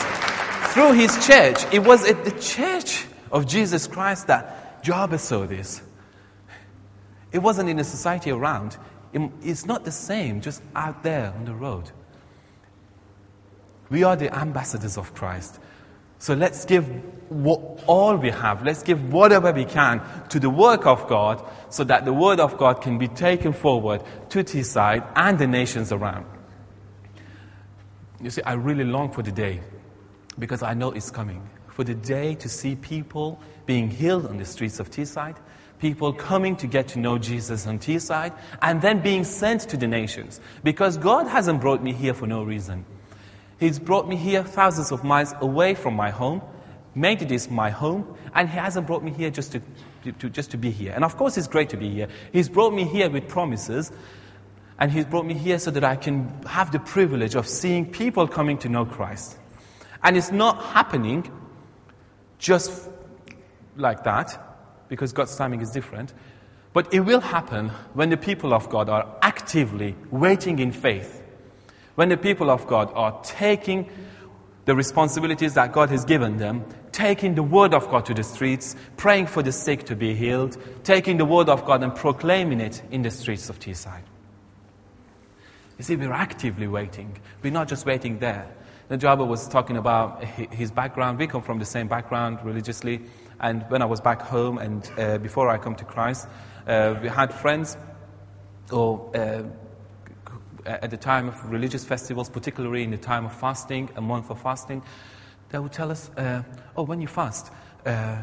Through 0.72 0.92
his 0.92 1.26
church, 1.26 1.58
it 1.72 1.80
was 1.80 2.08
at 2.08 2.24
the 2.24 2.30
church 2.40 3.04
of 3.30 3.46
Jesus 3.46 3.86
Christ 3.86 4.28
that 4.28 4.82
Job 4.82 5.18
saw 5.18 5.44
this. 5.44 5.82
It 7.30 7.40
wasn't 7.40 7.68
in 7.68 7.76
the 7.76 7.84
society 7.84 8.30
around. 8.30 8.78
It's 9.12 9.66
not 9.66 9.84
the 9.84 9.92
same 9.92 10.40
just 10.40 10.62
out 10.74 11.02
there 11.02 11.32
on 11.36 11.44
the 11.44 11.54
road. 11.54 11.90
We 13.90 14.04
are 14.04 14.16
the 14.16 14.34
ambassadors 14.36 14.98
of 14.98 15.14
Christ. 15.14 15.58
So 16.18 16.34
let's 16.34 16.64
give 16.64 16.86
what, 17.30 17.60
all 17.86 18.16
we 18.16 18.30
have, 18.30 18.62
let's 18.64 18.82
give 18.82 19.12
whatever 19.12 19.52
we 19.52 19.64
can 19.64 20.02
to 20.30 20.40
the 20.40 20.50
work 20.50 20.86
of 20.86 21.06
God 21.08 21.42
so 21.68 21.84
that 21.84 22.04
the 22.04 22.12
word 22.12 22.40
of 22.40 22.58
God 22.58 22.82
can 22.82 22.98
be 22.98 23.08
taken 23.08 23.52
forward 23.52 24.02
to 24.30 24.42
Teesside 24.42 25.06
and 25.14 25.38
the 25.38 25.46
nations 25.46 25.92
around. 25.92 26.26
You 28.20 28.30
see, 28.30 28.42
I 28.42 28.54
really 28.54 28.84
long 28.84 29.12
for 29.12 29.22
the 29.22 29.30
day 29.30 29.60
because 30.38 30.62
I 30.62 30.74
know 30.74 30.90
it's 30.90 31.10
coming. 31.10 31.48
For 31.68 31.84
the 31.84 31.94
day 31.94 32.34
to 32.36 32.48
see 32.48 32.74
people 32.74 33.40
being 33.64 33.88
healed 33.88 34.26
on 34.26 34.38
the 34.38 34.44
streets 34.44 34.80
of 34.80 34.90
Teesside, 34.90 35.36
people 35.78 36.12
coming 36.12 36.56
to 36.56 36.66
get 36.66 36.88
to 36.88 36.98
know 36.98 37.18
Jesus 37.18 37.66
on 37.66 37.78
Teesside, 37.78 38.36
and 38.62 38.82
then 38.82 39.00
being 39.00 39.24
sent 39.24 39.62
to 39.62 39.76
the 39.76 39.86
nations. 39.86 40.40
Because 40.64 40.96
God 40.96 41.26
hasn't 41.26 41.60
brought 41.60 41.82
me 41.82 41.92
here 41.92 42.14
for 42.14 42.26
no 42.26 42.42
reason. 42.42 42.84
He's 43.58 43.78
brought 43.78 44.08
me 44.08 44.16
here 44.16 44.44
thousands 44.44 44.92
of 44.92 45.04
miles 45.04 45.34
away 45.40 45.74
from 45.74 45.94
my 45.94 46.10
home, 46.10 46.42
made 46.94 47.20
this 47.20 47.50
my 47.50 47.70
home, 47.70 48.16
and 48.34 48.48
He 48.48 48.56
hasn't 48.56 48.86
brought 48.86 49.02
me 49.02 49.10
here 49.10 49.30
just 49.30 49.52
to, 49.52 49.62
to, 50.12 50.30
just 50.30 50.50
to 50.52 50.56
be 50.56 50.70
here. 50.70 50.92
And 50.94 51.04
of 51.04 51.16
course, 51.16 51.36
it's 51.36 51.48
great 51.48 51.68
to 51.70 51.76
be 51.76 51.90
here. 51.90 52.08
He's 52.32 52.48
brought 52.48 52.72
me 52.72 52.84
here 52.84 53.10
with 53.10 53.28
promises, 53.28 53.90
and 54.78 54.92
He's 54.92 55.04
brought 55.04 55.26
me 55.26 55.34
here 55.34 55.58
so 55.58 55.70
that 55.72 55.84
I 55.84 55.96
can 55.96 56.42
have 56.44 56.70
the 56.70 56.78
privilege 56.78 57.34
of 57.34 57.48
seeing 57.48 57.90
people 57.90 58.28
coming 58.28 58.58
to 58.58 58.68
know 58.68 58.84
Christ. 58.84 59.36
And 60.04 60.16
it's 60.16 60.30
not 60.30 60.62
happening 60.62 61.28
just 62.38 62.88
like 63.76 64.04
that, 64.04 64.47
because 64.88 65.12
God's 65.12 65.36
timing 65.36 65.60
is 65.60 65.70
different. 65.70 66.12
But 66.72 66.92
it 66.92 67.00
will 67.00 67.20
happen 67.20 67.70
when 67.94 68.10
the 68.10 68.16
people 68.16 68.52
of 68.52 68.68
God 68.68 68.88
are 68.88 69.06
actively 69.22 69.94
waiting 70.10 70.58
in 70.58 70.72
faith 70.72 71.18
when 71.98 72.10
the 72.10 72.16
people 72.16 72.48
of 72.48 72.64
God 72.68 72.92
are 72.94 73.20
taking 73.24 73.90
the 74.66 74.76
responsibilities 74.76 75.54
that 75.54 75.72
God 75.72 75.90
has 75.90 76.04
given 76.04 76.36
them, 76.36 76.64
taking 76.92 77.34
the 77.34 77.42
word 77.42 77.74
of 77.74 77.88
God 77.88 78.06
to 78.06 78.14
the 78.14 78.22
streets, 78.22 78.76
praying 78.96 79.26
for 79.26 79.42
the 79.42 79.50
sick 79.50 79.82
to 79.86 79.96
be 79.96 80.14
healed, 80.14 80.56
taking 80.84 81.16
the 81.16 81.24
word 81.24 81.48
of 81.48 81.64
God 81.64 81.82
and 81.82 81.92
proclaiming 81.92 82.60
it 82.60 82.84
in 82.92 83.02
the 83.02 83.10
streets 83.10 83.50
of 83.50 83.58
Teesside. 83.58 84.04
You 85.76 85.82
see, 85.82 85.96
we're 85.96 86.12
actively 86.12 86.68
waiting. 86.68 87.20
We're 87.42 87.50
not 87.50 87.66
just 87.66 87.84
waiting 87.84 88.20
there. 88.20 88.46
Najaba 88.88 89.26
was 89.26 89.48
talking 89.48 89.76
about 89.76 90.22
his 90.22 90.70
background. 90.70 91.18
We 91.18 91.26
come 91.26 91.42
from 91.42 91.58
the 91.58 91.64
same 91.64 91.88
background 91.88 92.38
religiously. 92.44 93.00
And 93.40 93.64
when 93.68 93.82
I 93.82 93.84
was 93.84 94.00
back 94.00 94.22
home 94.22 94.58
and 94.58 94.90
uh, 94.98 95.18
before 95.18 95.48
I 95.48 95.58
come 95.58 95.76
to 95.76 95.84
Christ, 95.84 96.26
uh, 96.66 96.98
we 97.00 97.08
had 97.08 97.32
friends 97.32 97.76
or 98.70 99.10
uh, 99.14 99.42
at 100.68 100.90
the 100.90 100.96
time 100.96 101.28
of 101.28 101.50
religious 101.50 101.84
festivals, 101.84 102.28
particularly 102.28 102.82
in 102.82 102.90
the 102.90 102.98
time 102.98 103.24
of 103.24 103.32
fasting, 103.34 103.88
a 103.96 104.00
month 104.00 104.30
of 104.30 104.40
fasting, 104.40 104.82
they 105.50 105.58
would 105.58 105.72
tell 105.72 105.90
us, 105.90 106.10
uh, 106.16 106.42
oh, 106.76 106.82
when 106.82 107.00
you 107.00 107.08
fast, 107.08 107.50
uh, 107.86 108.18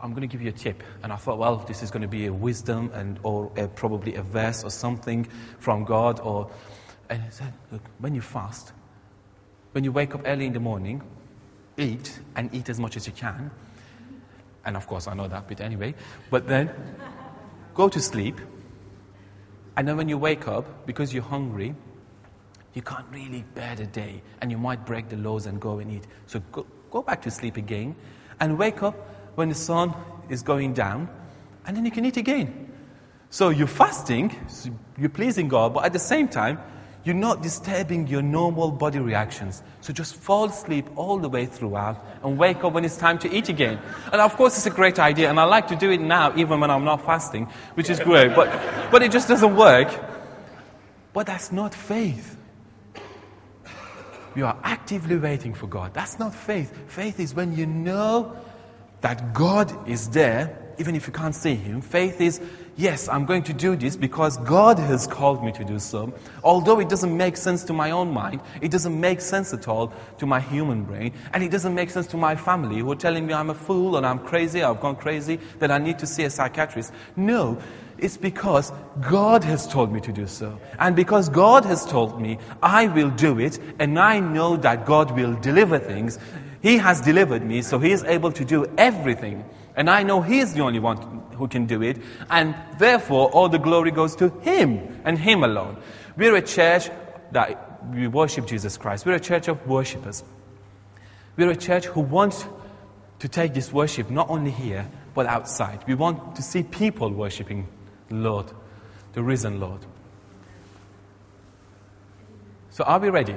I'm 0.00 0.10
going 0.10 0.22
to 0.22 0.26
give 0.26 0.40
you 0.40 0.48
a 0.48 0.52
tip. 0.52 0.82
And 1.02 1.12
I 1.12 1.16
thought, 1.16 1.38
well, 1.38 1.56
this 1.56 1.82
is 1.82 1.90
going 1.90 2.02
to 2.02 2.08
be 2.08 2.26
a 2.26 2.32
wisdom 2.32 2.90
and 2.94 3.18
or 3.22 3.52
a, 3.56 3.68
probably 3.68 4.14
a 4.14 4.22
verse 4.22 4.64
or 4.64 4.70
something 4.70 5.28
from 5.58 5.84
God. 5.84 6.20
Or, 6.20 6.50
and 7.10 7.22
he 7.22 7.30
said, 7.30 7.52
look, 7.70 7.82
when 7.98 8.14
you 8.14 8.22
fast, 8.22 8.72
when 9.72 9.84
you 9.84 9.92
wake 9.92 10.14
up 10.14 10.22
early 10.24 10.46
in 10.46 10.54
the 10.54 10.60
morning, 10.60 11.02
eat 11.76 12.18
and 12.34 12.54
eat 12.54 12.70
as 12.70 12.80
much 12.80 12.96
as 12.96 13.06
you 13.06 13.12
can. 13.12 13.50
And 14.64 14.76
of 14.76 14.86
course, 14.86 15.08
I 15.08 15.14
know 15.14 15.28
that 15.28 15.46
bit 15.48 15.60
anyway. 15.60 15.94
But 16.30 16.46
then 16.46 16.70
go 17.74 17.88
to 17.88 18.00
sleep 18.00 18.40
and 19.76 19.88
then 19.88 19.96
when 19.96 20.08
you 20.08 20.18
wake 20.18 20.46
up, 20.46 20.86
because 20.86 21.12
you're 21.12 21.24
hungry, 21.24 21.74
you 22.74 22.82
can't 22.82 23.06
really 23.10 23.44
bear 23.54 23.74
the 23.74 23.86
day. 23.86 24.22
And 24.40 24.50
you 24.50 24.58
might 24.58 24.86
break 24.86 25.08
the 25.08 25.16
laws 25.16 25.46
and 25.46 25.60
go 25.60 25.78
and 25.78 25.90
eat. 25.90 26.06
So 26.26 26.40
go, 26.52 26.66
go 26.90 27.02
back 27.02 27.22
to 27.22 27.30
sleep 27.30 27.56
again 27.56 27.96
and 28.40 28.58
wake 28.58 28.82
up 28.82 28.94
when 29.34 29.48
the 29.48 29.54
sun 29.54 29.94
is 30.28 30.42
going 30.42 30.74
down. 30.74 31.08
And 31.66 31.76
then 31.76 31.84
you 31.84 31.90
can 31.90 32.04
eat 32.04 32.16
again. 32.16 32.72
So 33.30 33.48
you're 33.48 33.66
fasting, 33.66 34.36
so 34.46 34.70
you're 34.96 35.08
pleasing 35.08 35.48
God, 35.48 35.74
but 35.74 35.84
at 35.84 35.92
the 35.92 35.98
same 35.98 36.28
time, 36.28 36.60
you're 37.04 37.14
not 37.14 37.42
disturbing 37.42 38.06
your 38.06 38.22
normal 38.22 38.70
body 38.70 38.98
reactions. 38.98 39.62
So 39.82 39.92
just 39.92 40.16
fall 40.16 40.46
asleep 40.46 40.86
all 40.96 41.18
the 41.18 41.28
way 41.28 41.44
throughout 41.44 42.04
and 42.22 42.38
wake 42.38 42.64
up 42.64 42.72
when 42.72 42.84
it's 42.84 42.96
time 42.96 43.18
to 43.20 43.32
eat 43.32 43.50
again. 43.50 43.78
And 44.10 44.20
of 44.20 44.34
course, 44.36 44.56
it's 44.56 44.66
a 44.66 44.70
great 44.70 44.98
idea, 44.98 45.28
and 45.28 45.38
I 45.38 45.44
like 45.44 45.68
to 45.68 45.76
do 45.76 45.90
it 45.90 46.00
now, 46.00 46.34
even 46.36 46.60
when 46.60 46.70
I'm 46.70 46.84
not 46.84 47.04
fasting, 47.04 47.46
which 47.74 47.90
is 47.90 48.00
great, 48.00 48.34
but, 48.34 48.48
but 48.90 49.02
it 49.02 49.12
just 49.12 49.28
doesn't 49.28 49.54
work. 49.54 49.88
But 51.12 51.26
that's 51.26 51.52
not 51.52 51.74
faith. 51.74 52.36
You 54.34 54.46
are 54.46 54.58
actively 54.64 55.16
waiting 55.16 55.54
for 55.54 55.66
God. 55.68 55.94
That's 55.94 56.18
not 56.18 56.34
faith. 56.34 56.72
Faith 56.88 57.20
is 57.20 57.34
when 57.34 57.56
you 57.56 57.66
know 57.66 58.36
that 59.00 59.32
God 59.32 59.88
is 59.88 60.08
there, 60.08 60.58
even 60.78 60.96
if 60.96 61.06
you 61.06 61.12
can't 61.12 61.34
see 61.34 61.54
Him. 61.54 61.80
Faith 61.80 62.20
is 62.20 62.40
yes, 62.76 63.08
I'm 63.08 63.24
going 63.24 63.42
to 63.44 63.52
do 63.52 63.76
this 63.76 63.96
because 63.96 64.36
God 64.38 64.78
has 64.78 65.06
called 65.06 65.44
me 65.44 65.52
to 65.52 65.64
do 65.64 65.78
so. 65.78 66.12
Although 66.42 66.80
it 66.80 66.88
doesn't 66.88 67.16
make 67.16 67.36
sense 67.36 67.64
to 67.64 67.72
my 67.72 67.90
own 67.90 68.12
mind, 68.12 68.40
it 68.60 68.70
doesn't 68.70 68.98
make 68.98 69.20
sense 69.20 69.52
at 69.52 69.68
all 69.68 69.92
to 70.18 70.26
my 70.26 70.40
human 70.40 70.84
brain, 70.84 71.12
and 71.32 71.42
it 71.42 71.50
doesn't 71.50 71.74
make 71.74 71.90
sense 71.90 72.06
to 72.08 72.16
my 72.16 72.36
family 72.36 72.78
who 72.78 72.90
are 72.92 72.96
telling 72.96 73.26
me 73.26 73.34
I'm 73.34 73.50
a 73.50 73.54
fool 73.54 73.96
and 73.96 74.06
I'm 74.06 74.18
crazy, 74.18 74.62
I've 74.62 74.80
gone 74.80 74.96
crazy, 74.96 75.38
that 75.58 75.70
I 75.70 75.78
need 75.78 75.98
to 76.00 76.06
see 76.06 76.24
a 76.24 76.30
psychiatrist. 76.30 76.92
No, 77.16 77.58
it's 77.98 78.16
because 78.16 78.72
God 79.00 79.44
has 79.44 79.66
told 79.66 79.92
me 79.92 80.00
to 80.00 80.12
do 80.12 80.26
so. 80.26 80.58
And 80.78 80.96
because 80.96 81.28
God 81.28 81.64
has 81.64 81.86
told 81.86 82.20
me, 82.20 82.38
I 82.62 82.86
will 82.88 83.10
do 83.10 83.38
it, 83.38 83.58
and 83.78 83.98
I 83.98 84.20
know 84.20 84.56
that 84.56 84.84
God 84.84 85.12
will 85.12 85.34
deliver 85.34 85.78
things. 85.78 86.18
He 86.60 86.78
has 86.78 87.00
delivered 87.00 87.44
me, 87.44 87.62
so 87.62 87.78
He 87.78 87.92
is 87.92 88.02
able 88.04 88.32
to 88.32 88.44
do 88.44 88.66
everything. 88.78 89.44
And 89.76 89.88
I 89.90 90.02
know 90.02 90.20
He 90.22 90.40
is 90.40 90.54
the 90.54 90.62
only 90.62 90.78
one 90.78 91.23
who 91.34 91.48
can 91.48 91.66
do 91.66 91.82
it, 91.82 91.98
and 92.30 92.54
therefore 92.78 93.30
all 93.30 93.48
the 93.48 93.58
glory 93.58 93.90
goes 93.90 94.16
to 94.16 94.28
Him 94.40 95.00
and 95.04 95.18
Him 95.18 95.44
alone. 95.44 95.76
We're 96.16 96.36
a 96.36 96.42
church 96.42 96.88
that 97.32 97.92
we 97.92 98.06
worship 98.06 98.46
Jesus 98.46 98.76
Christ. 98.76 99.04
We're 99.04 99.14
a 99.14 99.20
church 99.20 99.48
of 99.48 99.66
worshippers. 99.66 100.24
We're 101.36 101.50
a 101.50 101.56
church 101.56 101.86
who 101.86 102.00
wants 102.00 102.46
to 103.18 103.28
take 103.28 103.54
this 103.54 103.72
worship 103.72 104.10
not 104.10 104.30
only 104.30 104.50
here, 104.50 104.86
but 105.14 105.26
outside. 105.26 105.84
We 105.86 105.94
want 105.94 106.36
to 106.36 106.42
see 106.42 106.62
people 106.62 107.10
worshiping 107.10 107.68
the 108.08 108.16
Lord, 108.16 108.52
the 109.12 109.22
risen 109.22 109.60
Lord. 109.60 109.80
So 112.70 112.84
are 112.84 112.98
we 112.98 113.08
ready? 113.10 113.36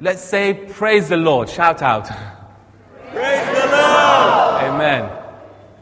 Let's 0.00 0.22
say, 0.22 0.54
Praise 0.54 1.08
the 1.08 1.16
Lord. 1.16 1.48
Shout 1.48 1.82
out. 1.82 2.06
Praise 3.10 3.46
the 3.46 3.66
Lord. 3.66 4.62
Amen. 4.64 5.10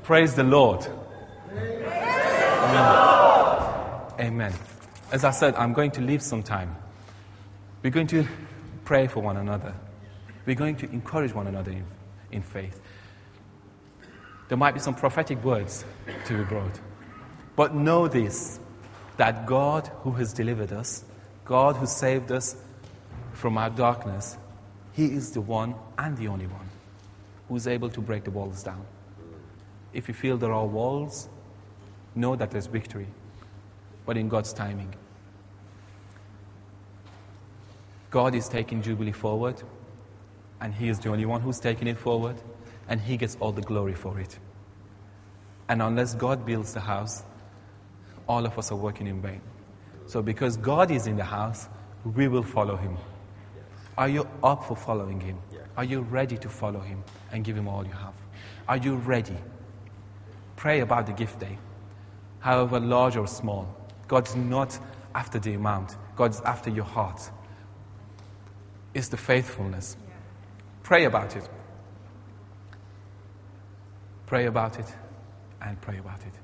Praise 0.02 0.34
the 0.34 0.44
Lord. 0.44 0.86
Amen. 2.74 4.10
Amen. 4.20 4.52
As 5.12 5.24
I 5.24 5.30
said, 5.30 5.54
I'm 5.54 5.72
going 5.72 5.90
to 5.92 6.00
leave 6.00 6.22
some 6.22 6.42
time. 6.42 6.74
We're 7.82 7.90
going 7.90 8.06
to 8.08 8.26
pray 8.84 9.06
for 9.06 9.20
one 9.20 9.36
another. 9.36 9.74
We're 10.46 10.56
going 10.56 10.76
to 10.76 10.90
encourage 10.90 11.32
one 11.32 11.46
another 11.46 11.70
in, 11.70 11.84
in 12.32 12.42
faith. 12.42 12.80
There 14.48 14.58
might 14.58 14.72
be 14.72 14.80
some 14.80 14.94
prophetic 14.94 15.42
words 15.44 15.84
to 16.26 16.38
be 16.38 16.44
brought. 16.44 16.80
But 17.56 17.74
know 17.74 18.08
this 18.08 18.58
that 19.16 19.46
God 19.46 19.88
who 20.00 20.10
has 20.12 20.32
delivered 20.32 20.72
us, 20.72 21.04
God 21.44 21.76
who 21.76 21.86
saved 21.86 22.32
us 22.32 22.56
from 23.32 23.56
our 23.56 23.70
darkness, 23.70 24.36
He 24.92 25.06
is 25.06 25.30
the 25.30 25.40
one 25.40 25.74
and 25.96 26.16
the 26.16 26.26
only 26.28 26.48
one 26.48 26.68
who's 27.48 27.68
able 27.68 27.90
to 27.90 28.00
break 28.00 28.24
the 28.24 28.32
walls 28.32 28.62
down. 28.64 28.84
If 29.92 30.08
you 30.08 30.14
feel 30.14 30.36
there 30.36 30.52
are 30.52 30.66
walls, 30.66 31.28
know 32.14 32.36
that 32.36 32.50
there's 32.50 32.66
victory, 32.66 33.06
but 34.06 34.16
in 34.16 34.28
God's 34.28 34.52
timing. 34.52 34.94
God 38.10 38.34
is 38.34 38.48
taking 38.48 38.80
Jubilee 38.80 39.12
forward, 39.12 39.62
and 40.60 40.72
He 40.72 40.88
is 40.88 40.98
the 41.00 41.10
only 41.10 41.26
one 41.26 41.40
who's 41.40 41.58
taking 41.58 41.88
it 41.88 41.98
forward, 41.98 42.36
and 42.88 43.00
He 43.00 43.16
gets 43.16 43.36
all 43.40 43.52
the 43.52 43.62
glory 43.62 43.94
for 43.94 44.20
it. 44.20 44.38
And 45.68 45.82
unless 45.82 46.14
God 46.14 46.46
builds 46.46 46.74
the 46.74 46.80
house, 46.80 47.24
all 48.28 48.46
of 48.46 48.58
us 48.58 48.70
are 48.70 48.76
working 48.76 49.06
in 49.06 49.20
vain. 49.20 49.40
So, 50.06 50.22
because 50.22 50.56
God 50.56 50.90
is 50.90 51.06
in 51.06 51.16
the 51.16 51.24
house, 51.24 51.68
we 52.04 52.28
will 52.28 52.42
follow 52.42 52.76
Him. 52.76 52.96
Are 53.96 54.08
you 54.08 54.28
up 54.42 54.64
for 54.64 54.76
following 54.76 55.20
Him? 55.20 55.38
Are 55.76 55.84
you 55.84 56.00
ready 56.00 56.36
to 56.38 56.48
follow 56.48 56.80
Him 56.80 57.02
and 57.32 57.44
give 57.44 57.56
Him 57.56 57.66
all 57.66 57.84
you 57.84 57.92
have? 57.92 58.14
Are 58.68 58.76
you 58.76 58.96
ready? 58.96 59.36
Pray 60.56 60.80
about 60.80 61.06
the 61.06 61.12
gift 61.12 61.40
day, 61.40 61.58
however 62.44 62.78
large 62.78 63.16
or 63.16 63.26
small. 63.26 63.66
God's 64.06 64.36
not 64.36 64.78
after 65.14 65.38
the 65.38 65.54
amount, 65.54 65.96
God's 66.14 66.42
after 66.42 66.68
your 66.68 66.84
heart. 66.84 67.30
It's 68.92 69.08
the 69.08 69.16
faithfulness. 69.16 69.96
Pray 70.82 71.06
about 71.06 71.36
it. 71.36 71.48
Pray 74.26 74.44
about 74.44 74.78
it 74.78 74.84
and 75.62 75.80
pray 75.80 75.96
about 75.96 76.20
it. 76.20 76.34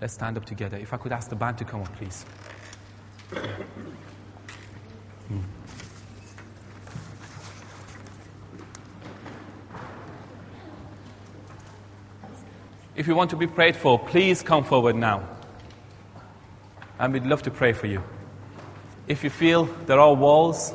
Let's 0.00 0.14
stand 0.14 0.38
up 0.38 0.46
together. 0.46 0.78
If 0.78 0.94
I 0.94 0.96
could 0.96 1.12
ask 1.12 1.28
the 1.28 1.36
band 1.36 1.58
to 1.58 1.66
come 1.66 1.82
up, 1.82 1.94
please. 1.94 2.24
If 12.96 13.06
you 13.06 13.14
want 13.14 13.28
to 13.28 13.36
be 13.36 13.46
prayed 13.46 13.76
for, 13.76 13.98
please 13.98 14.40
come 14.40 14.64
forward 14.64 14.96
now. 14.96 15.39
And 17.00 17.14
we'd 17.14 17.24
love 17.24 17.42
to 17.44 17.50
pray 17.50 17.72
for 17.72 17.86
you. 17.86 18.02
If 19.08 19.24
you 19.24 19.30
feel 19.30 19.64
there 19.86 19.98
are 19.98 20.14
walls 20.14 20.74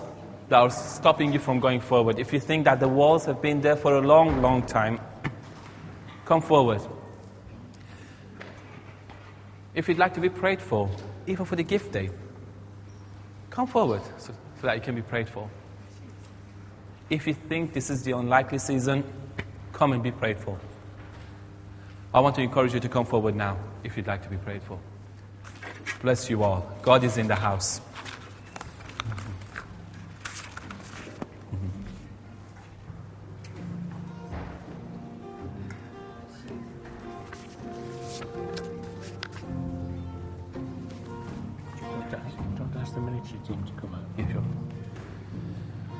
that 0.49 0.57
are 0.57 0.71
stopping 0.71 1.31
you 1.31 1.37
from 1.37 1.59
going 1.59 1.79
forward, 1.79 2.17
if 2.17 2.33
you 2.33 2.39
think 2.39 2.65
that 2.65 2.79
the 2.79 2.87
walls 2.87 3.25
have 3.25 3.43
been 3.43 3.61
there 3.61 3.75
for 3.75 3.95
a 3.95 4.01
long, 4.01 4.41
long 4.41 4.63
time, 4.65 4.99
come 6.25 6.41
forward. 6.41 6.81
If 9.75 9.87
you'd 9.87 9.99
like 9.99 10.15
to 10.15 10.19
be 10.19 10.29
prayed 10.29 10.61
for, 10.61 10.89
even 11.27 11.45
for 11.45 11.55
the 11.55 11.63
gift 11.63 11.91
day, 11.91 12.09
come 13.51 13.67
forward 13.67 14.01
so, 14.17 14.33
so 14.59 14.67
that 14.67 14.75
you 14.75 14.81
can 14.81 14.95
be 14.95 15.03
prayed 15.03 15.29
for. 15.29 15.47
If 17.07 17.27
you 17.27 17.35
think 17.35 17.71
this 17.73 17.91
is 17.91 18.01
the 18.01 18.13
unlikely 18.13 18.57
season, 18.57 19.03
come 19.73 19.93
and 19.93 20.01
be 20.01 20.11
prayed 20.11 20.39
for. 20.39 20.57
I 22.15 22.19
want 22.19 22.33
to 22.35 22.41
encourage 22.41 22.73
you 22.73 22.79
to 22.79 22.89
come 22.89 23.05
forward 23.05 23.35
now 23.35 23.59
if 23.83 23.95
you'd 23.95 24.07
like 24.07 24.23
to 24.23 24.29
be 24.29 24.37
prayed 24.37 24.63
for. 24.63 24.79
Bless 26.01 26.29
you 26.29 26.43
all. 26.43 26.69
God 26.81 27.03
is 27.03 27.17
in 27.17 27.27
the 27.27 27.35
house. 27.35 27.81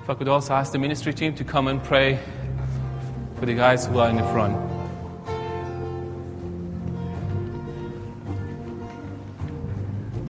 If 0.05 0.09
I 0.11 0.13
could 0.13 0.27
also 0.27 0.53
ask 0.53 0.71
the 0.71 0.77
ministry 0.77 1.15
team 1.15 1.33
to 1.33 1.43
come 1.43 1.67
and 1.67 1.83
pray 1.83 2.19
for 3.39 3.47
the 3.47 3.55
guys 3.55 3.87
who 3.87 3.97
are 3.97 4.07
in 4.07 4.17
the 4.17 4.23
front. 4.25 4.74